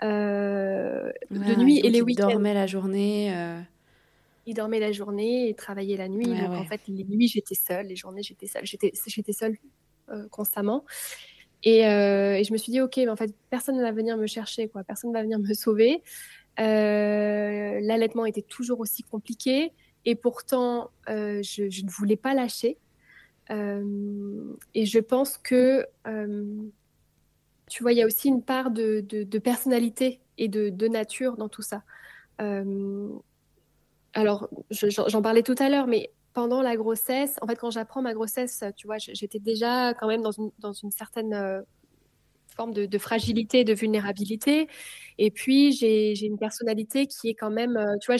euh, 0.03 1.11
de 1.29 1.55
nuit 1.55 1.79
et 1.79 1.89
les 1.89 2.01
week-ends. 2.01 2.29
Il 2.29 2.33
dormait 2.33 2.53
la 2.53 2.65
journée. 2.65 3.55
Il 4.45 4.55
dormait 4.55 4.79
la 4.79 4.91
journée 4.91 5.49
et 5.49 5.53
travaillait 5.53 5.97
la 5.97 6.07
nuit. 6.07 6.27
donc 6.27 6.53
en 6.53 6.65
fait, 6.65 6.81
les 6.87 7.03
nuits 7.03 7.27
j'étais 7.27 7.55
seule, 7.55 7.87
les 7.87 7.95
journées 7.95 8.23
j'étais 8.23 8.47
seule, 8.47 8.65
j'étais 8.65 8.93
j'étais 9.05 9.33
seule 9.33 9.57
constamment. 10.31 10.85
Et, 11.63 11.79
et, 11.79 12.43
je 12.43 12.51
me 12.51 12.57
suis 12.57 12.71
dit 12.71 12.81
ok, 12.81 12.97
mais 12.97 13.09
en 13.09 13.15
fait 13.15 13.33
personne 13.49 13.77
ne 13.77 13.81
va 13.81 13.91
venir 13.91 14.17
me 14.17 14.27
chercher, 14.27 14.67
quoi. 14.67 14.83
Personne 14.83 15.11
ne 15.11 15.15
va 15.15 15.23
venir 15.23 15.39
me 15.39 15.53
sauver. 15.53 16.03
L'allaitement 16.57 18.25
était 18.25 18.41
toujours 18.41 18.79
aussi 18.79 19.03
compliqué. 19.03 19.71
Et 20.05 20.15
pourtant, 20.15 20.89
je, 21.07 21.41
je, 21.69 21.85
ne 21.85 21.89
voulais 21.89 22.17
pas 22.17 22.33
lâcher. 22.33 22.77
Euh, 23.51 24.55
et 24.73 24.85
je 24.85 24.99
pense 24.99 25.37
que, 25.37 25.85
euh, 26.07 26.45
tu 27.67 27.83
vois, 27.83 27.93
il 27.93 27.97
y 27.97 28.01
a 28.01 28.05
aussi 28.05 28.27
une 28.29 28.43
part 28.43 28.71
de, 28.71 29.01
personnalité 29.39 30.21
et 30.37 30.47
de, 30.47 30.87
nature 30.87 31.37
dans 31.37 31.49
tout 31.49 31.61
ça. 31.61 31.83
Euh, 32.41 33.09
alors, 34.13 34.49
j'en 34.71 35.21
parlais 35.21 35.43
tout 35.43 35.55
à 35.59 35.69
l'heure, 35.69 35.87
mais 35.87 36.11
pendant 36.33 36.61
la 36.61 36.75
grossesse, 36.75 37.37
en 37.41 37.47
fait, 37.47 37.55
quand 37.55 37.71
j'apprends 37.71 38.01
ma 38.01 38.13
grossesse, 38.13 38.63
tu 38.75 38.87
vois, 38.87 38.97
j'étais 38.97 39.39
déjà 39.39 39.93
quand 39.93 40.07
même 40.07 40.21
dans 40.21 40.31
une, 40.31 40.51
dans 40.59 40.73
une 40.73 40.91
certaine 40.91 41.63
forme 42.55 42.73
de, 42.73 42.97
fragilité, 42.97 43.63
de 43.63 43.73
vulnérabilité. 43.73 44.67
Et 45.17 45.31
puis, 45.31 45.71
j'ai 45.71 46.25
une 46.25 46.37
personnalité 46.37 47.07
qui 47.07 47.29
est 47.29 47.35
quand 47.35 47.51
même, 47.51 47.79
tu 48.01 48.11
vois, 48.11 48.17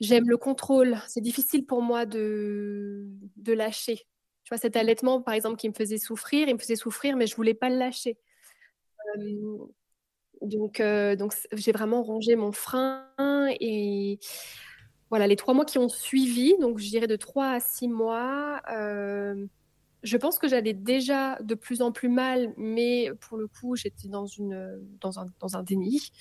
J'aime 0.00 0.28
le 0.28 0.36
contrôle. 0.36 0.98
C'est 1.08 1.22
difficile 1.22 1.64
pour 1.64 1.80
moi 1.80 2.04
de, 2.04 3.06
de 3.36 3.52
lâcher. 3.52 3.96
Tu 4.44 4.50
vois, 4.50 4.58
cet 4.58 4.76
allaitement, 4.76 5.22
par 5.22 5.34
exemple, 5.34 5.56
qui 5.56 5.68
me 5.68 5.74
faisait 5.74 5.98
souffrir, 5.98 6.48
il 6.48 6.54
me 6.54 6.58
faisait 6.58 6.76
souffrir, 6.76 7.16
mais 7.16 7.26
je 7.26 7.34
voulais 7.34 7.54
pas 7.54 7.70
le 7.70 7.76
lâcher. 7.76 8.18
Euh, 9.16 9.66
donc, 10.42 10.80
euh, 10.80 11.16
donc 11.16 11.34
j'ai 11.52 11.72
vraiment 11.72 12.02
rongé 12.02 12.36
mon 12.36 12.52
frein 12.52 13.06
et 13.58 14.18
voilà, 15.16 15.26
les 15.26 15.36
trois 15.36 15.54
mois 15.54 15.64
qui 15.64 15.78
ont 15.78 15.88
suivi, 15.88 16.54
donc 16.60 16.78
je 16.78 16.88
dirais 16.88 17.06
de 17.06 17.16
trois 17.16 17.52
à 17.52 17.60
six 17.60 17.88
mois, 17.88 18.60
euh, 18.70 19.46
je 20.02 20.16
pense 20.18 20.38
que 20.38 20.46
j'allais 20.46 20.74
déjà 20.74 21.38
de 21.40 21.54
plus 21.54 21.80
en 21.80 21.90
plus 21.90 22.10
mal, 22.10 22.52
mais 22.58 23.10
pour 23.20 23.38
le 23.38 23.48
coup, 23.48 23.76
j'étais 23.76 24.08
dans, 24.08 24.26
un, 24.28 25.62
déni. 25.62 26.12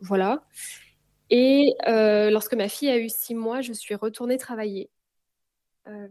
voilà. 0.00 0.42
Et 1.30 1.74
euh, 1.86 2.30
lorsque 2.30 2.54
ma 2.54 2.68
fille 2.68 2.88
a 2.88 2.98
eu 2.98 3.08
six 3.08 3.34
mois, 3.34 3.60
je 3.60 3.72
suis 3.72 3.94
retournée 3.94 4.38
travailler. 4.38 4.90
Euh, 5.86 6.08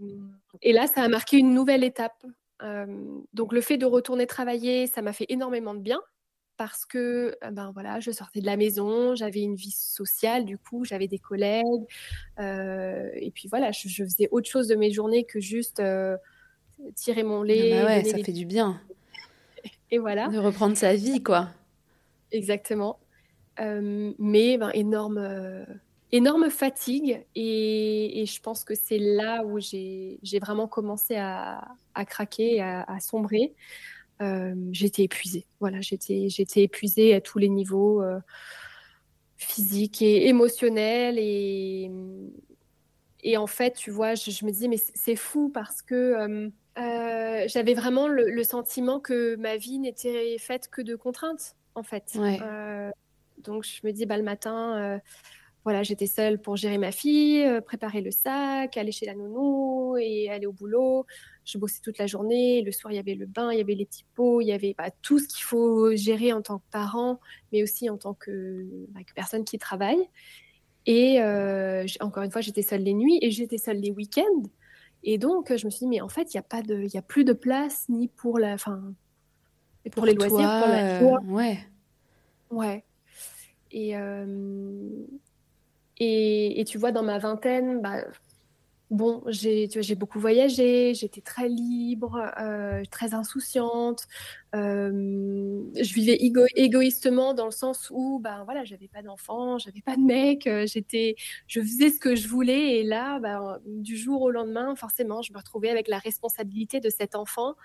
et 0.61 0.73
là, 0.73 0.87
ça 0.87 1.01
a 1.01 1.07
marqué 1.07 1.37
une 1.37 1.53
nouvelle 1.53 1.83
étape. 1.83 2.23
Euh, 2.61 2.85
donc 3.33 3.51
le 3.51 3.61
fait 3.61 3.77
de 3.77 3.85
retourner 3.85 4.27
travailler, 4.27 4.87
ça 4.87 5.01
m'a 5.01 5.13
fait 5.13 5.25
énormément 5.29 5.73
de 5.73 5.79
bien 5.79 6.01
parce 6.57 6.85
que 6.85 7.37
ben 7.51 7.71
voilà, 7.71 7.99
je 7.99 8.11
sortais 8.11 8.41
de 8.41 8.45
la 8.45 8.57
maison, 8.57 9.15
j'avais 9.15 9.41
une 9.41 9.55
vie 9.55 9.71
sociale, 9.71 10.45
du 10.45 10.57
coup, 10.57 10.83
j'avais 10.85 11.07
des 11.07 11.19
collègues, 11.19 11.85
et 12.39 13.31
puis 13.33 13.47
voilà, 13.47 13.71
je, 13.71 13.87
faisais 13.87 14.27
autre 14.31 14.49
chose 14.49 14.67
de 14.67 14.75
mes 14.75 14.91
journées 14.91 15.23
que 15.23 15.39
juste 15.39 15.81
tirer 16.95 17.23
mon 17.23 17.43
lait. 17.43 17.73
Ah 17.73 17.83
bah 17.83 17.87
ouais, 17.87 18.03
ça 18.03 18.17
fait 18.17 18.31
du 18.31 18.45
bien. 18.45 18.81
Et 19.91 19.97
voilà. 19.97 20.27
De 20.27 20.37
reprendre 20.37 20.75
sa 20.75 20.93
vie, 20.95 21.23
quoi. 21.23 21.49
Exactement. 22.31 22.99
Euh, 23.59 24.13
mais 24.19 24.57
ben, 24.57 24.71
énorme, 24.73 25.17
euh, 25.17 25.65
énorme 26.11 26.49
fatigue. 26.49 27.25
Et, 27.35 28.23
je 28.27 28.41
pense 28.41 28.63
que 28.63 28.75
c'est 28.75 28.99
là 28.99 29.43
où 29.45 29.59
j'ai 29.59 30.19
vraiment 30.41 30.67
commencé 30.67 31.15
à, 31.15 31.61
craquer, 32.07 32.61
à, 32.61 32.83
à 32.83 32.99
sombrer. 32.99 33.53
Euh, 34.21 34.55
j'étais 34.71 35.03
épuisée. 35.03 35.45
Voilà, 35.59 35.81
j'étais 35.81 36.27
épuisée 36.63 37.13
à 37.13 37.21
tous 37.21 37.37
les 37.37 37.49
niveaux 37.49 38.03
physiques 39.37 40.01
et 40.01 40.27
émotionnels. 40.27 41.17
Et, 41.19 41.91
et 43.23 43.37
en 43.37 43.47
fait, 43.47 43.75
tu 43.75 43.91
vois, 43.91 44.15
je, 44.15 44.45
me 44.45 44.51
disais, 44.51 44.67
mais 44.67 44.77
c'est 44.77 45.15
fou 45.15 45.49
parce 45.49 45.81
que 45.81 46.49
j'avais 46.75 47.73
vraiment 47.73 48.07
le, 48.07 48.43
sentiment 48.43 48.99
que 48.99 49.35
ma 49.35 49.57
vie 49.57 49.79
n'était 49.79 50.37
faite 50.39 50.69
que 50.69 50.81
de 50.81 50.95
contraintes, 50.95 51.55
en 51.75 51.83
fait. 51.83 52.11
Ouais. 52.15 52.39
Donc 53.37 53.63
je 53.63 53.85
me 53.85 53.91
dis, 53.91 54.05
bah, 54.05 54.17
le 54.17 54.23
matin, 54.23 54.77
euh, 54.77 54.99
voilà, 55.63 55.83
j'étais 55.83 56.07
seule 56.07 56.39
pour 56.39 56.55
gérer 56.55 56.77
ma 56.77 56.91
fille, 56.91 57.43
euh, 57.43 57.61
préparer 57.61 58.01
le 58.01 58.11
sac, 58.11 58.77
aller 58.77 58.91
chez 58.91 59.05
la 59.05 59.15
nounou 59.15 59.97
et 59.97 60.29
aller 60.29 60.45
au 60.45 60.53
boulot. 60.53 61.05
Je 61.47 61.57
bossais 61.57 61.79
toute 61.81 61.97
la 61.97 62.07
journée. 62.07 62.61
Le 62.61 62.71
soir, 62.73 62.91
il 62.91 62.97
y 62.97 62.99
avait 62.99 63.15
le 63.15 63.25
bain, 63.25 63.51
il 63.53 63.57
y 63.57 63.61
avait 63.61 63.73
les 63.73 63.85
petits 63.85 64.05
pots, 64.15 64.41
il 64.41 64.47
y 64.47 64.51
avait 64.51 64.75
bah, 64.77 64.91
tout 65.01 65.17
ce 65.17 65.27
qu'il 65.27 65.43
faut 65.43 65.95
gérer 65.95 66.33
en 66.33 66.41
tant 66.41 66.59
que 66.59 66.65
parent, 66.71 67.21
mais 67.53 67.63
aussi 67.63 67.89
en 67.89 67.97
tant 67.97 68.13
que, 68.13 68.65
bah, 68.89 68.99
personne 69.15 69.45
qui 69.45 69.57
travaille. 69.57 70.09
Et 70.85 71.21
euh, 71.21 71.85
encore 72.01 72.23
une 72.23 72.31
fois, 72.31 72.41
j'étais 72.41 72.61
seule 72.61 72.83
les 72.83 72.93
nuits 72.93 73.19
et 73.21 73.31
j'étais 73.31 73.57
seule 73.57 73.79
les 73.79 73.91
week-ends. 73.91 74.43
Et 75.03 75.17
donc, 75.17 75.55
je 75.55 75.65
me 75.65 75.71
suis 75.71 75.85
dit, 75.85 75.87
mais 75.87 76.01
en 76.01 76.09
fait, 76.09 76.33
il 76.33 76.37
n'y 76.37 76.39
a, 76.39 76.43
pas 76.43 76.61
de, 76.61 76.93
y 76.93 76.97
a 76.97 77.01
plus 77.01 77.23
de 77.23 77.33
place 77.33 77.85
ni 77.87 78.09
pour, 78.09 78.39
la, 78.39 78.57
fin, 78.57 78.93
pour, 79.83 79.91
pour 79.91 80.05
les 80.05 80.15
loisirs, 80.15 80.31
pour 80.31 80.67
la 80.67 80.99
joie. 80.99 81.21
Ouais. 81.27 81.59
Ouais. 82.49 82.83
Euh, 83.73 84.89
et, 85.97 86.59
et, 86.59 86.65
tu 86.65 86.77
vois, 86.77 86.91
dans 86.91 87.03
ma 87.03 87.19
vingtaine, 87.19 87.81
bah, 87.81 88.03
bon, 88.89 89.23
j'ai 89.27 89.95
beaucoup 89.95 90.19
voyagé, 90.19 90.93
j'étais 90.93 91.21
très 91.21 91.49
libre, 91.49 92.31
euh, 92.39 92.83
très 92.89 93.13
insouciante. 93.13 94.07
Euh, 94.55 95.63
je 95.75 95.93
vivais 95.93 96.17
égoïstement 96.55 97.33
dans 97.33 97.45
le 97.45 97.51
sens 97.51 97.89
où, 97.93 98.19
ben 98.19 98.43
voilà, 98.45 98.63
j'avais 98.63 98.87
pas 98.87 99.01
d'enfant, 99.01 99.57
j'avais 99.57 99.81
pas 99.81 99.95
de 99.95 100.01
mec, 100.01 100.49
j'étais, 100.65 101.15
je 101.47 101.61
faisais 101.61 101.89
ce 101.89 101.99
que 101.99 102.15
je 102.15 102.27
voulais. 102.27 102.79
Et 102.79 102.83
là, 102.83 103.19
ben, 103.19 103.59
du 103.65 103.97
jour 103.97 104.21
au 104.21 104.31
lendemain, 104.31 104.75
forcément, 104.75 105.21
je 105.21 105.33
me 105.33 105.37
retrouvais 105.37 105.69
avec 105.69 105.87
la 105.87 105.99
responsabilité 105.99 106.79
de 106.79 106.89
cet 106.89 107.15
enfant. 107.15 107.55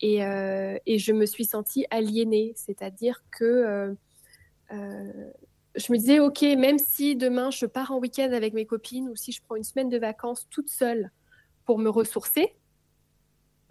Et, 0.00 0.18
et 0.18 0.98
je 0.98 1.12
me 1.12 1.24
suis 1.24 1.46
sentie 1.46 1.86
aliénée, 1.90 2.52
c'est-à-dire 2.54 3.22
que 3.30 3.96
euh, 4.72 5.30
je 5.76 5.92
me 5.92 5.98
disais, 5.98 6.20
OK, 6.20 6.42
même 6.42 6.78
si 6.78 7.16
demain 7.16 7.50
je 7.50 7.66
pars 7.66 7.90
en 7.90 7.98
week-end 7.98 8.32
avec 8.32 8.54
mes 8.54 8.66
copines 8.66 9.08
ou 9.08 9.16
si 9.16 9.32
je 9.32 9.40
prends 9.42 9.56
une 9.56 9.64
semaine 9.64 9.88
de 9.88 9.98
vacances 9.98 10.46
toute 10.50 10.68
seule 10.68 11.10
pour 11.64 11.78
me 11.78 11.88
ressourcer, 11.88 12.54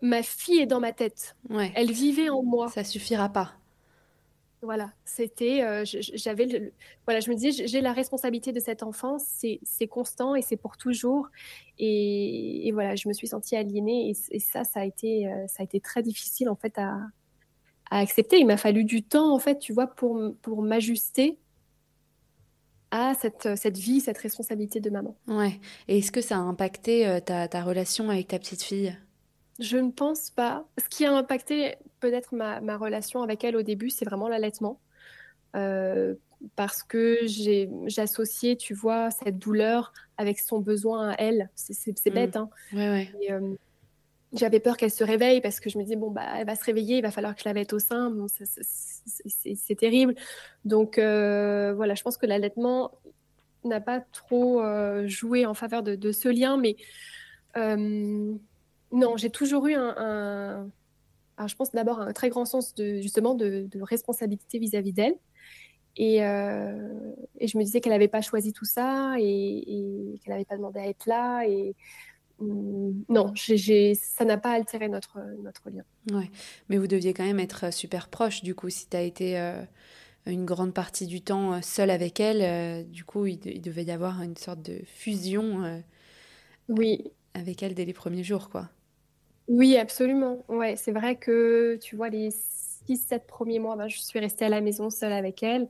ma 0.02 0.22
fille 0.22 0.60
est 0.60 0.66
dans 0.66 0.80
ma 0.80 0.94
tête. 0.94 1.36
Ouais. 1.50 1.72
Elle 1.76 1.92
vivait 1.92 2.30
en 2.30 2.44
moi. 2.44 2.70
Ça 2.70 2.84
suffira 2.84 3.30
pas. 3.30 3.54
Voilà, 4.62 4.92
c'était, 5.04 5.62
euh, 5.62 5.84
j'avais, 5.86 6.74
voilà, 7.06 7.20
je 7.20 7.30
me 7.30 7.36
disais, 7.36 7.68
j'ai 7.68 7.82
la 7.82 7.94
responsabilité 7.94 8.52
de 8.52 8.60
cette 8.60 8.82
enfance, 8.82 9.24
c'est 9.62 9.88
constant 9.88 10.34
et 10.34 10.42
c'est 10.42 10.58
pour 10.58 10.76
toujours. 10.76 11.28
Et, 11.78 12.72
voilà, 12.74 12.96
je 12.96 13.08
me 13.08 13.14
suis 13.14 13.28
sentie 13.28 13.56
aliénée 13.56 14.10
et, 14.32 14.40
ça, 14.40 14.64
ça 14.64 14.80
a 14.80 14.86
été, 14.86 15.28
euh, 15.28 15.46
ça 15.48 15.58
a 15.60 15.64
été 15.64 15.80
très 15.80 16.02
difficile 16.02 16.50
en 16.50 16.56
fait 16.56 16.80
à, 16.80 16.98
à 17.92 18.00
accepter. 18.00 18.40
Il 18.40 18.48
m'a 18.48 18.58
fallu 18.58 18.86
du 18.86 19.04
temps 19.04 19.36
en 19.36 19.40
fait, 19.40 19.60
tu 19.60 19.72
vois, 19.72 19.86
pour, 19.86 20.20
pour 20.42 20.64
m'ajuster 20.64 21.38
à 22.92 23.14
cette, 23.14 23.56
cette 23.56 23.78
vie, 23.78 24.00
cette 24.00 24.18
responsabilité 24.18 24.80
de 24.80 24.90
maman. 24.90 25.16
Ouais. 25.28 25.60
Et 25.88 26.00
est-ce 26.00 26.12
que 26.12 26.22
ça 26.22 26.36
a 26.36 26.40
impacté 26.40 27.08
euh, 27.08 27.20
ta, 27.20 27.48
ta 27.48 27.64
relation 27.64 28.10
avec 28.10 28.28
ta 28.30 28.40
petite 28.40 28.64
fille? 28.64 28.96
Je 29.60 29.78
ne 29.78 29.92
pense 29.92 30.30
pas. 30.30 30.66
Ce 30.78 30.90
qui 30.90 31.06
a 31.06 31.14
impacté 31.14 31.76
peut-être 32.00 32.36
ma, 32.36 32.60
ma, 32.62 32.78
relation 32.78 33.24
avec 33.24 33.44
elle 33.44 33.56
au 33.56 33.62
début, 33.62 33.90
c'est 33.90 34.06
vraiment 34.06 34.28
l'allaitement. 34.28 34.80
Euh, 35.56 36.16
parce 36.56 36.84
que 36.84 37.20
j'ai 37.24 37.70
j'associais, 37.86 38.58
tu 38.58 38.74
vois, 38.74 39.10
cette 39.12 39.38
douleur 39.38 39.94
avec 40.18 40.40
son 40.40 40.60
besoin 40.60 41.10
à 41.12 41.16
elle. 41.18 41.50
C'est 41.56 42.06
mmh. 42.06 42.14
bête, 42.14 42.36
hein. 42.36 42.50
Ouais, 42.74 42.90
ouais. 42.90 43.32
Euh, 43.32 43.56
j'avais 44.34 44.60
peur 44.60 44.78
qu'elle 44.78 44.92
se 44.92 45.04
réveille 45.04 45.42
parce 45.42 45.60
que 45.60 45.70
je 45.70 45.78
me 45.78 45.84
dis 45.84 45.96
bon 45.96 46.12
bah 46.12 46.26
elle 46.38 46.46
va 46.46 46.56
se 46.56 46.64
réveiller, 46.64 46.98
il 46.98 47.02
va 47.02 47.12
falloir 47.12 47.36
que 47.36 47.42
je 47.42 47.48
la 47.48 47.54
mette 47.54 47.74
au 47.74 47.80
sein. 47.80 48.14
C'est 48.28 49.76
terrible. 49.76 50.16
Donc 50.66 50.98
euh, 50.98 51.74
voilà, 51.76 51.96
je 51.96 52.04
pense 52.04 52.18
que 52.18 52.26
l'allaitement 52.26 52.92
n'a 53.64 53.82
pas 53.82 54.00
trop 54.00 54.62
euh, 54.62 55.08
joué 55.08 55.46
en 55.46 55.54
faveur 55.54 55.84
de, 55.84 56.12
ce 56.12 56.28
lien, 56.30 56.58
mais 56.58 56.76
euh, 57.58 58.36
non, 58.92 59.18
j'ai 59.18 59.30
toujours 59.30 59.68
eu 59.68 59.76
un, 59.76 60.70
je 61.46 61.56
pense 61.56 61.72
d'abord 61.72 62.00
un 62.00 62.14
très 62.14 62.30
grand 62.30 62.46
sens 62.46 62.76
de 62.76 63.02
justement 63.02 63.36
de, 63.36 63.68
responsabilité 63.82 64.60
vis-à-vis 64.60 64.94
d'elle. 64.94 65.16
Et, 65.98 66.18
et, 66.18 67.48
je 67.48 67.58
me 67.58 67.64
disais 67.64 67.80
qu'elle 67.80 67.94
n'avait 67.94 68.10
pas 68.10 68.22
choisi 68.22 68.52
tout 68.52 68.66
ça 68.66 69.16
et, 69.18 69.24
et 69.24 70.20
qu'elle 70.20 70.34
n'avait 70.34 70.46
pas 70.46 70.58
demandé 70.58 70.80
à 70.82 70.88
être 70.88 71.06
là. 71.06 71.44
Et 71.48 71.74
non, 72.40 73.34
ça 73.36 74.26
n'a 74.26 74.38
pas 74.38 74.52
altéré 74.52 74.90
notre, 74.90 75.20
notre 75.42 75.70
lien. 75.70 75.84
Ouais. 76.12 76.30
Mais 76.70 76.78
vous 76.78 76.88
deviez 76.88 77.14
quand 77.14 77.24
même 77.24 77.40
être 77.40 77.66
euh, 77.66 77.72
super 77.72 78.10
proche, 78.10 78.44
du 78.44 78.56
coup, 78.56 78.70
si 78.70 78.90
tu 78.90 78.98
as 78.98 79.02
été 79.02 79.40
euh, 79.40 79.62
une 80.26 80.46
grande 80.46 80.74
partie 80.74 81.08
du 81.08 81.22
temps 81.22 81.54
euh, 81.54 81.60
seule 81.62 81.90
avec 81.90 82.20
elle, 82.20 82.90
du 82.90 83.06
coup, 83.06 83.26
il, 83.26 83.40
devait 83.62 83.86
y 83.86 83.92
avoir 83.92 84.22
une 84.22 84.36
sorte 84.36 84.62
de 84.62 84.80
fusion 84.86 85.82
oui. 86.68 87.12
avec 87.34 87.64
elle 87.64 87.74
dès 87.74 87.86
les 87.86 87.94
premiers 87.94 88.24
jours, 88.24 88.50
quoi. 88.50 88.70
Oui, 89.48 89.78
absolument. 89.78 90.44
Ouais, 90.48 90.76
c'est 90.76 90.92
vrai 90.92 91.16
que, 91.16 91.78
tu 91.82 91.96
vois, 91.96 92.10
les 92.10 92.30
6-7 92.90 93.26
premiers 93.28 93.60
mois, 93.60 93.76
ben, 93.76 93.88
je 93.88 94.00
suis 94.00 94.20
restée 94.20 94.46
à 94.46 94.50
la 94.50 94.60
maison 94.60 94.90
seule 94.90 95.14
avec 95.14 95.44
elle. 95.44 95.70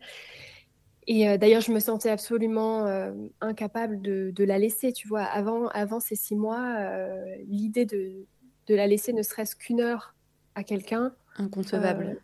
Et 1.07 1.29
euh, 1.29 1.37
d'ailleurs, 1.37 1.61
je 1.61 1.71
me 1.71 1.79
sentais 1.79 2.09
absolument 2.09 2.85
euh, 2.87 3.11
incapable 3.41 4.01
de, 4.01 4.43
la 4.43 4.57
laisser, 4.57 4.91
tu 4.91 5.07
vois. 5.07 5.23
Avant, 5.23 5.67
avant 5.67 5.99
ces 5.99 6.15
six 6.15 6.35
mois, 6.35 6.75
euh, 6.79 7.35
l'idée 7.47 7.85
de, 7.85 8.25
de, 8.67 8.75
la 8.75 8.87
laisser 8.87 9.13
ne 9.13 9.21
serait-ce 9.21 9.55
qu'une 9.55 9.81
heure 9.81 10.15
à 10.55 10.63
quelqu'un. 10.63 11.13
Inconcevable. 11.37 12.21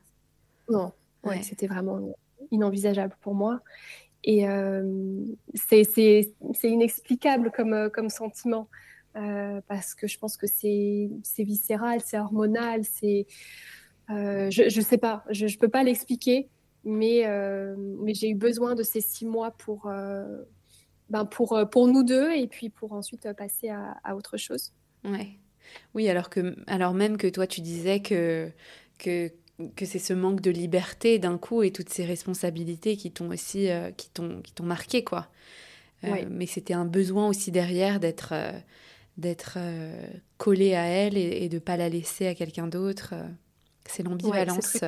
non, 0.70 0.94
ouais, 1.24 1.44
c'était 1.44 1.68
vraiment 1.68 2.00
inenvisageable 2.50 3.16
pour 3.22 3.36
moi. 3.36 3.62
Et 4.24 4.46
c'est 5.56 6.26
inexplicable 6.64 7.52
comme, 7.52 7.90
comme 7.92 8.10
sentiment. 8.10 8.68
parce 9.14 9.94
que 9.94 10.08
je 10.08 10.18
pense 10.18 10.38
que 10.38 10.48
c'est 10.48 11.10
viscéral, 11.38 12.02
c'est 12.04 12.18
hormonal, 12.18 12.84
c'est... 12.84 13.28
je 14.10 14.64
ne 14.64 14.84
sais 14.84 14.98
pas, 14.98 15.24
je 15.30 15.46
ne 15.46 15.58
peux 15.60 15.70
pas 15.70 15.84
l'expliquer. 15.84 16.50
Mais, 16.84 17.26
euh, 17.26 17.76
mais 17.78 18.14
j'ai 18.14 18.30
eu 18.30 18.36
besoin 18.36 18.76
de 18.76 18.84
ces 18.84 19.02
six 19.02 19.26
mois 19.26 19.52
pour, 19.52 19.88
euh, 19.88 20.44
ben 21.10 21.26
pour, 21.26 21.54
euh, 21.54 21.66
pour 21.66 21.88
nous 21.88 22.04
deux 22.04 22.32
et 22.32 22.48
puis 22.48 22.70
pour 22.70 22.94
ensuite 22.94 23.32
passer 23.34 23.70
à, 23.70 23.98
à 24.04 24.16
autre 24.16 24.38
chose. 24.38 24.74
Ouais. 25.04 25.30
Oui, 25.94 26.10
alors, 26.10 26.30
que, 26.30 26.56
alors 26.68 26.94
même 26.94 27.18
que 27.18 27.28
toi, 27.28 27.46
tu 27.46 27.62
disais 27.62 28.02
que, 28.02 28.50
que, 28.98 29.32
que 29.76 29.86
c'est 29.86 30.00
ce 30.00 30.14
manque 30.14 30.42
de 30.42 30.50
liberté 30.50 31.20
d'un 31.20 31.38
coup 31.38 31.62
et 31.62 31.72
toutes 31.72 31.90
ces 31.90 32.04
responsabilités 32.04 32.98
qui 32.98 33.12
t'ont 33.12 33.30
aussi 33.30 33.70
qui 33.96 34.10
t'ont, 34.10 34.42
qui 34.42 34.54
t'ont 34.54 34.66
marqué, 34.66 35.04
quoi. 35.04 35.28
Mais 36.04 36.48
c'était 36.48 36.74
un 36.74 36.86
besoin 36.86 37.30
aussi 37.30 37.52
derrière 37.52 38.00
d'être 38.00 38.34
d'être 39.18 39.60
collé 40.40 40.74
à 40.74 40.86
elle 40.86 41.16
et, 41.16 41.48
de 41.48 41.56
ne 41.56 41.60
pas 41.60 41.78
la 41.78 41.90
laisser 41.90 42.26
à 42.26 42.34
quelqu'un 42.34 42.68
d'autre. 42.68 43.14
C'est 43.86 44.02
l'ambivalence 44.02 44.84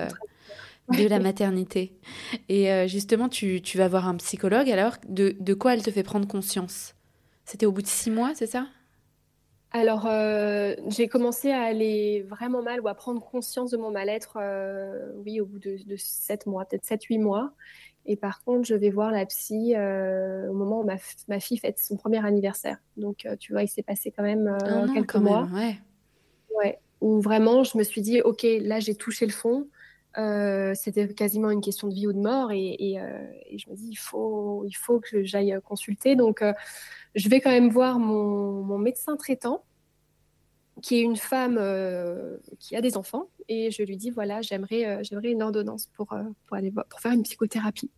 de 0.90 1.08
la 1.08 1.20
maternité. 1.20 1.94
Et 2.50 2.72
euh, 2.72 2.88
justement, 2.88 3.30
tu, 3.30 3.62
tu, 3.62 3.78
vas 3.78 3.88
voir 3.88 4.08
un 4.08 4.16
psychologue, 4.16 4.70
alors 4.70 4.98
de, 5.08 5.36
de, 5.40 5.54
quoi 5.54 5.74
elle 5.74 5.84
te 5.84 5.92
fait 5.92 6.04
prendre 6.04 6.28
conscience? 6.28 6.96
C'était 7.46 7.66
au 7.66 7.72
bout 7.72 7.82
de 7.82 7.88
six 7.88 8.12
mois, 8.12 8.32
c'est 8.36 8.48
ça? 8.48 8.68
Alors, 9.72 10.06
euh, 10.06 10.76
j'ai 10.88 11.08
commencé 11.08 11.52
à 11.52 11.62
aller 11.62 12.24
vraiment 12.30 12.62
mal 12.62 12.80
ou 12.82 12.88
à 12.88 12.94
prendre 12.94 13.22
conscience 13.22 13.72
de 13.72 13.78
mon 13.78 13.92
mal-être, 13.92 14.38
euh, 14.40 15.12
oui, 15.26 15.42
au 15.42 15.46
bout 15.46 15.60
de, 15.60 15.78
sept 15.98 16.46
mois, 16.46 16.66
peut-être 16.66 16.86
sept, 16.86 17.04
huit 17.06 17.18
mois. 17.18 17.54
Et 18.06 18.18
par 18.18 18.44
contre, 18.44 18.68
je 18.68 18.76
vais 18.76 18.90
voir 18.90 19.12
la 19.12 19.26
psy 19.26 19.76
au 19.78 20.54
moment 20.54 20.82
où 20.82 20.84
ma, 20.84 20.98
ma, 21.30 21.40
fille 21.40 21.58
fête 21.58 21.80
son 21.80 21.96
premier 21.96 22.24
anniversaire. 22.24 22.78
Donc, 22.98 23.26
tu 23.40 23.54
vois, 23.54 23.64
il 23.64 23.70
s'est 23.70 23.82
passé 23.82 24.12
quand 24.12 24.24
même 24.24 24.58
quelques 24.94 25.16
mois. 25.16 25.48
ouais. 25.54 25.78
ouais. 26.58 26.80
Où 27.00 27.22
vraiment, 27.22 27.64
je 27.64 27.78
me 27.78 27.84
suis 27.84 28.02
dit, 28.02 28.22
OK, 28.22 28.46
là, 28.62 28.80
j'ai 28.80 28.96
touché 28.96 29.26
le 29.26 29.32
fond. 29.32 29.68
Euh, 30.18 30.74
c'était 30.76 31.12
quasiment 31.14 31.50
une 31.50 31.62
question 31.62 31.88
de 31.88 31.94
vie 31.94 32.06
ou 32.06 32.14
de 32.14 32.20
mort 32.20 32.52
et, 32.52 33.00
euh, 33.00 33.26
je 33.56 33.68
me 33.70 33.76
dis 33.76 33.88
il 33.90 33.96
faut, 33.96 34.64
il 34.68 34.74
faut 34.74 35.00
que 35.00 35.24
j'aille 35.24 35.58
consulter. 35.64 36.16
Donc 36.16 36.42
euh, 36.42 36.54
je 37.16 37.30
vais 37.30 37.42
quand 37.42 37.50
même 37.50 37.70
voir 37.70 38.00
mon, 38.00 38.78
médecin 38.78 39.16
traitant 39.16 39.64
qui 40.82 40.98
est 40.98 41.02
une 41.02 41.16
femme 41.16 41.60
qui 42.60 42.76
a 42.76 42.82
des 42.82 42.98
enfants 42.98 43.30
et 43.48 43.72
je 43.72 43.84
lui 43.84 43.96
dis 43.96 44.10
voilà 44.10 44.42
j'aimerais 44.42 45.04
j'aimerais 45.04 45.32
une 45.32 45.44
ordonnance 45.44 45.88
pour, 45.96 46.08
pour 46.08 46.58
aller 46.58 46.72
pour 46.72 47.00
faire 47.00 47.12
une 47.12 47.24
psychothérapie. 47.24 47.92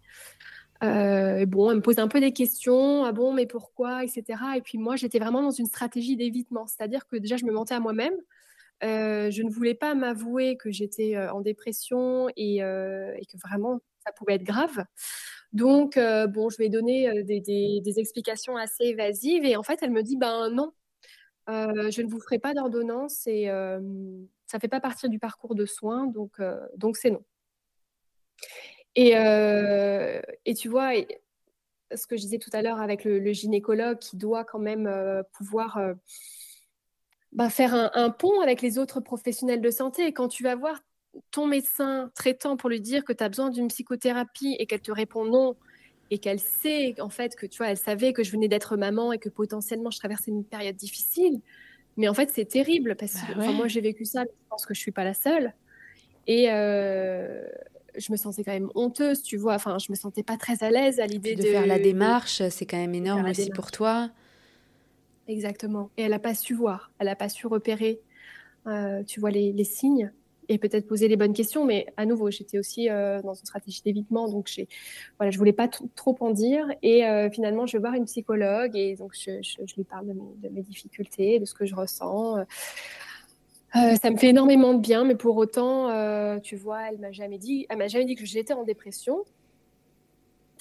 bon, 0.81 1.71
elle 1.71 1.77
me 1.77 1.81
pose 1.81 1.99
un 1.99 2.07
peu 2.07 2.19
des 2.19 2.33
questions, 2.33 3.05
ah 3.05 3.11
bon, 3.13 3.33
mais 3.33 3.45
pourquoi, 3.45 4.03
etc. 4.03 4.39
Et 4.57 4.61
puis 4.61 4.77
moi, 4.77 4.95
j'étais 4.97 5.19
vraiment 5.19 5.41
dans 5.41 5.51
une 5.51 5.65
stratégie 5.65 6.17
d'évitement, 6.17 6.67
c'est-à-dire 6.67 7.07
que 7.07 7.15
déjà, 7.15 7.37
je 7.37 7.45
me 7.45 7.51
mentais 7.51 7.73
à 7.73 7.79
moi-même 7.79 8.15
je 8.81 9.41
ne 9.41 9.49
voulais 9.49 9.73
pas 9.75 9.95
m'avouer 9.95 10.57
que 10.57 10.71
j'étais 10.71 11.17
en 11.17 11.41
dépression 11.41 12.29
et, 12.35 12.59
que 12.59 13.37
vraiment 13.47 13.79
ça 14.05 14.11
pouvait 14.11 14.35
être 14.35 14.43
grave. 14.43 14.85
Donc, 15.53 15.97
bon, 15.97 16.49
je 16.49 16.57
vais 16.57 16.69
donner 16.69 17.23
des, 17.23 17.99
explications 17.99 18.57
assez 18.57 18.85
évasives 18.85 19.45
et 19.45 19.55
en 19.55 19.63
fait, 19.63 19.79
elle 19.81 19.91
me 19.91 20.03
dit, 20.03 20.17
ben 20.17 20.49
non, 20.49 20.73
je 21.47 22.01
ne 22.01 22.07
vous 22.09 22.19
ferai 22.19 22.39
pas 22.39 22.53
d'ordonnance 22.53 23.25
et 23.27 23.45
ça 23.47 24.57
ne 24.57 24.59
fait 24.59 24.67
pas 24.67 24.81
partie 24.81 25.09
du 25.09 25.19
parcours 25.19 25.55
de 25.55 25.65
soins, 25.65 26.07
donc 26.07 26.41
donc 26.77 26.97
c'est 26.97 27.11
non. 27.11 27.23
Et, 28.95 29.11
et, 30.45 30.53
tu 30.53 30.69
vois, 30.69 30.91
ce 31.93 32.07
que 32.07 32.15
je 32.15 32.21
disais 32.21 32.37
tout 32.37 32.49
à 32.53 32.61
l'heure 32.61 32.81
avec 32.81 33.03
le, 33.03 33.31
gynécologue 33.33 33.99
qui 33.99 34.17
doit 34.17 34.43
quand 34.43 34.59
même 34.59 34.89
pouvoir 35.33 35.79
bah, 37.35 37.49
faire 37.49 37.73
un, 37.93 38.09
pont 38.09 38.39
avec 38.41 38.61
les 38.61 38.79
autres 38.79 39.01
professionnels 39.01 39.61
de 39.61 39.69
santé. 39.69 40.07
Et 40.07 40.13
quand 40.13 40.29
tu 40.29 40.41
vas 40.41 40.55
voir 40.55 40.81
ton 41.31 41.47
médecin 41.47 42.09
traitant 42.15 42.57
pour 42.57 42.69
lui 42.69 42.81
dire 42.81 43.03
que 43.03 43.13
tu 43.13 43.23
as 43.23 43.29
besoin 43.29 43.49
d'une 43.49 43.67
psychothérapie 43.67 44.55
et 44.57 44.65
qu'elle 44.65 44.81
te 44.81 44.91
répond 44.91 45.25
non, 45.25 45.55
et 46.11 46.17
qu'elle 46.17 46.39
sait 46.39 46.95
en 47.01 47.09
fait 47.09 47.35
que 47.35 47.45
tu 47.45 47.57
vois, 47.57 47.67
elle 47.67 47.77
savait 47.77 48.13
que 48.13 48.23
je 48.23 48.31
venais 48.31 48.47
d'être 48.47 48.77
maman 48.77 49.11
et 49.11 49.17
que 49.17 49.29
potentiellement 49.29 49.91
je 49.91 49.99
traversais 49.99 50.31
une 50.31 50.45
période 50.45 50.75
difficile. 50.75 51.41
Mais 51.97 52.07
en 52.07 52.13
fait, 52.13 52.31
c'est 52.33 52.45
terrible 52.45 52.95
parce 52.95 53.13
que 53.13 53.37
bah 53.37 53.51
moi 53.51 53.67
j'ai 53.67 53.81
vécu 53.81 54.05
ça, 54.05 54.23
je 54.23 54.49
pense 54.49 54.65
que 54.65 54.73
je 54.73 54.79
suis 54.79 54.91
pas 54.91 55.03
la 55.03 55.13
seule. 55.13 55.53
Et 56.27 56.51
euh, 56.51 57.43
je 57.97 58.11
me 58.11 58.17
sentais 58.17 58.43
quand 58.43 58.51
même 58.51 58.69
honteuse, 58.75 59.23
tu 59.23 59.37
vois. 59.37 59.55
Enfin, 59.55 59.77
je 59.77 59.91
me 59.91 59.95
sentais 59.95 60.23
pas 60.23 60.37
très 60.37 60.63
à 60.63 60.69
l'aise 60.69 60.99
à 60.99 61.05
l'idée 61.05 61.35
de, 61.35 61.43
de, 61.43 61.47
faire 61.47 61.65
la 61.65 61.79
démarche. 61.79 62.41
C'est 62.49 62.65
quand 62.65 62.77
même 62.77 62.95
énorme 62.95 63.25
aussi 63.25 63.49
pour 63.49 63.71
toi. 63.71 64.09
Exactement. 65.27 65.89
Et 65.97 66.03
elle 66.03 66.11
n'a 66.11 66.19
pas 66.19 66.35
su 66.35 66.53
voir, 66.53 66.91
elle 66.99 67.07
n'a 67.07 67.15
pas 67.15 67.29
su 67.29 67.47
repérer, 67.47 68.01
euh, 68.67 69.03
tu 69.03 69.19
vois, 69.19 69.31
les, 69.31 69.63
signes 69.63 70.11
et 70.47 70.59
peut-être 70.59 70.85
poser 70.85 71.07
les 71.07 71.17
bonnes 71.17 71.33
questions. 71.33 71.65
Mais 71.65 71.87
à 71.97 72.05
nouveau, 72.05 72.29
j'étais 72.29 72.59
aussi 72.59 72.89
euh, 72.89 73.21
dans 73.21 73.33
une 73.33 73.45
stratégie 73.45 73.81
d'évitement, 73.83 74.29
donc 74.29 74.49
voilà, 75.17 75.31
je 75.31 75.37
voulais 75.37 75.53
pas 75.53 75.67
trop 75.67 76.15
en 76.19 76.29
dire. 76.29 76.67
Et 76.83 77.05
euh, 77.05 77.29
finalement, 77.31 77.65
je 77.65 77.73
vais 77.73 77.81
voir 77.81 77.93
une 77.95 78.05
psychologue 78.05 78.75
et 78.75 78.95
donc 78.95 79.13
je, 79.15 79.31
lui 79.75 79.83
parle 79.83 80.07
de 80.07 80.49
mes, 80.49 80.61
difficultés, 80.61 81.39
de 81.39 81.45
ce 81.45 81.55
que 81.55 81.65
je 81.65 81.75
ressens. 81.75 82.45
ça 83.73 84.11
me 84.11 84.17
fait 84.17 84.29
énormément 84.29 84.75
de 84.75 84.79
bien, 84.79 85.05
mais 85.05 85.15
pour 85.15 85.37
autant, 85.37 86.39
tu 86.41 86.55
vois, 86.55 86.89
elle 86.91 86.99
m'a 86.99 87.11
jamais 87.11 87.39
dit, 87.39 87.65
elle 87.69 87.79
m'a 87.79 87.87
jamais 87.87 88.05
dit 88.05 88.15
que 88.15 88.25
j'étais 88.25 88.53
en 88.53 88.63
dépression 88.63 89.23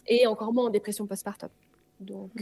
et 0.06 0.26
encore 0.26 0.54
moins 0.54 0.66
en 0.66 0.70
dépression 0.70 1.06
postpartum. 1.06 1.50
Donc, 2.00 2.32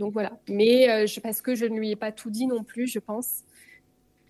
donc 0.00 0.14
voilà. 0.14 0.32
Mais 0.48 0.90
euh, 0.90 1.06
je, 1.06 1.20
parce 1.20 1.42
que 1.42 1.54
je 1.54 1.66
ne 1.66 1.78
lui 1.78 1.90
ai 1.90 1.96
pas 1.96 2.10
tout 2.10 2.30
dit 2.30 2.46
non 2.46 2.64
plus, 2.64 2.88
je 2.88 2.98
pense. 2.98 3.42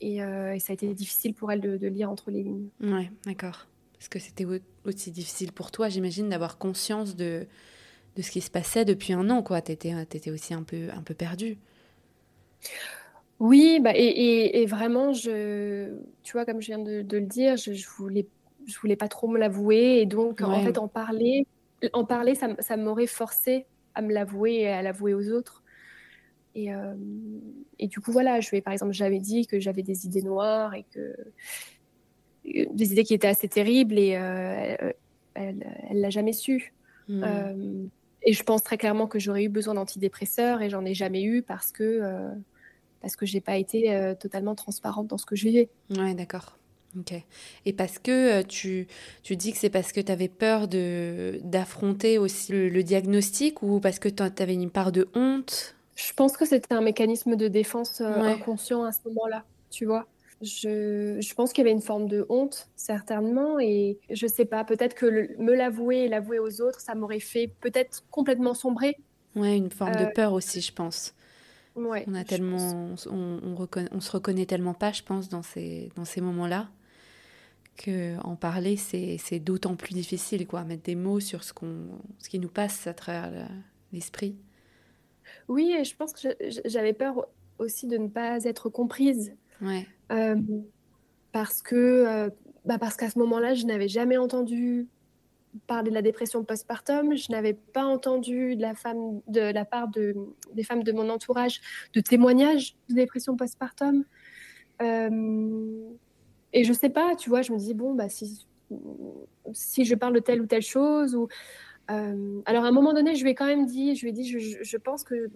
Et, 0.03 0.23
euh, 0.23 0.59
ça 0.59 0.73
a 0.73 0.75
été 0.75 0.93
difficile 0.93 1.33
pour 1.33 1.51
elle 1.53 1.61
de, 1.61 1.87
lire 1.87 2.11
entre 2.11 2.31
les 2.31 2.43
lignes. 2.43 2.69
Ouais, 2.83 3.11
d'accord. 3.25 3.69
Est-ce 4.01 4.11
que 4.11 4.19
c'était 4.19 4.47
aussi 4.85 5.11
difficile 5.11 5.53
pour 5.53 5.71
toi, 5.71 5.89
j'imagine, 5.89 6.29
d'avoir 6.29 6.59
conscience 6.59 7.17
de, 7.17 7.47
de 8.17 8.23
ce 8.23 8.31
qui 8.31 8.41
se 8.41 8.51
passait 8.51 8.85
depuis 8.85 9.13
un 9.13 9.31
an, 9.31 9.43
quoi. 9.43 9.63
Tu 9.63 9.73
étais, 9.73 10.31
aussi 10.31 10.55
un 10.55 10.63
peu, 10.63 10.89
un 10.93 11.03
peu 11.03 11.15
perdue. 11.15 11.59
Oui, 13.39 13.79
bah, 13.81 13.93
et, 13.95 14.63
et, 14.63 14.67
vraiment, 14.67 15.13
je, 15.13 15.95
tu 16.23 16.33
vois, 16.33 16.45
comme 16.45 16.61
je 16.61 16.67
viens 16.67 16.79
de, 16.79 17.05
le 17.11 17.21
dire, 17.21 17.57
je, 17.57 17.75
je 17.75 17.89
voulais, 17.89 18.27
je 18.67 18.79
voulais 18.81 18.97
pas 18.97 19.09
trop 19.09 19.29
me 19.29 19.39
l'avouer. 19.39 20.01
Et 20.01 20.07
donc, 20.07 20.41
en 20.41 20.63
fait, 20.63 20.79
en 20.79 20.89
parler, 20.89 21.47
en 21.93 22.05
parler 22.05 22.35
ça, 22.35 22.49
ça 22.59 22.77
m'aurait 22.77 23.07
forcé 23.07 23.67
à 23.95 24.03
me 24.03 24.13
l'avouer 24.13 24.61
et 24.61 24.69
à 24.69 24.83
l'avouer 24.83 25.15
aux 25.15 25.31
autres. 25.31 25.60
Et, 26.55 26.75
euh, 26.75 26.95
et, 27.79 27.87
du 27.87 28.01
coup, 28.01 28.13
voilà, 28.13 28.41
je 28.41 28.51
vais, 28.51 28.61
par 28.61 28.73
exemple, 28.73 28.93
j'avais 28.93 29.21
dit 29.21 29.47
que 29.47 29.61
j'avais 29.61 29.83
des 29.83 30.07
idées 30.07 30.23
noires 30.23 30.75
et 30.75 30.85
que 30.93 31.15
des 32.45 32.93
idées 32.93 33.05
qui 33.05 33.15
étaient 33.15 33.29
assez 33.29 33.49
terribles 33.49 33.99
et 33.99 34.17
euh, 34.17 34.93
elle, 35.35 35.65
l'a 35.93 36.11
jamais 36.11 36.33
su. 36.33 36.73
Hmm. 37.09 37.23
Euh, 37.23 37.87
et 38.23 38.33
je 38.33 38.43
pense 38.43 38.63
très 38.63 38.79
clairement 38.79 39.07
que 39.07 39.19
j'aurais 39.19 39.45
eu 39.45 39.49
besoin 39.49 39.75
d'antidépresseurs 39.75 40.61
et 40.61 40.71
j'en 40.71 40.85
ai 40.85 40.95
jamais 40.95 41.23
eu 41.23 41.43
parce 41.43 41.71
que 41.71 42.33
parce 43.01 43.17
que 43.17 43.27
j'ai 43.27 43.41
pas 43.41 43.57
été 43.57 43.95
euh, 43.95 44.15
totalement 44.15 44.55
transparente 44.55 45.07
dans 45.09 45.19
ce 45.19 45.27
que 45.27 45.37
je 45.37 45.47
vivais. 45.47 45.69
Ouais, 45.91 46.15
d'accord. 46.15 46.57
Ok. 46.99 47.15
Et 47.67 47.73
parce 47.73 47.99
que 47.99 48.41
euh, 48.41 48.43
tu, 48.43 48.89
tu 49.23 49.37
dis 49.37 49.53
que 49.53 49.59
c'est 49.59 49.71
parce 49.71 49.93
que 49.93 50.01
tu 50.01 50.11
avais 50.11 50.29
peur 50.29 50.69
de, 50.69 51.41
d'affronter 51.45 52.19
aussi 52.19 52.53
le, 52.53 52.83
diagnostic 52.83 53.63
ou 53.63 53.81
parce 53.81 53.99
que 53.99 54.09
tu 54.09 54.23
avais 54.23 54.55
une 54.55 54.71
part 54.71 54.93
de 54.93 55.09
honte? 55.15 55.77
Je 56.09 56.13
pense 56.15 56.37
que 56.37 56.45
c'était 56.45 56.75
un 56.75 56.81
mécanisme 56.81 57.37
de 57.37 57.49
défense 57.49 58.01
euh, 58.01 58.13
inconscient 58.21 58.85
à 58.85 58.93
ce 58.93 59.01
moment-là, 59.07 59.45
tu 59.71 59.87
vois. 59.87 60.07
Je, 60.41 61.19
je, 61.21 61.35
pense 61.35 61.53
qu'il 61.53 61.63
y 61.63 61.67
avait 61.67 61.77
une 61.77 61.83
forme 61.83 62.09
de 62.09 62.25
honte, 62.31 62.69
certainement, 62.75 63.61
et 63.61 63.99
je 64.09 64.27
sais 64.27 64.47
pas, 64.47 64.65
peut-être 64.65 64.95
que 64.95 65.37
me 65.39 65.55
l'avouer 65.55 66.05
et 66.05 66.09
l'avouer 66.09 66.39
aux 66.39 66.63
autres, 66.63 66.81
ça 66.81 66.95
m'aurait 66.95 67.21
fait 67.21 67.53
peut-être 67.61 68.05
complètement 68.11 68.55
sombrer. 68.55 68.97
Ouais, 69.37 69.57
une 69.57 69.71
forme 69.71 69.97
de 69.97 70.07
peur 70.15 70.33
aussi, 70.33 70.63
je 70.63 70.73
pense 70.73 71.15
on 71.77 72.15
a 72.15 72.25
tellement, 72.25 72.95
on, 73.11 73.69
on, 73.93 74.01
se 74.01 74.11
reconnaît 74.11 74.47
tellement 74.47 74.75
pas, 74.75 74.93
je 74.93 75.03
pense, 75.03 75.29
dans 75.29 75.43
ces, 75.43 75.91
dans 75.97 76.05
ces 76.05 76.21
moments-là, 76.21 76.69
que 77.77 78.19
en 78.25 78.37
parler, 78.37 78.77
c'est 78.77 79.39
d'autant 79.39 79.77
plus 79.77 79.95
difficile, 79.95 80.47
quoi, 80.47 80.65
mettre 80.65 80.83
des 80.83 80.95
mots 80.95 81.21
sur 81.21 81.45
ce 81.45 81.53
qu'on, 81.53 81.89
ce 82.19 82.29
qui 82.29 82.39
nous 82.39 82.49
passe 82.49 82.87
à 82.87 82.95
travers 82.95 83.49
l'esprit. 83.93 84.37
Oui, 85.51 85.75
et 85.77 85.83
je 85.83 85.97
pense 85.97 86.13
que 86.13 86.29
j'avais 86.65 86.93
peur 86.93 87.27
aussi 87.59 87.89
de 87.89 87.97
ne 87.99 88.07
pas 88.07 88.45
être 88.45 88.69
comprise. 88.69 89.35
Ouais. 89.61 89.85
Euh, 90.13 90.37
parce 91.33 91.61
que, 91.61 91.75
euh, 91.75 92.31
bah 92.65 92.79
parce 92.79 92.97
qu'à 92.97 93.11
ce 93.11 93.19
moment-là, 93.19 93.55
je 93.55 93.67
n'avais 93.67 93.89
jamais 93.89 94.17
entendu 94.17 94.87
parler 95.67 95.91
de 95.91 95.95
la 95.97 96.03
dépression 96.03 96.45
postpartum. 96.45 97.17
Je 97.17 97.33
n'avais 97.33 97.55
pas 97.55 97.85
entendu 97.85 98.55
de 98.55 98.63
la, 98.63 98.77
femme, 98.77 99.21
de 99.27 99.41
la 99.41 99.65
part 99.65 99.89
de, 99.89 100.15
des 100.55 100.63
femmes 100.63 100.85
de 100.85 100.93
mon 100.93 101.11
entourage 101.11 101.61
de 101.95 102.01
témoignages 102.01 102.77
de 102.89 102.95
dépression 102.95 103.37
postpartum. 103.37 104.05
Euh, 104.81 105.91
et 106.53 106.63
je 106.63 106.73
sais 106.73 106.91
pas, 106.91 107.17
tu 107.17 107.29
vois, 107.29 107.43
je 107.43 107.53
me 107.53 107.59
dis, 107.59 107.75
bon, 107.75 107.95
bah, 107.95 108.09
si, 108.09 108.47
si 109.53 109.85
je 109.85 109.97
parle 109.97 110.15
de 110.15 110.21
telle 110.21 110.41
ou 110.41 110.47
telle 110.47 110.63
chose, 110.63 111.17
ou. 111.17 111.27
Euh, 111.91 112.41
alors, 112.47 112.65
à 112.65 112.69
un 112.69 112.73
moment 112.73 112.93
donné, 112.93 113.15
je 113.17 113.25
lui 113.25 113.31
ai 113.31 113.35
quand 113.35 113.47
même 113.47 113.67
dit, 113.67 113.97
je 113.97 114.03
lui 114.03 114.11
ai 114.11 114.13
dit, 114.13 114.29
je, 114.29 114.63
je 114.63 114.77
pense 114.77 115.05
que, 115.05 115.31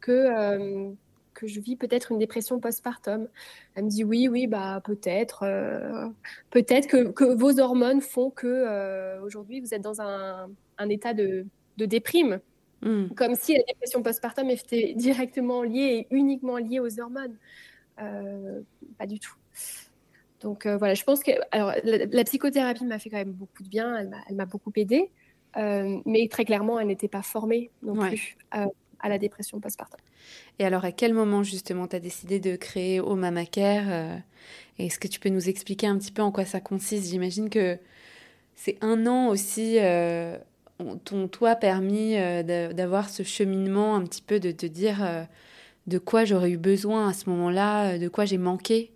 que 0.00 0.12
euh, 0.12 0.90
que 1.34 1.46
je 1.46 1.60
vis 1.60 1.76
peut-être 1.76 2.10
une 2.12 2.18
dépression 2.18 2.58
postpartum. 2.58 3.28
Elle 3.74 3.84
me 3.84 3.90
dit 3.90 4.04
oui, 4.04 4.26
oui, 4.28 4.46
bah 4.46 4.80
peut-être, 4.84 5.44
euh, 5.44 6.08
peut-être 6.50 6.88
que, 6.88 7.10
que, 7.12 7.24
vos 7.24 7.60
hormones 7.60 8.00
font 8.00 8.30
que 8.30 9.20
aujourd'hui 9.22 9.60
vous 9.60 9.72
êtes 9.72 9.82
dans 9.82 10.00
un, 10.00 10.50
un 10.78 10.88
état 10.88 11.14
de, 11.14 11.46
de 11.76 11.84
déprime, 11.84 12.40
hmm. 12.82 13.08
comme 13.10 13.36
si 13.36 13.54
la 13.54 13.62
dépression 13.68 14.02
postpartum 14.02 14.50
était 14.50 14.94
directement 14.94 15.62
liée 15.62 16.08
et 16.10 16.14
uniquement 16.14 16.56
liée 16.56 16.80
aux 16.80 17.00
hormones. 17.00 17.36
Pas 17.96 19.06
du 19.06 19.20
tout. 19.20 19.34
Donc 20.40 20.66
voilà, 20.66 20.94
je 20.94 21.04
pense 21.04 21.22
que 21.22 21.32
alors 21.52 21.72
la, 21.84 22.24
psychothérapie 22.24 22.84
m'a 22.84 22.98
fait 22.98 23.10
quand 23.10 23.16
même 23.16 23.32
beaucoup 23.32 23.62
de 23.62 23.68
bien, 23.68 23.94
elle 23.96 24.34
m'a 24.34 24.46
beaucoup 24.46 24.72
aidée, 24.74 25.08
mais 25.56 26.28
très 26.28 26.44
clairement, 26.44 26.78
elle 26.78 26.88
n'était 26.88 27.08
pas 27.08 27.22
formée 27.22 27.70
non 27.82 27.96
plus 27.96 28.36
à 28.50 29.08
la 29.08 29.18
dépression 29.18 29.60
postpartum. 29.60 30.00
Et 30.58 30.64
alors, 30.64 30.84
à 30.84 30.92
quel 30.92 31.14
moment 31.14 31.42
justement 31.42 31.86
tu 31.86 31.96
as 31.96 32.00
décidé 32.00 32.40
de 32.40 32.56
créer 32.56 33.00
Oh 33.00 33.14
Mama 33.14 33.46
Care 33.46 33.84
euh, 33.88 34.16
Est-ce 34.78 34.98
que 34.98 35.06
tu 35.06 35.20
peux 35.20 35.28
nous 35.28 35.48
expliquer 35.48 35.86
un 35.86 35.96
petit 35.96 36.10
peu 36.10 36.22
en 36.22 36.32
quoi 36.32 36.44
ça 36.44 36.60
consiste? 36.60 37.08
J'imagine 37.08 37.48
que 37.48 37.78
c'est 38.56 38.76
un 38.80 39.06
an 39.06 39.28
aussi, 39.28 39.78
euh, 39.78 40.36
ton 41.04 41.28
toi 41.28 41.54
permis 41.54 42.16
euh, 42.16 42.72
d'avoir 42.72 43.08
ce 43.08 43.22
cheminement 43.22 43.94
un 43.94 44.02
petit 44.02 44.20
peu 44.20 44.40
de 44.40 44.50
te 44.50 44.66
dire 44.66 45.04
euh, 45.04 45.22
de 45.86 45.98
quoi 45.98 46.24
j'aurais 46.24 46.50
eu 46.50 46.58
besoin 46.58 47.08
à 47.08 47.12
ce 47.12 47.30
moment-là, 47.30 47.98
de 47.98 48.08
quoi 48.08 48.24
j'ai 48.24 48.38
manqué 48.38 48.92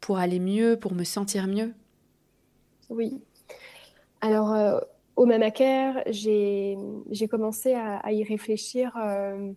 pour 0.00 0.18
aller 0.18 0.40
mieux, 0.40 0.76
pour 0.76 0.94
me 0.94 1.04
sentir 1.04 1.46
mieux? 1.46 1.74
Oui. 2.88 3.20
Alors, 4.20 4.82
au 5.16 5.26
Mamaker, 5.26 6.02
j'ai 6.08 6.76
commencé 7.30 7.74
à, 7.74 8.12
y 8.12 8.24
réfléchir 8.24 8.96
euh, 8.96 9.52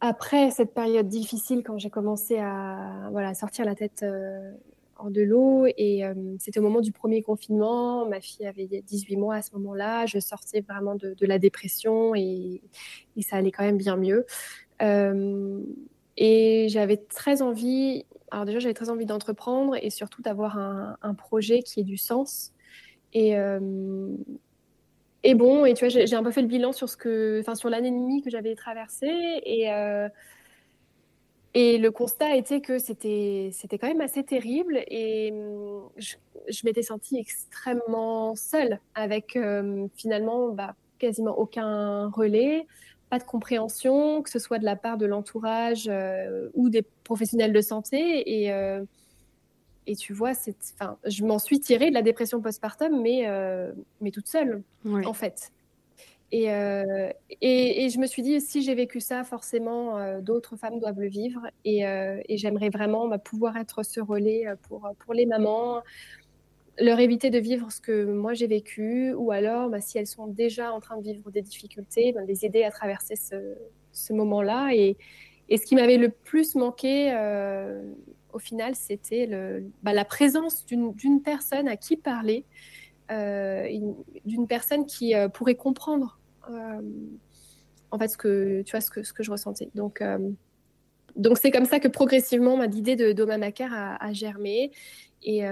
après 0.00 0.50
cette 0.50 0.72
période 0.72 1.08
difficile 1.08 1.62
quand 1.62 1.78
j'ai 1.78 1.90
commencé 1.90 2.38
à 2.38 3.34
sortir 3.34 3.64
la 3.64 3.74
tête 3.74 4.02
euh, 4.02 4.52
hors 4.96 5.10
de 5.10 5.22
l'eau. 5.22 5.66
Et 5.76 6.04
euh, 6.04 6.14
c'était 6.38 6.58
au 6.58 6.62
moment 6.62 6.80
du 6.80 6.92
premier 6.92 7.22
confinement. 7.22 8.06
Ma 8.06 8.20
fille 8.20 8.46
avait 8.46 8.66
18 8.66 9.16
mois 9.16 9.36
à 9.36 9.42
ce 9.42 9.52
moment-là. 9.54 10.06
Je 10.06 10.18
sortais 10.18 10.62
vraiment 10.62 10.94
de, 10.94 11.14
la 11.20 11.38
dépression 11.38 12.14
et, 12.14 12.62
ça 13.20 13.36
allait 13.36 13.52
quand 13.52 13.64
même 13.64 13.78
bien 13.78 13.96
mieux. 13.96 14.24
et 16.16 16.66
j'avais 16.70 16.96
très 16.96 17.42
envie, 17.42 18.06
déjà 18.46 18.58
j'avais 18.58 18.74
très 18.74 18.88
envie 18.88 19.06
d'entreprendre 19.06 19.76
et 19.80 19.90
surtout 19.90 20.22
d'avoir 20.22 20.56
un 20.58 21.14
projet 21.14 21.62
qui 21.62 21.80
ait 21.80 21.84
du 21.84 21.98
sens 21.98 22.53
et, 23.14 23.36
euh, 23.36 23.60
et 25.22 25.34
bon, 25.34 25.64
et 25.64 25.74
tu 25.74 25.86
vois, 25.86 26.04
j'ai 26.04 26.16
un 26.16 26.22
peu 26.22 26.32
fait 26.32 26.42
le 26.42 26.48
bilan 26.48 26.72
sur 26.72 26.88
ce 26.88 26.96
que, 26.96 27.40
enfin, 27.40 27.54
sur 27.54 27.70
l'année 27.70 27.88
et 27.88 27.92
demie 27.92 28.22
que 28.22 28.30
j'avais 28.30 28.54
traversée. 28.54 29.40
Et 29.44 29.72
euh, 29.72 30.08
et 31.56 31.78
le 31.78 31.92
constat 31.92 32.34
était 32.34 32.60
que 32.60 32.78
c'était 32.80 33.50
c'était 33.52 33.78
quand 33.78 33.86
même 33.86 34.00
assez 34.00 34.24
terrible. 34.24 34.82
Et 34.88 35.30
hum, 35.32 35.88
je, 35.96 36.16
m'étais 36.64 36.82
sentie 36.82 37.16
extrêmement 37.16 38.34
seule 38.34 38.80
avec 38.96 39.36
euh, 39.36 39.86
finalement 39.94 40.48
bah, 40.48 40.74
quasiment 40.98 41.38
aucun 41.38 42.08
relais, 42.08 42.66
pas 43.08 43.20
de 43.20 43.24
compréhension, 43.24 44.22
que 44.22 44.30
ce 44.30 44.40
soit 44.40 44.58
de 44.58 44.64
la 44.64 44.74
part 44.74 44.98
de 44.98 45.06
l'entourage 45.06 45.88
ou 46.54 46.68
des 46.68 46.82
professionnels 47.04 47.52
de 47.52 47.60
santé. 47.60 48.44
Et 48.44 48.52
et 49.86 49.96
tu 49.96 50.12
vois, 50.12 50.32
enfin, 50.74 50.96
je 51.04 51.24
m'en 51.24 51.38
suis 51.38 51.60
tirée 51.60 51.90
de 51.90 51.94
la 51.94 52.02
dépression 52.02 52.40
postpartum, 52.40 53.02
mais, 53.02 53.28
euh, 53.28 53.72
mais 54.00 54.10
toute 54.10 54.28
seule, 54.28 54.62
en 54.84 55.12
fait. 55.12 55.52
Euh, 56.32 57.10
et, 57.40 57.84
et, 57.84 57.90
je 57.90 57.98
me 58.00 58.06
suis 58.06 58.22
dit, 58.22 58.40
si 58.40 58.62
j'ai 58.62 58.74
vécu 58.74 58.98
ça, 58.98 59.22
forcément, 59.22 59.98
euh, 59.98 60.20
d'autres 60.20 60.56
femmes 60.56 60.80
doivent 60.80 60.98
le 60.98 61.08
vivre. 61.08 61.42
Et, 61.64 61.82
et 61.82 62.36
j'aimerais 62.36 62.70
vraiment 62.70 63.06
bah, 63.08 63.18
pouvoir 63.18 63.56
être 63.56 63.82
ce 63.84 64.00
relais 64.00 64.46
pour, 64.62 64.90
pour 64.98 65.14
les 65.14 65.26
mamans, 65.26 65.82
leur 66.80 66.98
éviter 66.98 67.30
de 67.30 67.38
vivre 67.38 67.70
ce 67.70 67.80
que 67.80 68.04
moi 68.04 68.34
j'ai 68.34 68.48
vécu, 68.48 69.12
ou 69.12 69.30
alors, 69.30 69.68
bah, 69.68 69.80
si 69.80 69.98
elles 69.98 70.08
sont 70.08 70.26
déjà 70.26 70.72
en 70.72 70.80
train 70.80 70.96
de 70.96 71.02
vivre 71.02 71.30
des 71.30 71.42
difficultés, 71.42 72.12
bah, 72.12 72.22
les 72.26 72.44
aider 72.44 72.64
à 72.64 72.70
traverser 72.70 73.16
ce, 73.16 73.54
ce 73.92 74.12
moment-là. 74.14 74.70
Et, 74.72 74.96
et, 75.50 75.58
ce 75.58 75.66
qui 75.66 75.76
m'avait 75.76 75.98
le 75.98 76.08
plus 76.08 76.56
manqué 76.56 77.12
au 78.34 78.38
final, 78.38 78.74
c'était 78.74 79.28
bah, 79.82 79.92
la 79.92 80.04
présence 80.04 80.66
d'une 80.66 81.22
personne 81.22 81.68
à 81.68 81.76
qui 81.76 81.96
parler, 81.96 82.44
euh, 83.10 83.68
d'une 84.24 84.46
personne 84.46 84.86
qui 84.86 85.14
euh, 85.14 85.28
pourrait 85.28 85.56
comprendre 85.56 86.18
euh, 86.50 86.80
en 87.90 87.98
fait 87.98 88.08
ce 88.08 88.16
que 88.16 88.62
tu 88.62 88.70
vois 88.70 88.80
ce 88.80 88.90
que, 88.90 89.22
je 89.22 89.30
ressentais. 89.30 89.68
Donc 89.74 90.02
donc 91.14 91.38
c'est 91.38 91.50
comme 91.50 91.66
ça 91.66 91.80
que 91.80 91.88
progressivement 91.88 92.60
l'idée 92.62 92.96
de 92.96 93.12
Doma 93.12 93.36
Macar 93.38 93.98
a, 94.00 94.12
germé. 94.12 94.72
Et, 95.22 95.42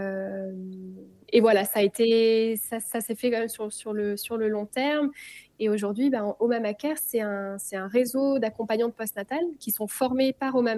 voilà 1.41 1.65
ça 1.65 1.81
a 1.81 1.83
été 1.83 2.57
ça, 2.57 3.01
s'est 3.01 3.15
fait 3.15 3.31
quand 3.31 3.39
même 3.39 3.49
sur, 3.71 3.93
le 3.93 4.49
long 4.49 4.67
terme. 4.67 5.11
Et 5.59 5.69
aujourd'hui 5.69 6.09
ben, 6.09 6.35
Oma 6.41 6.59
c'est 6.97 7.21
un 7.21 7.87
réseau 7.87 8.39
d'accompagnantes 8.39 8.95
postnatales 8.95 9.47
qui 9.61 9.71
sont 9.71 9.87
formées 9.87 10.33
par 10.33 10.57
Oma 10.57 10.75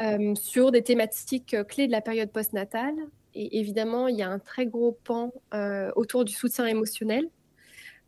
euh, 0.00 0.34
sur 0.34 0.70
des 0.70 0.82
thématiques 0.82 1.52
euh, 1.52 1.64
clés 1.64 1.86
de 1.86 1.92
la 1.92 2.00
période 2.00 2.30
postnatale. 2.30 2.94
Et 3.34 3.58
évidemment, 3.58 4.08
il 4.08 4.16
y 4.16 4.22
a 4.22 4.30
un 4.30 4.38
très 4.38 4.66
gros 4.66 4.98
pan 5.04 5.32
euh, 5.52 5.90
autour 5.94 6.24
du 6.24 6.32
soutien 6.32 6.66
émotionnel, 6.66 7.28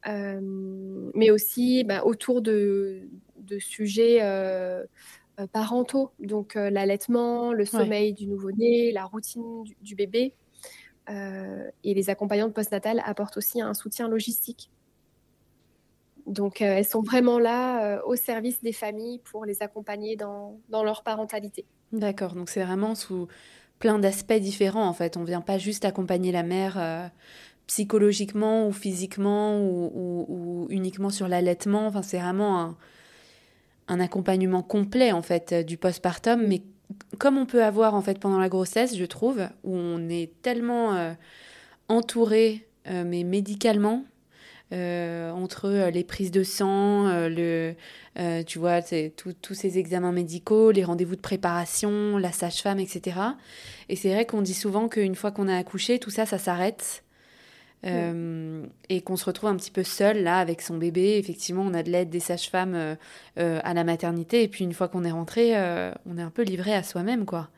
mais 0.04 1.30
aussi 1.30 1.84
bah, 1.84 2.02
autour 2.04 2.42
de, 2.42 3.02
sujets 3.60 4.18
parentaux, 5.52 6.10
donc 6.18 6.56
l'allaitement, 6.56 7.52
le 7.52 7.64
sommeil 7.64 8.12
du 8.12 8.26
nouveau-né, 8.26 8.90
la 8.90 9.04
routine 9.04 9.62
du, 9.80 9.94
bébé. 9.94 10.34
et 11.08 11.94
les 11.94 12.10
accompagnantes 12.10 12.52
postnatales 12.52 13.00
apportent 13.04 13.36
aussi 13.36 13.60
un 13.60 13.74
soutien 13.74 14.08
logistique. 14.08 14.72
Donc, 16.26 16.60
elles 16.60 16.84
sont 16.84 17.02
vraiment 17.02 17.38
là 17.38 18.02
au 18.06 18.16
service 18.16 18.62
des 18.62 18.72
familles 18.72 19.20
pour 19.30 19.44
les 19.44 19.62
accompagner 19.62 20.16
dans, 20.16 20.58
dans 20.68 20.84
leur 20.84 21.02
parentalité. 21.02 21.64
D'accord, 21.92 22.34
donc 22.34 22.48
c'est 22.48 22.62
vraiment 22.62 22.94
sous 22.94 23.28
plein 23.78 23.98
d'aspects 23.98 24.32
différents 24.32 24.86
en 24.86 24.92
fait. 24.92 25.16
On 25.16 25.24
vient 25.24 25.40
pas 25.40 25.58
juste 25.58 25.84
accompagner 25.84 26.32
la 26.32 26.42
mère 26.42 27.10
psychologiquement 27.66 28.68
ou 28.68 28.72
physiquement 28.72 29.58
ou, 29.60 30.66
uniquement 30.70 31.10
sur 31.10 31.28
l'allaitement. 31.28 31.86
Enfin, 31.86 32.02
c'est 32.02 32.18
vraiment 32.18 32.60
un, 32.60 32.76
un, 33.88 34.00
accompagnement 34.00 34.62
complet 34.62 35.12
en 35.12 35.22
fait 35.22 35.52
du 35.52 35.76
postpartum, 35.76 36.46
mais 36.46 36.62
comme 37.18 37.38
on 37.38 37.46
peut 37.46 37.64
avoir 37.64 37.94
en 37.94 38.02
fait 38.02 38.18
pendant 38.18 38.38
la 38.38 38.48
grossesse, 38.48 38.96
je 38.96 39.04
trouve, 39.04 39.40
où 39.64 39.76
on 39.76 40.08
est 40.08 40.30
tellement 40.42 40.94
euh, 40.94 41.12
entouré, 41.88 42.66
euh, 42.88 43.04
mais 43.06 43.24
médicalement, 43.24 44.04
euh, 44.04 44.11
entre 44.72 45.90
les 45.92 46.04
prises 46.04 46.30
de 46.30 46.42
sang, 46.42 47.28
le, 47.28 47.74
tu 48.46 48.58
vois, 48.58 48.80
tous 48.82 49.54
ces 49.54 49.78
examens 49.78 50.12
médicaux, 50.12 50.70
les 50.70 50.84
rendez-vous 50.84 51.16
de 51.16 51.20
préparation, 51.20 52.18
la 52.18 52.32
sage-femme, 52.32 52.78
etc. 52.78 53.16
Et 53.88 53.96
c'est 53.96 54.12
vrai 54.12 54.26
qu'on 54.26 54.42
dit 54.42 54.54
souvent 54.54 54.88
qu'une 54.88 55.14
fois 55.14 55.30
qu'on 55.30 55.48
a 55.48 55.56
accouché, 55.56 55.98
tout 55.98 56.10
ça, 56.10 56.26
ça 56.26 56.38
s'arrête. 56.38 57.04
Euh, 57.84 58.64
et 58.88 59.00
qu'on 59.00 59.16
se 59.16 59.24
retrouve 59.24 59.50
un 59.50 59.56
petit 59.56 59.72
peu 59.72 59.82
seul 59.82 60.22
là 60.22 60.38
avec 60.38 60.62
son 60.62 60.76
bébé. 60.76 61.16
Effectivement, 61.18 61.62
on 61.62 61.74
a 61.74 61.82
de 61.82 61.90
l'aide 61.90 62.10
des 62.10 62.20
sages-femmes 62.20 62.74
euh, 62.74 62.94
euh, 63.38 63.60
à 63.64 63.74
la 63.74 63.82
maternité, 63.82 64.42
et 64.42 64.48
puis 64.48 64.64
une 64.64 64.72
fois 64.72 64.88
qu'on 64.88 65.04
est 65.04 65.10
rentré, 65.10 65.54
on 66.06 66.16
est 66.16 66.22
un 66.22 66.30
peu 66.30 66.42
livré 66.42 66.74
à 66.74 66.82
soi-même, 66.82 67.24
quoi. 67.24 67.48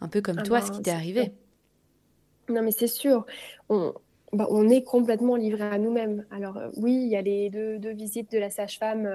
Un 0.00 0.08
peu 0.08 0.20
comme 0.20 0.38
ah 0.38 0.42
toi, 0.42 0.60
ce 0.60 0.68
ben, 0.68 0.76
qui 0.76 0.82
t'est 0.82 0.90
arrivé. 0.90 1.32
Non, 2.48 2.62
mais 2.62 2.72
c'est 2.72 2.88
sûr. 2.88 3.24
On, 3.68 3.94
bah, 4.34 4.46
on 4.50 4.68
est 4.68 4.82
complètement 4.82 5.36
livré 5.36 5.64
à 5.64 5.78
nous-mêmes. 5.78 6.24
Alors 6.30 6.58
oui, 6.76 6.92
il 6.92 7.08
y 7.08 7.16
a 7.16 7.22
les 7.22 7.50
deux, 7.50 7.90
visites 7.92 8.30
de 8.32 8.38
la 8.38 8.50
sage-femme 8.50 9.08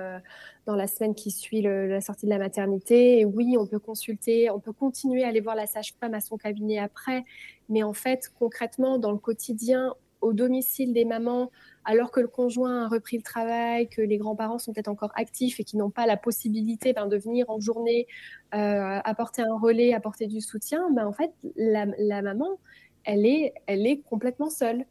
dans 0.65 0.76
la 0.76 0.88
semaine 0.88 1.15
qui 1.15 1.32
suit 1.32 1.61
la 1.61 2.01
sortie 2.01 2.26
de 2.26 2.32
la 2.32 2.38
maternité. 2.38 3.20
Et 3.20 3.26
oui, 3.26 3.55
on 3.57 3.67
peut 3.67 3.80
consulter, 3.80 4.49
on 4.49 4.59
peut 4.59 4.74
continuer 4.74 5.24
à 5.24 5.28
aller 5.28 5.41
voir 5.41 5.55
la 5.55 5.67
sage-femme 5.67 6.13
à 6.13 6.22
son 6.22 6.38
cabinet 6.38 6.80
après. 6.80 7.26
Mais 7.70 7.84
en 7.84 7.93
fait, 7.93 8.32
concrètement, 8.39 8.97
dans 8.97 9.11
le 9.11 9.17
quotidien, 9.17 9.93
au 10.22 10.34
domicile 10.34 10.93
des 10.93 11.05
mamans 11.05 11.49
alors 11.86 12.11
que 12.11 12.20
le 12.20 12.28
conjoint 12.28 12.84
a 12.86 12.88
repris 12.88 13.17
le 13.17 13.24
travail, 13.24 13.89
que 13.89 14.01
les 14.01 14.17
grands-parents 14.17 14.59
sont 14.59 14.74
peut-être 14.74 14.89
encore 14.89 15.11
actifs 15.15 15.59
et 15.59 15.63
qui 15.63 15.78
n'ont 15.78 15.89
pas 15.89 16.05
la 16.05 16.17
possibilité 16.17 16.93
ben, 16.93 17.07
de 17.07 17.17
venir 17.17 17.49
en 17.49 17.59
journée 17.59 18.05
euh, 18.53 18.99
apporter 19.03 19.41
un 19.41 19.57
relais, 19.57 19.93
apporter 19.93 20.28
du 20.28 20.41
soutien, 20.41 20.91
ben, 20.91 21.07
en 21.07 21.13
fait, 21.13 21.32
la, 21.55 22.22
maman, 22.22 22.59
elle 23.05 23.26
est 23.26 24.01
complètement 24.07 24.49
seule. 24.51 24.86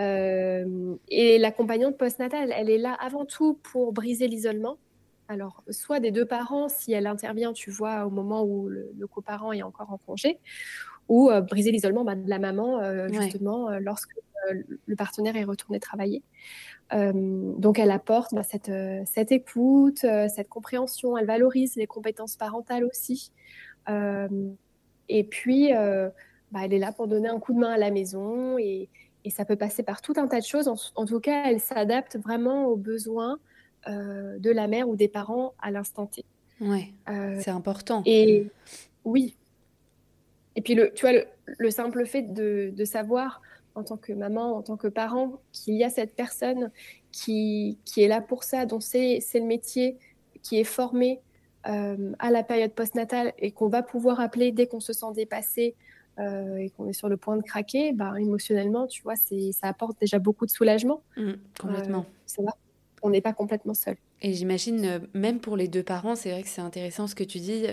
Euh, 0.00 0.96
et 1.08 1.38
l'accompagnante 1.38 1.96
postnatale, 1.96 2.52
elle 2.54 2.70
est 2.70 2.78
là 2.78 2.92
avant 3.00 3.24
tout 3.24 3.58
pour 3.62 3.92
briser 3.92 4.28
l'isolement. 4.28 4.78
Alors, 5.28 5.62
soit 5.70 6.00
des 6.00 6.10
deux 6.10 6.26
parents, 6.26 6.68
si 6.68 6.92
elle 6.92 7.06
intervient, 7.06 7.52
tu 7.52 7.70
vois, 7.70 8.04
au 8.04 8.10
moment 8.10 8.44
où 8.44 8.68
le, 8.68 9.06
coparent 9.06 9.52
est 9.52 9.62
encore 9.62 9.90
en 9.90 9.98
congé, 9.98 10.38
ou 11.08 11.30
euh, 11.30 11.40
briser 11.40 11.70
l'isolement 11.70 12.04
ben, 12.04 12.16
de 12.16 12.28
la 12.28 12.38
maman, 12.38 12.80
justement, 13.10 13.70
lorsque 13.78 14.14
euh, 14.50 14.62
le 14.86 14.96
partenaire 14.96 15.36
est 15.36 15.44
retourné 15.44 15.80
travailler. 15.80 16.22
Euh, 16.92 17.12
donc 17.14 17.78
elle 17.78 17.90
apporte 17.90 18.34
bah, 18.34 18.42
cette, 18.42 18.68
euh, 18.68 19.02
cette, 19.06 19.32
écoute, 19.32 20.00
cette 20.00 20.48
compréhension, 20.48 21.16
elle 21.16 21.26
valorise 21.26 21.76
les 21.76 21.86
compétences 21.86 22.36
parentales 22.36 22.84
aussi. 22.84 23.32
et 25.08 25.24
puis, 25.24 25.70
bah, 26.52 26.60
elle 26.62 26.72
est 26.72 26.78
là 26.78 26.92
pour 26.92 27.08
donner 27.08 27.28
un 27.28 27.38
coup 27.38 27.52
de 27.52 27.58
main 27.58 27.72
à 27.72 27.78
la 27.78 27.90
maison 27.90 28.58
et, 28.58 28.88
et 29.24 29.30
ça 29.30 29.44
peut 29.44 29.56
passer 29.56 29.82
par 29.82 30.02
tout 30.02 30.14
un 30.16 30.26
tas 30.26 30.40
de 30.40 30.44
choses. 30.44 30.68
En, 30.94 31.06
tout 31.06 31.20
cas, 31.20 31.44
elle 31.46 31.60
s'adapte 31.60 32.16
vraiment 32.16 32.66
aux 32.66 32.76
besoins 32.76 33.38
de 33.86 34.50
la 34.50 34.66
mère 34.66 34.88
ou 34.88 34.96
des 34.96 35.08
parents 35.08 35.52
à 35.60 35.70
l'instant 35.70 36.06
T. 36.06 36.24
Oui, 36.60 36.94
c'est 37.06 37.50
important. 37.50 38.02
Et 38.06 38.48
oui. 39.04 39.36
Et 40.56 40.62
puis, 40.62 40.74
le, 40.74 40.92
tu 40.94 41.06
vois, 41.06 41.20
le, 41.46 41.70
simple 41.70 42.06
fait 42.06 42.22
de, 42.22 42.72
de 42.74 42.84
savoir 42.84 43.42
en 43.74 43.82
tant 43.82 43.96
que 43.96 44.12
maman, 44.12 44.56
en 44.56 44.62
tant 44.62 44.76
que 44.76 44.88
parent, 44.88 45.40
qu'il 45.52 45.74
y 45.74 45.84
a 45.84 45.90
cette 45.90 46.14
personne 46.14 46.70
qui, 47.12 47.78
qui 47.84 48.02
est 48.02 48.08
là 48.08 48.20
pour 48.20 48.44
ça, 48.44 48.66
dont 48.66 48.80
c'est 48.80 49.20
le 49.34 49.44
métier, 49.44 49.98
qui 50.42 50.58
est 50.58 50.64
formé 50.64 51.20
euh, 51.68 52.12
à 52.18 52.30
la 52.30 52.42
période 52.42 52.72
postnatale 52.72 53.32
et 53.38 53.50
qu'on 53.50 53.68
va 53.68 53.82
pouvoir 53.82 54.20
appeler 54.20 54.52
dès 54.52 54.66
qu'on 54.66 54.80
se 54.80 54.92
sent 54.92 55.12
dépassé 55.14 55.74
euh, 56.18 56.56
et 56.56 56.70
qu'on 56.70 56.88
est 56.88 56.92
sur 56.92 57.08
le 57.08 57.16
point 57.16 57.36
de 57.36 57.42
craquer, 57.42 57.92
bah, 57.92 58.14
émotionnellement, 58.18 58.86
tu 58.86 59.02
vois, 59.02 59.16
ça 59.16 59.68
apporte 59.68 59.98
déjà 60.00 60.18
beaucoup 60.18 60.46
de 60.46 60.50
soulagement. 60.50 61.02
Mmh, 61.16 61.32
complètement. 61.60 62.00
Euh, 62.00 62.22
ça 62.26 62.42
va. 62.42 62.52
On 63.02 63.10
n'est 63.10 63.20
pas 63.20 63.34
complètement 63.34 63.74
seul. 63.74 63.96
Et 64.22 64.32
j'imagine, 64.32 65.02
même 65.12 65.38
pour 65.38 65.58
les 65.58 65.68
deux 65.68 65.82
parents, 65.82 66.14
c'est 66.14 66.30
vrai 66.30 66.42
que 66.42 66.48
c'est 66.48 66.62
intéressant 66.62 67.06
ce 67.06 67.14
que 67.14 67.24
tu 67.24 67.38
dis, 67.38 67.66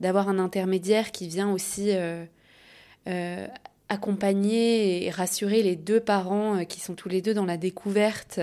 d'avoir 0.00 0.30
un 0.30 0.38
intermédiaire 0.38 1.12
qui 1.12 1.28
vient 1.28 1.52
aussi 1.52 1.90
accompagner 3.88 5.06
et 5.06 5.10
rassurer 5.10 5.62
les 5.62 5.76
deux 5.76 6.00
parents 6.00 6.58
euh, 6.58 6.64
qui 6.64 6.80
sont 6.80 6.94
tous 6.94 7.08
les 7.08 7.22
deux 7.22 7.34
dans 7.34 7.46
la 7.46 7.56
découverte. 7.56 8.40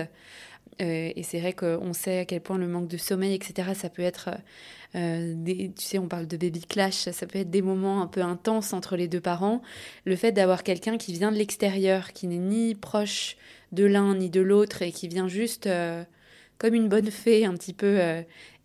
Euh, 0.82 1.10
et 1.14 1.22
c'est 1.22 1.40
vrai 1.40 1.52
qu'on 1.52 1.92
sait 1.92 2.20
à 2.20 2.24
quel 2.24 2.40
point 2.40 2.58
le 2.58 2.66
manque 2.66 2.88
de 2.88 2.96
sommeil, 2.96 3.34
etc., 3.34 3.70
ça 3.74 3.88
peut 3.88 4.02
être, 4.02 4.30
euh, 4.96 5.34
des, 5.36 5.72
tu 5.76 5.84
sais, 5.84 5.98
on 5.98 6.08
parle 6.08 6.26
de 6.26 6.36
baby 6.36 6.60
clash, 6.60 6.94
ça 7.10 7.26
peut 7.26 7.38
être 7.38 7.50
des 7.50 7.62
moments 7.62 8.02
un 8.02 8.06
peu 8.06 8.22
intenses 8.22 8.72
entre 8.72 8.96
les 8.96 9.08
deux 9.08 9.20
parents. 9.20 9.62
Le 10.04 10.16
fait 10.16 10.32
d'avoir 10.32 10.62
quelqu'un 10.62 10.96
qui 10.96 11.12
vient 11.12 11.30
de 11.30 11.36
l'extérieur, 11.36 12.12
qui 12.12 12.26
n'est 12.26 12.38
ni 12.38 12.74
proche 12.74 13.36
de 13.72 13.84
l'un 13.84 14.14
ni 14.14 14.30
de 14.30 14.40
l'autre 14.40 14.82
et 14.82 14.92
qui 14.92 15.08
vient 15.08 15.28
juste 15.28 15.68
comme 16.58 16.74
une 16.74 16.88
bonne 16.88 17.10
fée 17.10 17.44
un 17.44 17.54
petit 17.54 17.74
peu 17.74 18.00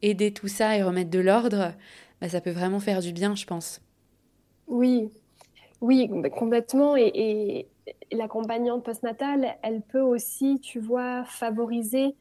aider 0.02 0.32
tout 0.32 0.48
ça 0.48 0.78
et 0.78 0.84
remettre 0.84 1.10
de 1.10 1.20
l'ordre, 1.20 1.74
bah, 2.22 2.30
ça 2.30 2.40
peut 2.40 2.52
vraiment 2.52 2.80
faire 2.80 3.02
du 3.02 3.12
bien, 3.12 3.36
je 3.36 3.46
pense. 3.46 3.82
Oui, 4.68 5.10
oui, 5.82 6.08
bah, 6.10 6.30
complètement. 6.30 6.96
Et, 6.96 7.68
l'accompagnante 8.12 8.84
postnatale, 8.84 9.58
elle 9.64 9.82
peut 9.82 10.02
aussi, 10.02 10.60
tu 10.62 10.80
vois, 10.80 11.24
favoriser 11.26 12.16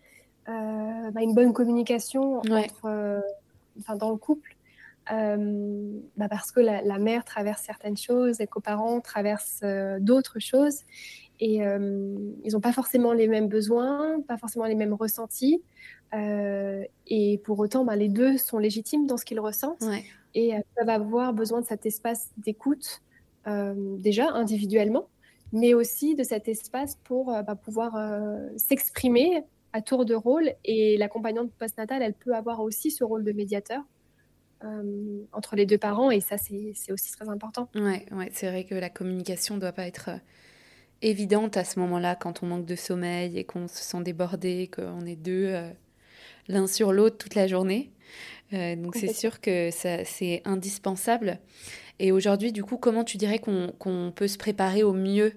euh, 0.49 1.11
bah, 1.11 1.23
une 1.23 1.35
bonne 1.35 1.53
communication 1.53 2.39
entre, 2.39 3.23
euh, 3.89 3.97
dans 3.97 4.11
le 4.11 4.17
couple. 4.17 4.57
Euh, 5.13 5.99
bah, 6.17 6.29
parce 6.29 6.53
que 6.53 6.61
la, 6.61 6.99
mère 6.99 7.25
traverse 7.25 7.63
certaines 7.63 7.97
choses, 7.97 8.39
les 8.39 8.47
coparents 8.47 9.01
traversent 9.01 9.65
d'autres 10.01 10.39
choses. 10.39 10.81
Et 11.43 11.57
ils 11.57 12.53
n'ont 12.53 12.61
pas 12.61 12.73
forcément 12.73 13.15
les 13.15 13.27
mêmes 13.27 13.49
besoins, 13.49 14.21
pas 14.29 14.37
forcément 14.37 14.67
les 14.67 14.75
mêmes 14.75 14.93
ressentis. 14.93 15.63
et 16.13 17.41
pour 17.45 17.59
autant, 17.59 17.85
les 17.95 18.09
deux 18.09 18.37
sont 18.37 18.59
légitimes 18.59 19.07
dans 19.07 19.17
ce 19.17 19.25
qu'ils 19.25 19.41
ressentent. 19.41 19.83
Et 20.35 20.53
peuvent 20.77 20.91
avoir 20.91 21.33
besoin 21.33 21.63
de 21.63 21.67
cet 21.67 21.87
espace 21.87 22.31
d'écoute 22.37 23.03
euh, 23.47 23.97
déjà 23.97 24.29
individuellement, 24.33 25.09
mais 25.53 25.73
aussi 25.73 26.15
de 26.15 26.23
cet 26.23 26.47
espace 26.47 26.97
pour 27.05 27.33
euh, 27.33 27.41
bah, 27.41 27.55
pouvoir 27.55 27.97
euh, 27.97 28.37
s'exprimer 28.57 29.45
à 29.73 29.83
tour 29.83 30.05
de 30.05 30.15
rôle. 30.15 30.53
Et 30.65 30.97
l'accompagnante 30.97 31.53
postnatale, 31.53 32.03
elle 32.03 32.15
peut 32.15 32.35
avoir 32.35 32.61
aussi 32.61 32.91
ce 32.91 33.05
rôle 33.05 33.25
de 33.25 33.33
médiateur 33.33 33.83
entre 35.33 35.57
les 35.57 35.65
deux 35.65 35.79
parents, 35.79 36.11
et 36.11 36.21
ça, 36.21 36.37
c'est 36.37 36.93
aussi 36.93 37.13
très 37.13 37.31
important. 37.31 37.71
Ouais, 37.75 38.05
ouais 38.13 38.29
c'est 38.31 38.47
vrai 38.47 38.65
que 38.65 38.75
la 38.75 38.91
communication 38.91 39.55
ne 39.55 39.61
doit 39.61 39.73
pas 39.73 39.87
être 39.87 40.11
évidente 41.01 41.57
à 41.57 41.65
ce 41.65 41.79
moment-là, 41.81 42.15
quand 42.15 42.43
on 42.43 42.47
manque 42.47 42.67
de 42.67 42.77
sommeil 42.77 43.39
et 43.39 43.45
qu'on 43.45 43.69
se 43.69 43.83
sent 43.83 44.03
débordé, 44.03 44.69
qu'on 44.75 45.07
est 45.07 45.17
deux 45.17 45.59
l'un 46.49 46.67
sur 46.67 46.93
l'autre 46.93 47.17
toute 47.17 47.35
la 47.35 47.47
journée. 47.47 47.91
donc 48.53 48.97
c'est 48.97 49.15
sûr 49.15 49.41
que 49.41 49.71
c'est 49.73 50.43
indispensable. 50.45 51.39
Et 51.99 52.13
aujourd'hui, 52.13 52.53
du 52.53 52.63
coup, 52.63 52.77
comment 52.77 53.05
tu 53.05 53.17
dirais 53.17 53.39
qu'on 53.39 54.13
peut 54.15 54.29
se 54.29 54.37
préparer 54.37 54.83
au 54.83 54.93
mieux 54.93 55.33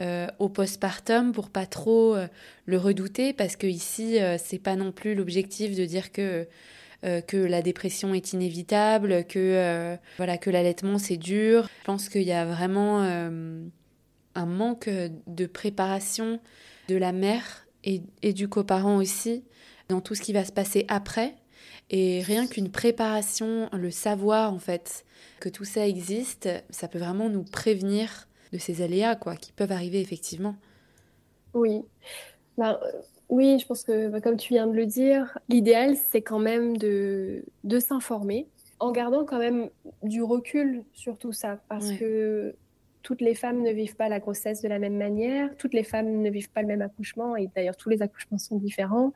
euh, 0.00 0.26
au 0.38 0.48
postpartum 0.48 1.32
pour 1.32 1.50
pas 1.50 1.66
trop 1.66 2.14
euh, 2.14 2.26
le 2.64 2.78
redouter 2.78 3.34
Parce 3.34 3.56
que 3.56 3.66
ici, 3.66 4.18
euh, 4.18 4.38
c'est 4.42 4.58
pas 4.58 4.74
non 4.74 4.92
plus 4.92 5.14
l'objectif 5.14 5.76
de 5.76 5.84
dire 5.84 6.12
que 6.12 6.46
que 7.26 7.38
la 7.38 7.62
dépression 7.62 8.12
est 8.12 8.34
inévitable, 8.34 9.24
que 9.24 9.96
voilà 10.18 10.36
que 10.36 10.50
l'allaitement 10.50 10.98
c'est 10.98 11.16
dur. 11.16 11.66
Je 11.80 11.84
pense 11.86 12.10
qu'il 12.10 12.24
y 12.24 12.32
a 12.32 12.44
vraiment 12.44 13.00
un 13.00 14.44
manque 14.46 14.90
de 15.26 15.46
préparation 15.46 16.40
de 16.88 16.96
la 16.96 17.12
mère 17.12 17.66
et, 17.84 18.02
et 18.20 18.34
du 18.34 18.48
coparent 18.48 18.96
aussi 18.96 19.44
dans 19.88 20.02
tout 20.02 20.14
ce 20.14 20.20
qui 20.20 20.34
va 20.34 20.44
se 20.44 20.52
passer 20.52 20.84
après. 20.88 21.36
Et 21.88 22.20
rien 22.20 22.46
qu'une 22.46 22.70
préparation, 22.70 23.70
le 23.72 23.90
savoir 23.90 24.52
en 24.52 24.58
fait, 24.58 25.06
que 25.40 25.48
tout 25.48 25.64
ça 25.64 25.88
existe, 25.88 26.50
ça 26.68 26.86
peut 26.86 26.98
vraiment 26.98 27.30
nous 27.30 27.44
prévenir 27.44 28.28
de 28.52 28.58
ces 28.58 28.82
aléas 28.82 29.16
quoi, 29.16 29.36
qui 29.36 29.52
peuvent 29.52 29.72
arriver 29.72 30.00
effectivement. 30.00 30.54
Oui. 31.54 31.82
Ben, 32.58 32.78
euh, 32.82 32.92
oui, 33.28 33.58
je 33.58 33.66
pense 33.66 33.84
que 33.84 34.08
ben, 34.08 34.20
comme 34.20 34.36
tu 34.36 34.54
viens 34.54 34.66
de 34.66 34.74
le 34.74 34.86
dire, 34.86 35.38
l'idéal 35.48 35.96
c'est 36.10 36.22
quand 36.22 36.38
même 36.38 36.76
de, 36.76 37.44
s'informer 37.78 38.48
en 38.78 38.92
gardant 38.92 39.24
quand 39.24 39.38
même 39.38 39.68
du 40.02 40.22
recul 40.22 40.84
sur 40.92 41.18
tout 41.18 41.32
ça 41.32 41.60
parce 41.68 41.92
que 41.92 42.54
toutes 43.02 43.20
les 43.20 43.34
femmes 43.34 43.62
ne 43.62 43.70
vivent 43.72 43.96
pas 43.96 44.08
la 44.08 44.20
grossesse 44.20 44.62
de 44.62 44.68
la 44.68 44.78
même 44.78 44.96
manière, 44.96 45.54
toutes 45.56 45.74
les 45.74 45.84
femmes 45.84 46.22
ne 46.22 46.30
vivent 46.30 46.50
pas 46.50 46.62
le 46.62 46.68
même 46.68 46.82
accouchement, 46.82 47.36
et 47.36 47.48
d'ailleurs 47.54 47.76
tous 47.76 47.88
les 47.88 48.02
accouchements 48.02 48.38
sont 48.38 48.56
différents. 48.56 49.12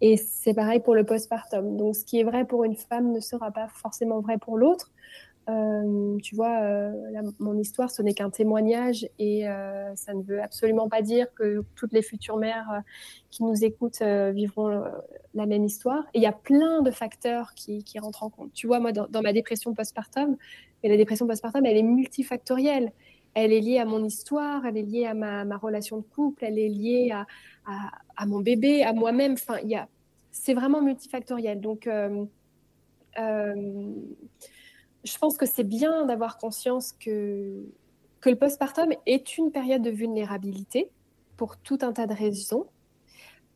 Et 0.00 0.16
c'est 0.16 0.54
pareil 0.54 0.80
pour 0.80 0.94
le 0.94 1.04
postpartum. 1.04 1.76
Donc 1.76 1.96
ce 1.96 2.04
qui 2.04 2.20
est 2.20 2.24
vrai 2.24 2.44
pour 2.44 2.64
une 2.64 2.76
femme 2.76 3.12
ne 3.12 3.20
sera 3.20 3.50
pas 3.50 3.68
forcément 3.68 4.20
vrai 4.20 4.38
pour 4.38 4.58
l'autre. 4.58 4.90
Euh, 5.48 6.18
tu 6.22 6.34
vois, 6.34 6.60
euh, 6.62 6.90
mon 7.38 7.56
histoire, 7.56 7.90
ce 7.90 8.02
n'est 8.02 8.14
qu'un 8.14 8.30
témoignage 8.30 9.08
et 9.20 9.48
euh, 9.48 9.94
ça 9.94 10.12
ne 10.12 10.22
veut 10.22 10.42
absolument 10.42 10.88
pas 10.88 11.02
dire 11.02 11.32
que 11.34 11.62
toutes 11.76 11.92
les 11.92 12.02
futures 12.02 12.36
mères 12.36 12.82
qui 13.30 13.44
nous 13.44 13.64
écoutent 13.64 14.02
vivront 14.02 14.84
la 15.34 15.46
même 15.46 15.64
histoire. 15.64 16.04
Et 16.14 16.18
il 16.18 16.22
y 16.22 16.26
a 16.26 16.32
plein 16.32 16.82
de 16.82 16.90
facteurs 16.90 17.54
qui, 17.54 17.84
rentrent 17.98 18.24
en 18.24 18.30
compte. 18.30 18.52
Tu 18.54 18.66
vois, 18.66 18.80
moi, 18.80 18.92
dans, 18.92 19.22
ma 19.22 19.32
dépression 19.32 19.72
postpartum, 19.72 20.36
et 20.82 20.88
la 20.88 20.96
dépression 20.96 21.26
postpartum, 21.26 21.64
elle 21.64 21.76
est 21.76 21.82
multifactorielle. 21.82 22.92
Elle 23.34 23.52
est 23.52 23.60
liée 23.60 23.78
à 23.78 23.84
mon 23.84 24.02
histoire, 24.02 24.64
elle 24.64 24.78
est 24.78 24.82
liée 24.82 25.06
à 25.06 25.14
ma, 25.14 25.56
relation 25.58 25.98
de 25.98 26.02
couple, 26.02 26.44
elle 26.44 26.58
est 26.58 26.68
liée 26.68 27.12
à, 27.12 27.26
à, 28.16 28.26
mon 28.26 28.40
bébé, 28.40 28.82
à 28.82 28.92
moi-même. 28.92 29.34
Enfin, 29.34 29.58
c'est 30.32 30.54
vraiment 30.54 30.82
multifactoriel. 30.82 31.60
Donc, 31.60 31.88
je 35.04 35.18
pense 35.18 35.36
que 35.36 35.46
c'est 35.46 35.64
bien 35.64 36.06
d'avoir 36.06 36.38
conscience 36.38 36.92
que, 36.92 37.64
que 38.20 38.30
le 38.30 38.36
postpartum 38.36 38.92
est 39.06 39.38
une 39.38 39.50
période 39.50 39.82
de 39.82 39.90
vulnérabilité 39.90 40.90
pour 41.36 41.56
tout 41.56 41.78
un 41.82 41.92
tas 41.92 42.06
de 42.06 42.14
raisons. 42.14 42.66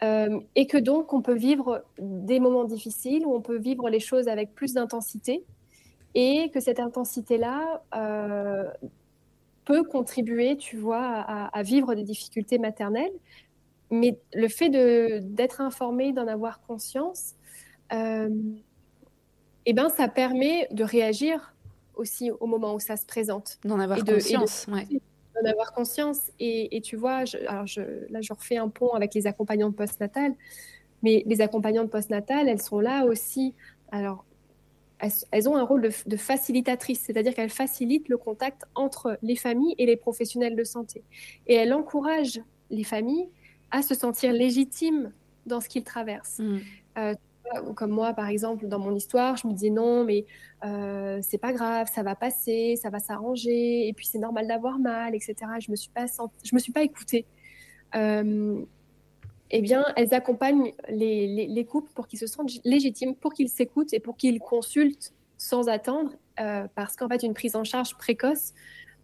Euh, 0.03 0.41
et 0.55 0.67
que 0.67 0.79
donc 0.79 1.13
on 1.13 1.21
peut 1.21 1.35
vivre 1.35 1.85
des 1.99 2.41
moments 2.41 2.65
difficiles 2.65 3.27
où 3.27 3.35
on 3.35 3.43
peut 3.43 3.59
vivre 3.59 3.91
les 3.91 4.01
choses 4.01 4.29
avec 4.29 4.55
plus 4.55 4.73
d'intensité 4.73 5.45
et 6.15 6.51
que 6.55 6.61
cette 6.61 6.81
intensité-là 6.81 7.83
euh, 7.95 8.65
peut 9.67 9.85
contribuer, 9.85 10.57
tu 10.57 10.79
vois, 10.79 11.05
à, 11.05 11.63
vivre 11.63 11.95
des 11.95 12.03
difficultés 12.03 12.59
maternelles. 12.59 13.13
Mais 13.91 14.19
le 14.33 14.49
fait 14.49 14.71
d'être 14.71 15.61
informé, 15.61 16.13
d'en 16.13 16.27
avoir 16.27 16.63
conscience, 16.63 17.35
euh, 17.93 18.31
eh 19.67 19.73
ben, 19.73 19.89
ça 19.89 20.09
permet 20.09 20.69
de 20.71 20.85
réagir 20.85 21.55
aussi 21.95 22.31
au 22.31 22.47
moment 22.47 22.75
où 22.75 22.81
ça 22.81 22.97
se 22.97 23.07
présente. 23.07 23.59
D'en 23.65 23.79
avoir 23.79 24.05
conscience. 24.05 24.67
D'en 24.69 25.49
avoir 25.49 25.73
conscience. 25.73 26.31
Et, 26.39 26.81
tu 26.83 26.97
vois, 26.97 27.25
je, 27.25 27.37
alors 27.47 27.67
je, 27.67 27.83
là, 28.11 28.21
je 28.21 28.33
refais 28.33 28.57
un 28.57 28.69
pont 28.69 28.93
avec 28.95 29.15
les 29.15 29.27
accompagnantes 29.27 29.77
postnatales, 29.77 30.35
mais 31.03 31.23
les 31.27 31.41
accompagnantes 31.41 31.91
postnatales, 31.91 32.49
elles 32.49 32.63
sont 32.63 32.81
là 32.81 33.05
aussi. 33.05 33.55
Alors, 33.93 34.25
elles, 34.99 35.49
ont 35.49 35.57
un 35.57 35.63
rôle 35.63 35.83
de, 35.83 35.91
de 36.07 36.17
facilitatrice, 36.17 37.01
c'est-à-dire 37.01 37.35
qu'elles 37.35 37.51
facilitent 37.51 38.09
le 38.09 38.19
contact 38.19 38.63
entre 38.75 39.19
les 39.23 39.37
familles 39.37 39.75
et 39.79 39.87
les 39.87 39.97
professionnels 39.97 40.57
de 40.57 40.65
santé. 40.65 41.03
Et 41.47 41.55
elles 41.55 41.73
encouragent 41.73 42.43
les 42.71 42.85
familles 42.85 43.29
à 43.71 43.83
se 43.83 43.95
sentir 43.95 44.33
légitimes 44.33 45.13
dans 45.47 45.61
ce 45.61 45.69
qu'ils 45.69 45.85
traversent. 45.85 46.39
Mm. 46.39 46.59
Euh, 46.99 47.15
comme 47.75 47.91
moi, 47.91 48.13
par 48.15 48.29
exemple, 48.29 48.67
dans 48.67 48.79
mon 48.79 48.95
histoire, 48.95 49.37
je 49.37 49.47
me 49.47 49.53
disais 49.53 49.71
non, 49.71 50.05
mais 50.05 50.25
euh, 50.65 51.21
c'est 51.23 51.39
pas 51.39 51.53
grave, 51.53 51.89
ça 51.93 52.03
va 52.03 52.15
passer, 52.15 52.77
ça 52.81 52.91
va 52.91 52.99
s'arranger, 52.99 53.89
et 53.89 53.93
puis 53.93 54.07
c'est 54.07 54.19
normal 54.19 54.47
d'avoir 54.47 54.79
mal, 54.79 55.15
etc. 55.15 55.35
Je 55.61 55.71
me 55.71 55.77
suis 55.77 55.91
pas 55.91 56.07
je 56.45 56.55
me 56.55 56.59
suis 56.59 56.73
pas 56.73 56.83
écoutée. 56.83 57.27
Euh, 57.95 58.63
eh 59.51 59.63
bien, 59.63 59.85
elles 59.97 60.15
accompagnent 60.15 60.73
les, 60.89 61.49
les, 61.49 61.65
couples 61.65 61.91
pour 61.93 62.07
qu'ils 62.07 62.21
se 62.21 62.29
sentent 62.29 62.53
légitimes, 62.65 63.17
pour 63.17 63.33
qu'ils 63.33 63.49
s'écoutent 63.49 63.93
et 63.93 63.99
pour 63.99 64.17
qu'ils 64.17 64.39
consultent 64.39 65.13
sans 65.39 65.69
attendre, 65.69 66.13
euh, 66.39 66.69
parce 66.77 66.95
qu'en 66.95 67.09
fait, 67.09 67.25
une 67.25 67.35
prise 67.35 67.57
en 67.57 67.65
charge 67.65 67.97
précoce 67.97 68.53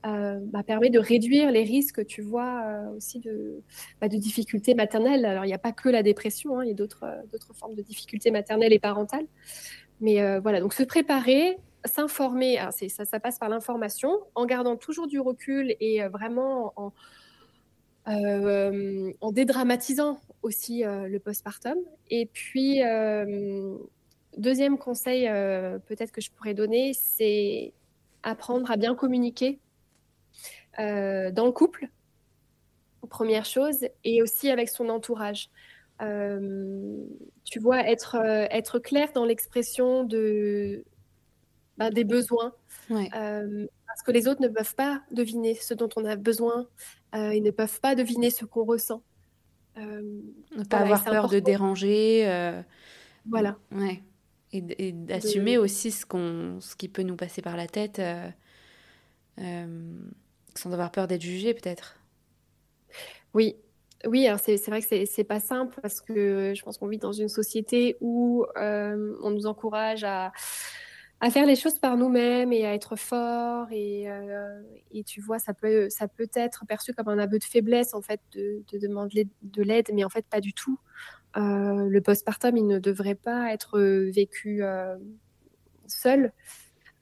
euh, 0.07 0.39
bah, 0.41 0.63
permet 0.63 0.91
de 0.91 1.01
réduire 1.01 1.51
les 1.51 1.65
risques, 1.65 2.07
tu 2.07 2.23
vois, 2.23 2.63
euh, 2.65 2.97
aussi 2.97 3.19
de, 3.19 3.63
bah, 4.01 4.09
de, 4.09 4.17
difficultés 4.17 4.75
maternelles. 4.75 5.25
Alors, 5.25 5.45
il 5.45 5.49
n'y 5.49 5.55
a 5.55 5.59
pas 5.59 5.73
que 5.73 5.89
la 5.89 6.05
dépression, 6.05 6.59
hein, 6.59 6.65
il 6.65 6.69
y 6.69 6.71
a 6.71 6.75
d'autres 6.75 7.05
euh, 7.05 7.23
d'autres 7.33 7.53
formes 7.55 7.75
de 7.75 7.83
difficultés 7.83 8.31
maternelles 8.31 8.73
et 8.73 8.79
parentales. 8.79 9.27
Mais 10.01 10.21
voilà, 10.41 10.61
donc 10.61 10.75
se 10.75 10.83
préparer, 10.83 11.57
s'informer, 11.87 12.59
ça, 12.71 13.07
ça 13.07 13.19
passe 13.19 13.39
par 13.39 13.49
l'information, 13.49 14.11
en 14.35 14.45
gardant 14.45 14.77
toujours 14.77 15.07
du 15.07 15.19
recul 15.19 15.75
et 15.81 16.07
vraiment 16.09 16.75
en, 16.77 16.93
en 18.07 19.33
dédramatisant 19.33 20.21
aussi 20.43 20.83
le 20.85 21.17
postpartum. 21.17 21.79
Et 22.11 22.27
puis, 22.27 22.83
deuxième 24.37 24.77
conseil 24.77 25.29
peut-être 25.87 26.13
que 26.13 26.21
je 26.21 26.31
pourrais 26.31 26.53
donner, 26.53 26.93
c'est 26.93 27.73
apprendre 28.23 28.71
à 28.71 28.77
bien 28.77 28.95
communiquer 28.95 29.61
euh, 30.79 31.31
dans 31.31 31.47
le 31.47 31.53
couple, 31.53 31.89
première 33.09 33.45
chose, 33.45 33.87
et 34.05 34.23
aussi 34.23 34.51
avec 34.51 34.69
son 34.69 34.89
entourage. 34.89 35.51
Euh, 36.03 36.97
tu 37.45 37.59
vois, 37.59 37.89
être, 37.89 38.17
euh, 38.17 38.47
être 38.51 38.79
clair 38.79 39.09
dans 39.15 39.25
l'expression 39.25 40.05
de, 40.05 40.85
bah, 41.79 41.91
des 41.91 42.05
besoins. 42.05 42.53
parce 42.89 44.03
que 44.05 44.13
les 44.13 44.29
autres 44.29 44.43
ne 44.43 44.49
peuvent 44.49 44.75
pas 44.75 45.03
deviner 45.11 45.55
ce 45.55 45.73
dont 45.73 45.89
on 45.97 46.05
a 46.05 46.17
besoin. 46.17 46.67
ils 47.15 47.43
ne 47.43 47.51
peuvent 47.51 47.81
pas 47.81 47.95
deviner 47.95 48.31
ce 48.31 48.45
qu'on 48.45 48.65
ressent. 48.65 49.03
ne 49.77 50.65
pas 50.69 50.79
avoir 50.79 51.05
peur 51.05 51.29
de 51.29 51.39
déranger. 51.39 52.25
voilà. 53.27 53.57
Ouais. 53.73 54.03
Et, 54.53 54.93
d'assumer 54.93 55.59
aussi 55.59 55.91
ce, 55.91 56.07
qu'on, 56.07 56.61
ce 56.61 56.77
qui 56.77 56.89
peut 56.89 57.03
nous 57.03 57.17
passer 57.17 57.43
par 57.43 57.57
la 57.57 57.67
tête 57.67 58.01
sans 60.59 60.73
avoir 60.73 60.91
peur 60.91 61.07
d'être 61.07 61.23
jugé 61.23 61.55
peut-être. 61.55 61.97
Oui, 63.35 63.57
oui, 64.07 64.29
c'est 64.43 64.67
vrai 64.69 64.83
que 64.83 65.07
c'est 65.07 65.25
pas 65.25 65.41
simple 65.41 65.79
parce 65.81 66.01
que 66.01 66.53
je 66.55 66.63
pense 66.63 66.79
qu'on 66.79 66.89
vit 66.89 66.99
dans 66.99 67.13
une 67.13 67.29
société 67.29 67.97
où 68.01 68.45
euh, 68.57 69.17
on 69.23 69.31
nous 69.31 69.47
encourage 69.47 70.05
à, 70.05 70.33
faire 71.31 71.47
les 71.47 71.57
choses 71.57 71.79
par 71.79 71.97
nous-mêmes 71.97 72.53
et 72.53 72.67
à 72.67 72.75
être 72.75 72.97
fort. 72.97 73.67
Et, 73.73 74.09
euh, 74.11 74.63
tu 75.05 75.21
vois, 75.21 75.39
ça 75.39 75.55
peut, 75.55 75.89
être 76.35 76.67
perçu 76.67 76.93
comme 76.93 77.09
un 77.09 77.19
aveu 77.19 77.39
de 77.39 77.45
faiblesse 77.45 77.95
en 77.95 78.03
fait 78.03 78.21
de, 78.33 78.63
de 78.71 78.79
demander 78.79 79.29
de 79.43 79.63
l'aide, 79.63 79.91
mais 79.93 80.05
en 80.05 80.11
fait 80.11 80.27
pas 80.27 80.41
du 80.41 80.53
tout. 80.53 80.79
Euh, 81.37 81.89
le 81.89 82.01
postpartum, 82.01 82.57
il 82.57 82.67
ne 82.67 82.79
devrait 82.79 83.15
pas 83.15 83.53
être 83.53 83.81
vécu 83.81 84.63
seul. 85.87 86.33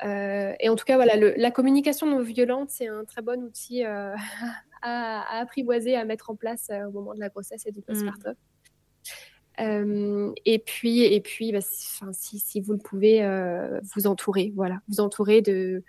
Euh, 0.05 0.53
et 0.61 0.69
en 0.69 0.77
tout 0.77 0.85
cas, 0.85 0.97
voilà, 0.97 1.17
la 1.17 1.51
communication 1.51 2.07
non 2.07 2.21
violente, 2.21 2.71
c'est 2.71 2.89
un 2.89 3.05
très 3.05 3.23
bon 3.23 3.43
outil 3.43 3.85
euh, 3.85 4.15
à, 4.83 5.41
apprivoiser, 5.41 5.97
à 5.97 6.05
mettre 6.05 6.31
en 6.31 6.37
place 6.37 6.69
euh, 6.71 6.87
au 6.87 6.91
moment 6.91 7.15
de 7.15 7.21
la 7.21 7.29
grossesse 7.29 7.67
et 7.67 7.73
du 7.73 7.81
mm. 7.81 7.85
postpartum. 7.85 8.35
et 10.45 10.59
puis, 10.59 11.03
et 11.05 11.21
puis 11.21 11.53
bah, 11.53 11.61
si, 11.63 12.39
si, 12.39 12.61
vous 12.61 12.73
le 12.73 12.79
pouvez, 12.79 13.23
vous 13.95 14.07
entourer, 14.07 14.53
voilà, 14.55 14.81
vous 14.89 15.01
entourer 15.01 15.41
de, 15.43 15.83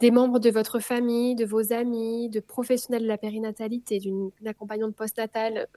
des 0.00 0.10
membres 0.10 0.40
de 0.40 0.50
votre 0.50 0.80
famille, 0.80 1.36
de 1.36 1.44
vos 1.44 1.72
amis, 1.72 2.28
de 2.30 2.40
professionnels 2.40 3.02
de 3.02 3.08
la 3.08 3.18
périnatalité, 3.18 4.00
d'une 4.00 4.30
accompagnante 4.44 4.96
postnatale, 4.96 5.68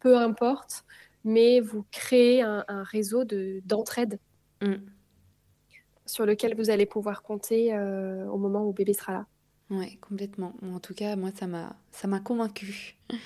peu 0.00 0.16
importe, 0.16 0.84
mais 1.24 1.60
vous 1.60 1.84
créez 1.92 2.42
un, 2.42 2.64
réseau 2.68 3.24
d'entraide. 3.64 4.18
Mm 4.60 4.76
sur 6.12 6.26
lequel 6.26 6.54
vous 6.54 6.68
allez 6.68 6.84
pouvoir 6.84 7.22
compter 7.22 7.74
euh, 7.74 8.26
au 8.26 8.36
moment 8.36 8.66
où 8.66 8.72
bébé 8.72 8.92
sera 8.92 9.12
là. 9.12 9.26
Oui, 9.70 9.96
complètement. 9.96 10.54
En 10.62 10.78
tout 10.78 10.92
cas, 10.92 11.16
moi, 11.16 11.30
ça 11.34 11.46
m'a, 11.46 11.74
ça 11.90 12.06
m'a 12.06 12.20
convaincue. 12.20 12.96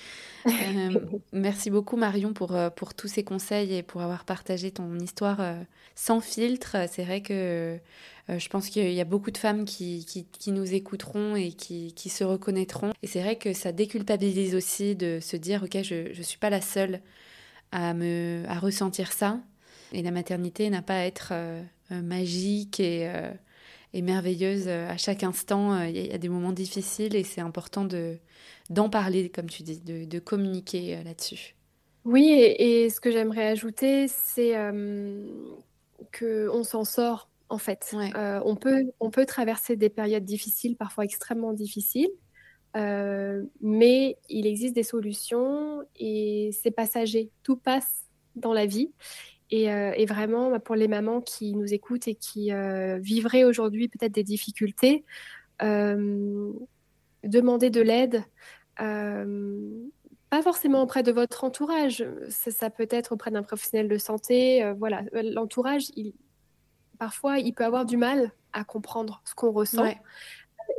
Euh, 0.46 1.00
merci 1.32 1.70
beaucoup, 1.70 1.96
Marion, 1.96 2.32
pour, 2.32 2.54
euh, 2.54 2.70
pour 2.70 2.94
tous 2.94 3.08
ces 3.08 3.24
conseils 3.24 3.74
et 3.74 3.82
pour 3.82 4.00
avoir 4.00 4.24
partagé 4.24 4.70
ton 4.70 4.96
histoire 5.00 5.40
sans 5.96 6.20
filtre. 6.20 6.76
C'est 6.88 7.02
vrai 7.02 7.20
que 7.20 7.76
je 8.28 8.48
pense 8.48 8.68
qu'il 8.68 8.92
y 8.92 9.00
a 9.00 9.04
beaucoup 9.04 9.32
de 9.32 9.38
femmes 9.38 9.64
qui, 9.64 10.06
qui, 10.06 10.52
nous 10.52 10.72
écouteront 10.72 11.34
et 11.34 11.50
qui, 11.50 11.94
qui, 11.94 12.08
se 12.10 12.22
reconnaîtront. 12.22 12.92
Et 13.02 13.08
c'est 13.08 13.22
vrai 13.22 13.34
que 13.34 13.54
ça 13.54 13.72
déculpabilise 13.72 14.54
aussi 14.54 14.94
de 14.94 15.18
se 15.20 15.36
dire, 15.36 15.64
OK, 15.64 15.82
je 15.82 16.16
ne 16.16 16.22
suis 16.22 16.38
pas 16.38 16.50
la 16.50 16.60
seule 16.60 17.00
à, 17.72 17.92
me, 17.92 18.44
à 18.46 18.60
ressentir 18.60 19.10
ça. 19.10 19.40
Et 19.92 20.00
la 20.00 20.12
maternité 20.12 20.70
n'a 20.70 20.80
pas 20.82 20.98
à 20.98 21.06
être 21.06 21.32
magique 21.90 22.80
et, 22.80 23.08
euh, 23.08 23.30
et, 23.92 24.02
merveilleuse 24.02 24.68
euh, 24.68 24.88
à 24.88 24.96
chaque 24.96 25.22
instant. 25.22 25.82
Il 25.84 25.96
y, 25.96 26.12
a 26.12 26.18
des 26.18 26.28
moments 26.28 26.52
difficiles 26.52 27.14
et 27.14 27.24
c'est 27.24 27.40
important 27.40 27.84
de, 27.84 28.18
d'en 28.70 28.88
parler, 28.90 29.28
comme 29.30 29.48
tu 29.48 29.62
dis, 29.62 29.80
de, 29.80 30.04
de 30.04 30.18
communiquer 30.18 31.02
là-dessus. 31.04 31.54
Oui, 32.04 32.30
et, 32.30 32.88
ce 32.90 33.00
que 33.00 33.10
j'aimerais 33.10 33.48
ajouter, 33.48 34.06
c'est 34.08 34.52
que 36.12 36.48
qu'on 36.48 36.62
s'en 36.62 36.84
sort 36.84 37.28
en 37.48 37.58
fait. 37.58 37.94
on, 38.44 38.56
peut, 38.56 38.84
on 39.00 39.10
peut 39.10 39.26
traverser 39.26 39.76
des 39.76 39.88
périodes 39.88 40.24
difficiles, 40.24 40.76
parfois 40.76 41.04
extrêmement 41.04 41.52
difficiles, 41.52 42.10
mais 42.74 44.18
il 44.28 44.46
existe 44.46 44.74
des 44.74 44.84
solutions 44.84 45.82
et 45.96 46.50
c'est 46.52 46.70
passager. 46.70 47.30
Tout 47.42 47.56
passe 47.56 48.06
dans 48.36 48.52
la 48.52 48.66
vie. 48.66 48.92
Euh, 49.52 49.92
et, 49.96 50.06
vraiment, 50.06 50.50
bah, 50.50 50.58
pour 50.58 50.74
les 50.74 50.88
mamans 50.88 51.20
qui 51.20 51.54
nous 51.54 51.72
écoutent 51.72 52.08
et 52.08 52.14
qui 52.14 52.52
euh, 52.52 52.98
vivraient 52.98 53.44
aujourd'hui 53.44 53.88
peut-être 53.88 54.12
des 54.12 54.24
difficultés, 54.24 55.04
euh, 55.62 56.52
demander 57.22 57.70
de 57.70 57.80
l'aide. 57.80 58.24
pas 58.76 60.42
forcément 60.42 60.82
auprès 60.82 61.02
de 61.02 61.12
votre 61.12 61.44
entourage, 61.44 62.04
ça, 62.28 62.70
peut 62.70 62.88
être 62.90 63.12
auprès 63.12 63.30
d'un 63.30 63.42
professionnel 63.42 63.88
de 63.88 63.98
santé. 63.98 64.72
voilà, 64.78 65.04
l'entourage, 65.12 65.90
il, 65.96 66.12
parfois, 66.98 67.38
il 67.38 67.52
peut 67.52 67.64
avoir 67.64 67.86
du 67.86 67.96
mal 67.96 68.32
à 68.52 68.64
comprendre 68.64 69.22
ce 69.24 69.34
qu'on 69.34 69.52
ressent. 69.52 69.86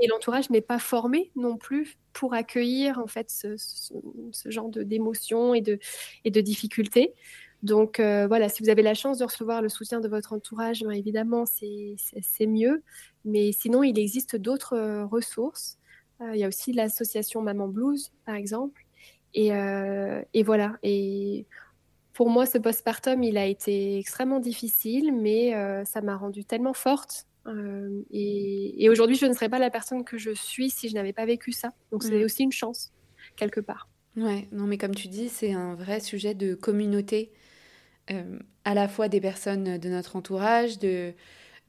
Et 0.02 0.08
l'entourage 0.08 0.50
n'est 0.50 0.62
pas 0.62 0.80
formé 0.80 1.32
non 1.38 1.56
plus 1.56 1.98
pour 2.12 2.34
accueillir 2.34 3.00
en 3.00 3.08
fait 3.08 3.30
ce, 3.30 3.56
genre 4.46 4.70
d'émotions 4.70 5.54
et 5.54 5.62
de, 5.62 5.80
et 6.26 6.32
de 6.32 6.42
difficultés. 6.42 7.14
Donc 7.64 8.00
euh, 8.00 8.28
voilà, 8.28 8.50
si 8.50 8.62
vous 8.62 8.70
avez 8.70 8.84
la 8.84 8.94
chance 8.94 9.18
de 9.18 9.24
recevoir 9.24 9.62
le 9.62 9.70
soutien 9.70 10.00
de 10.00 10.08
votre 10.08 10.34
entourage, 10.34 10.84
ben, 10.84 10.92
évidemment, 10.92 11.46
c'est 11.46 12.46
mieux. 12.46 12.84
Mais 13.26 13.52
sinon, 13.52 13.84
il 13.84 13.98
existe 13.98 14.36
d'autres 14.36 14.74
euh, 14.74 15.06
ressources. 15.06 15.80
Euh, 16.22 16.32
il 16.34 16.40
y 16.40 16.44
a 16.44 16.48
aussi 16.48 16.72
l'association 16.74 17.42
Maman 17.42 17.68
Blues, 17.68 18.12
par 18.26 18.36
exemple. 18.36 18.84
Et, 19.34 19.50
et, 20.34 20.44
voilà. 20.44 20.78
Et 20.82 21.46
pour 22.14 22.32
moi, 22.32 22.48
ce 22.48 22.58
postpartum, 22.58 23.22
il 23.22 23.38
a 23.38 23.46
été 23.46 24.00
extrêmement 24.00 24.40
difficile, 24.40 25.14
mais 25.14 25.54
ça 25.86 26.02
m'a 26.02 26.16
rendue 26.16 26.44
tellement 26.44 26.74
forte. 26.74 27.28
et, 28.10 28.84
et 28.84 28.90
aujourd'hui, 28.90 29.16
je 29.16 29.28
ne 29.28 29.34
serais 29.34 29.50
pas 29.50 29.60
la 29.60 29.70
personne 29.70 30.04
que 30.04 30.18
je 30.18 30.32
suis 30.32 30.72
si 30.72 30.90
je 30.90 30.96
n'avais 30.96 31.14
pas 31.14 31.26
vécu 31.26 31.52
ça. 31.52 31.74
Donc 31.92 32.02
c'est 32.02 32.20
mmh. 32.20 32.26
aussi 32.26 32.44
une 32.44 32.52
chance, 32.52 32.94
quelque 33.36 33.60
part. 33.60 33.88
Ouais, 34.16 34.48
non, 34.52 34.66
mais 34.66 34.80
comme 34.80 34.96
tu 34.96 35.08
dis, 35.08 35.30
c'est 35.30 35.54
un 35.54 35.76
vrai 35.76 36.00
sujet 36.00 36.34
de 36.34 36.56
communauté 36.56 37.32
euh, 38.12 38.40
à 38.66 38.74
la 38.74 38.88
fois 38.88 39.08
des 39.08 39.22
personnes 39.22 39.78
de 39.78 39.90
notre 39.90 40.16
entourage, 40.16 40.80
de, 40.80 41.14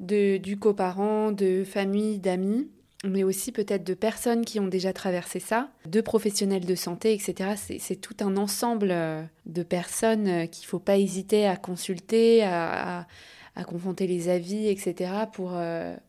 du 0.01 0.59
coparent, 0.59 1.33
de 1.33 1.65
famille, 1.65 2.19
d'amis, 2.19 2.69
mais 3.05 3.23
aussi 3.23 3.53
peut-être 3.53 3.85
de 3.85 3.95
personnes 3.95 4.45
qui 4.45 4.59
ont 4.59 4.67
déjà 4.67 4.93
traversé 4.93 5.39
ça, 5.39 5.71
de 5.87 6.01
professionnels 6.01 6.65
de 6.65 6.75
santé, 6.75 7.13
etc. 7.13 7.55
C'est 7.79 7.97
tout 7.97 8.17
un 8.21 8.37
ensemble 8.37 8.91
euh, 8.91 9.23
de 9.47 9.63
personnes 9.63 10.27
euh, 10.27 10.47
qu'il 10.47 10.65
ne 10.65 10.69
faut 10.69 10.81
pas 10.81 10.99
hésiter 10.99 11.47
à 11.47 11.57
consulter, 11.57 12.43
à, 12.43 13.07
à, 13.55 13.65
confronter 13.65 14.07
les 14.07 14.29
avis, 14.29 14.69
etc. 14.69 15.13
pour, 15.33 15.59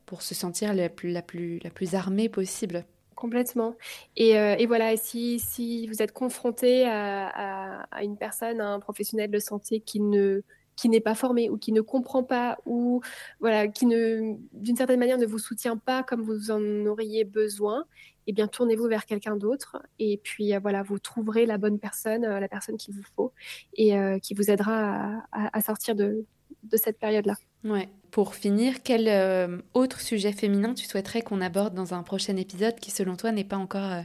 pour 0.05 0.21
se 0.21 0.35
sentir 0.35 0.73
la 0.73 0.89
plus, 0.89 1.11
la, 1.11 1.21
plus, 1.21 1.59
la 1.63 1.69
plus 1.69 1.95
armée 1.95 2.29
possible. 2.29 2.85
Complètement. 3.19 3.75
Et, 4.15 4.39
euh, 4.39 4.55
voilà, 4.65 4.95
si, 4.95 5.87
vous 5.87 6.01
êtes 6.01 6.13
confronté 6.13 6.85
à, 6.87 7.85
une 8.01 8.15
personne, 8.15 8.61
à 8.61 8.69
un 8.69 8.79
professionnel 8.79 9.29
de 9.29 9.39
santé 9.39 9.81
qui 9.81 9.99
ne 9.99 10.41
qui 10.77 10.87
n'est 10.87 11.01
pas 11.01 11.15
formé 11.15 11.49
ou 11.49 11.57
qui 11.57 11.73
ne 11.73 11.81
comprend 11.81 12.23
pas 12.23 12.57
ou 12.65 13.01
voilà 13.41 13.67
qui 13.67 13.85
ne 13.85 14.37
d'une 14.53 14.77
certaine 14.77 14.97
manière 14.97 15.17
ne 15.17 15.25
vous 15.25 15.37
soutient 15.37 15.75
pas 15.75 16.03
comme 16.03 16.21
vous 16.21 16.51
en 16.51 16.85
auriez 16.85 17.25
besoin, 17.25 17.83
eh 18.27 18.31
bien 18.31 18.47
tournez-vous 18.47 18.87
vers 18.87 19.05
quelqu'un 19.05 19.35
d'autre 19.35 19.83
et 19.99 20.21
puis 20.23 20.55
euh, 20.55 20.59
voilà 20.59 20.81
vous 20.81 20.97
trouverez 20.97 21.45
la 21.45 21.57
bonne 21.57 21.79
personne, 21.79 22.23
euh, 22.23 22.39
la 22.39 22.47
personne 22.47 22.77
qu'il 22.77 22.95
vous 22.95 23.03
faut 23.17 23.33
et 23.73 23.91
qui 24.21 24.33
vous 24.33 24.49
aidera 24.49 25.21
à, 25.33 25.61
sortir 25.61 25.95
de, 25.95 26.25
de 26.63 26.77
cette 26.77 26.97
période-là. 26.97 27.35
Ouais. 27.65 27.89
Pour 28.11 28.35
finir, 28.35 28.81
quel 28.83 29.07
euh, 29.07 29.61
autre 29.73 30.01
sujet 30.01 30.31
féminin 30.31 30.73
tu 30.73 30.85
souhaiterais 30.85 31.21
qu'on 31.21 31.41
aborde 31.41 31.73
dans 31.75 31.93
un 31.93 32.03
prochain 32.03 32.35
épisode 32.37 32.75
qui, 32.79 32.91
selon 32.91 33.15
toi, 33.15 33.31
n'est 33.31 33.43
pas 33.43 33.57
encore 33.57 33.91
euh, 33.91 34.01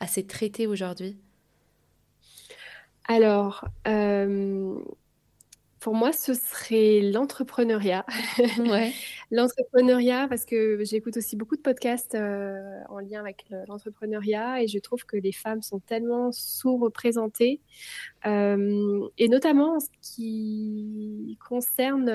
assez 0.00 0.26
traité 0.26 0.66
aujourd'hui? 0.66 1.16
Alors, 3.06 3.64
euh, 3.86 4.78
pour 5.80 5.94
moi, 5.94 6.12
ce 6.12 6.34
serait 6.34 7.00
l'entrepreneuriat. 7.00 8.04
Ouais. 8.58 8.92
l'entrepreneuriat, 9.30 10.26
parce 10.28 10.44
que 10.44 10.84
j'écoute 10.84 11.16
aussi 11.16 11.36
beaucoup 11.36 11.56
de 11.56 11.62
podcasts 11.62 12.14
en 12.14 12.98
lien 12.98 13.20
avec 13.20 13.46
l'entrepreneuriat 13.68 14.62
et 14.62 14.68
je 14.68 14.78
trouve 14.78 15.04
que 15.06 15.16
les 15.16 15.32
femmes 15.32 15.62
sont 15.62 15.80
tellement 15.80 16.32
sous-représentées, 16.32 17.60
et 18.24 19.28
notamment 19.28 19.76
en 19.76 19.80
ce 19.80 19.88
qui 20.02 21.38
concerne 21.48 22.10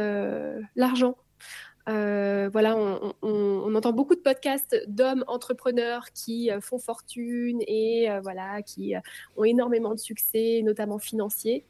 euh, 1.89 2.49
voilà, 2.51 2.77
on, 2.77 3.13
on, 3.21 3.75
entend 3.75 3.91
beaucoup 3.91 4.15
de 4.15 4.21
podcasts 4.21 4.75
d'hommes 4.87 5.25
entrepreneurs 5.27 6.05
qui 6.13 6.49
font 6.61 6.79
fortune 6.79 7.59
et 7.67 8.07
voilà, 8.21 8.61
qui 8.61 8.93
ont 9.35 9.43
énormément 9.43 9.93
de 9.93 9.99
succès, 9.99 10.61
notamment 10.63 10.99
financier. 10.99 11.65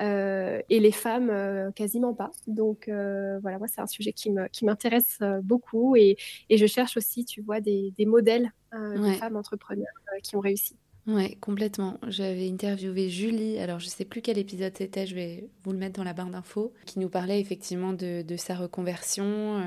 Euh, 0.00 0.60
et 0.70 0.78
les 0.78 0.92
femmes 0.92 1.28
euh, 1.30 1.72
quasiment 1.72 2.14
pas. 2.14 2.30
Donc 2.46 2.88
euh, 2.88 3.40
voilà, 3.40 3.58
moi 3.58 3.66
c'est 3.66 3.80
un 3.80 3.86
sujet 3.86 4.12
qui 4.12 4.30
m'intéresse 4.62 5.18
beaucoup 5.42 5.96
et, 5.96 6.16
et, 6.48 6.56
je 6.56 6.66
cherche 6.66 6.96
aussi, 6.96 7.24
tu 7.24 7.42
vois, 7.42 7.60
des, 7.60 7.92
des 7.96 8.06
modèles 8.06 8.52
de 8.72 9.12
femmes 9.14 9.36
entrepreneurs 9.36 9.86
qui 10.22 10.36
ont 10.36 10.40
réussi. 10.40 10.76
Ouais, 11.08 11.36
complètement. 11.40 11.98
J'avais 12.06 12.48
interviewé 12.48 13.08
Julie, 13.08 13.58
alors 13.58 13.80
je 13.80 13.86
sais 13.86 14.04
plus 14.04 14.20
quel 14.20 14.38
épisode 14.38 14.72
c'était, 14.76 15.06
je 15.06 15.14
vais 15.14 15.48
vous 15.64 15.72
le 15.72 15.78
mettre 15.78 15.96
dans 15.96 16.04
la 16.04 16.12
barre 16.12 16.28
d'infos, 16.28 16.72
qui 16.84 16.98
nous 16.98 17.08
parlait 17.08 17.40
effectivement 17.40 17.94
de, 17.94 18.24
sa 18.36 18.54
reconversion, 18.54 19.62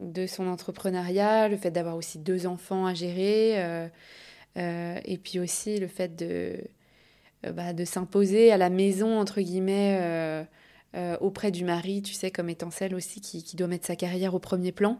de 0.00 0.26
son 0.28 0.46
entrepreneuriat, 0.46 1.48
le 1.48 1.56
fait 1.56 1.72
d'avoir 1.72 1.96
aussi 1.96 2.20
deux 2.20 2.46
enfants 2.46 2.86
à 2.86 2.94
gérer, 2.94 3.88
et 4.56 5.18
puis 5.18 5.40
aussi 5.40 5.80
le 5.80 5.88
fait 5.88 6.14
de 6.14 6.60
euh, 7.46 7.52
bah, 7.52 7.72
de 7.72 7.84
s'imposer 7.84 8.52
à 8.52 8.56
la 8.56 8.70
maison, 8.70 9.18
entre 9.18 9.40
guillemets, 9.40 9.98
euh, 10.00 10.44
euh, 10.96 11.16
auprès 11.20 11.50
du 11.50 11.64
mari, 11.64 12.02
tu 12.02 12.14
sais, 12.14 12.30
comme 12.30 12.48
étant 12.48 12.70
celle 12.70 12.94
aussi 12.94 13.20
qui, 13.20 13.56
doit 13.56 13.66
mettre 13.66 13.86
sa 13.86 13.96
carrière 13.96 14.34
au 14.34 14.38
premier 14.38 14.72
plan, 14.72 14.98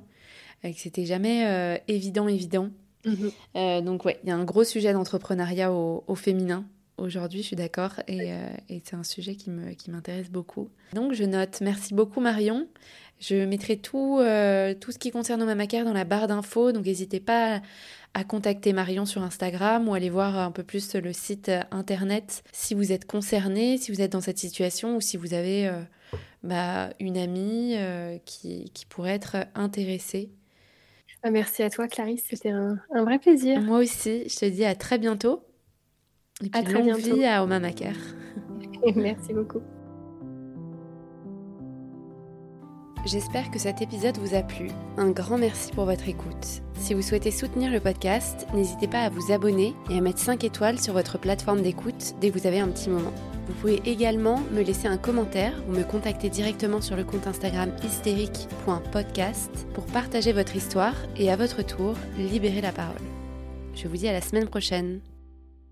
et 0.63 0.73
que 0.75 0.81
c'était 0.81 1.05
jamais 1.05 1.83
évident, 1.89 2.27
évident. 2.27 2.71
Mhm. 3.05 3.85
donc 3.85 4.05
ouais, 4.05 4.19
il 4.23 4.29
y 4.29 4.33
a 4.33 4.37
un 4.37 4.45
gros 4.45 4.65
sujet 4.65 4.93
d'entrepreneuriat 4.93 5.73
au, 5.73 6.15
féminin 6.15 6.65
aujourd'hui, 6.97 7.43
je 7.43 7.49
suis 7.49 7.57
d'accord, 7.57 7.93
et, 8.07 8.31
c'est 8.85 8.95
un 8.95 9.03
sujet 9.03 9.35
qui 9.35 9.51
m'intéresse 9.91 10.31
beaucoup. 10.31 10.71
Donc 10.95 11.13
je 11.13 11.25
note, 11.25 11.61
merci 11.61 11.93
beaucoup 11.93 12.21
Marion. 12.21 12.69
Je 13.21 13.45
mettrai 13.45 13.77
tout, 13.77 14.21
tout 14.81 14.93
ce 14.93 14.99
qui 14.99 15.11
concerne 15.11 15.45
Mamacare 15.45 15.85
dans 15.85 15.93
la 15.93 16.05
barre 16.05 16.29
d'infos, 16.29 16.73
donc 16.73 16.87
n'hésitez 16.87 17.21
pas 17.21 17.61
à 18.15 18.23
contacter 18.23 18.73
Marion 18.73 19.05
sur 19.05 19.23
Instagram 19.23 19.89
ou 19.89 19.95
aller 19.95 20.09
voir 20.09 20.39
un 20.39 20.53
peu 20.53 20.63
plus 20.63 20.95
le 20.95 21.13
site 21.13 21.51
internet 21.73 22.45
si 22.53 22.75
vous 22.75 22.93
êtes 22.93 23.07
concerné, 23.07 23.77
si 23.77 23.93
vous 23.93 24.01
êtes 24.01 24.13
dans 24.13 24.21
cette 24.21 24.39
situation 24.39 24.97
ou 24.97 25.01
si 25.01 25.17
vous 25.17 25.35
avez 25.35 25.67
euh, 25.67 25.83
bah, 26.45 26.91
une 27.01 27.19
amie 27.19 27.75
euh, 27.75 28.17
qui, 28.25 28.71
qui, 28.73 28.87
pourrait 28.87 29.15
être 29.15 29.37
intéressée. 29.57 30.31
Ah, 31.27 31.31
merci 31.31 31.63
à 31.63 31.71
toi 31.71 31.89
Clarisse, 31.89 32.25
c'était 32.29 32.51
un, 32.51 32.79
un, 32.95 33.03
vrai 33.03 33.19
plaisir. 33.19 33.59
Moi 33.63 33.79
aussi, 33.79 34.29
je 34.29 34.37
te 34.37 34.45
dis 34.45 34.65
à 34.65 34.75
très 34.75 34.99
bientôt. 34.99 35.43
Et 36.45 36.51
puis 36.51 36.61
à 36.61 36.63
très 36.63 36.83
bientôt. 36.83 37.17
vie 37.17 37.25
à 37.25 37.43
Oma 37.43 37.61
Macaire. 37.61 37.97
merci 38.95 39.33
beaucoup. 39.33 39.63
J'espère 43.07 43.51
que 43.51 43.59
cet 43.59 43.81
épisode 43.81 44.19
vous 44.19 44.35
a 44.35 44.43
plu. 44.43 44.69
Un 44.99 45.11
grand 45.11 45.39
merci 45.39 45.73
pour 45.73 45.87
votre 45.87 46.09
écoute. 46.09 46.63
Si 46.75 46.93
vous 46.93 47.03
souhaitez 47.03 47.31
soutenir 47.31 47.73
le 47.73 47.81
podcast, 47.81 48.47
n'hésitez 48.55 48.89
pas 48.89 49.01
à 49.01 49.09
vous 49.09 49.33
abonner 49.33 49.75
et 49.91 49.99
à 49.99 50.01
mettre 50.03 50.19
5 50.19 50.45
étoiles 50.45 50.79
sur 50.79 50.93
votre 50.93 51.19
plateforme 51.19 51.63
d'écoute 51.63 52.15
dès 52.21 52.31
que 52.31 52.39
vous 52.39 52.47
avez 52.47 52.61
un 52.61 52.69
petit 52.69 52.91
moment. 52.91 53.13
Vous 53.47 53.55
pouvez 53.55 53.83
également 53.85 54.41
me 54.53 54.63
laisser 54.63 54.89
un 54.89 54.97
commentaire 54.97 55.55
ou 55.69 55.73
me 55.73 55.83
contacter 55.83 56.31
directement 56.31 56.81
sur 56.81 56.97
le 56.97 57.05
compte 57.05 57.27
Instagram 57.27 57.71
hystérique.podcast 57.85 59.67
pour 59.75 59.85
partager 59.87 60.33
votre 60.33 60.57
histoire 60.57 60.95
et 61.17 61.31
à 61.31 61.37
votre 61.37 61.63
tour 61.63 61.95
libérer 62.19 62.61
la 62.61 62.73
parole. 62.73 62.97
Je 63.75 63.89
vous 63.89 63.97
dis 63.97 64.09
à 64.09 64.13
la 64.13 64.21
semaine 64.21 64.49
prochaine. 64.49 65.01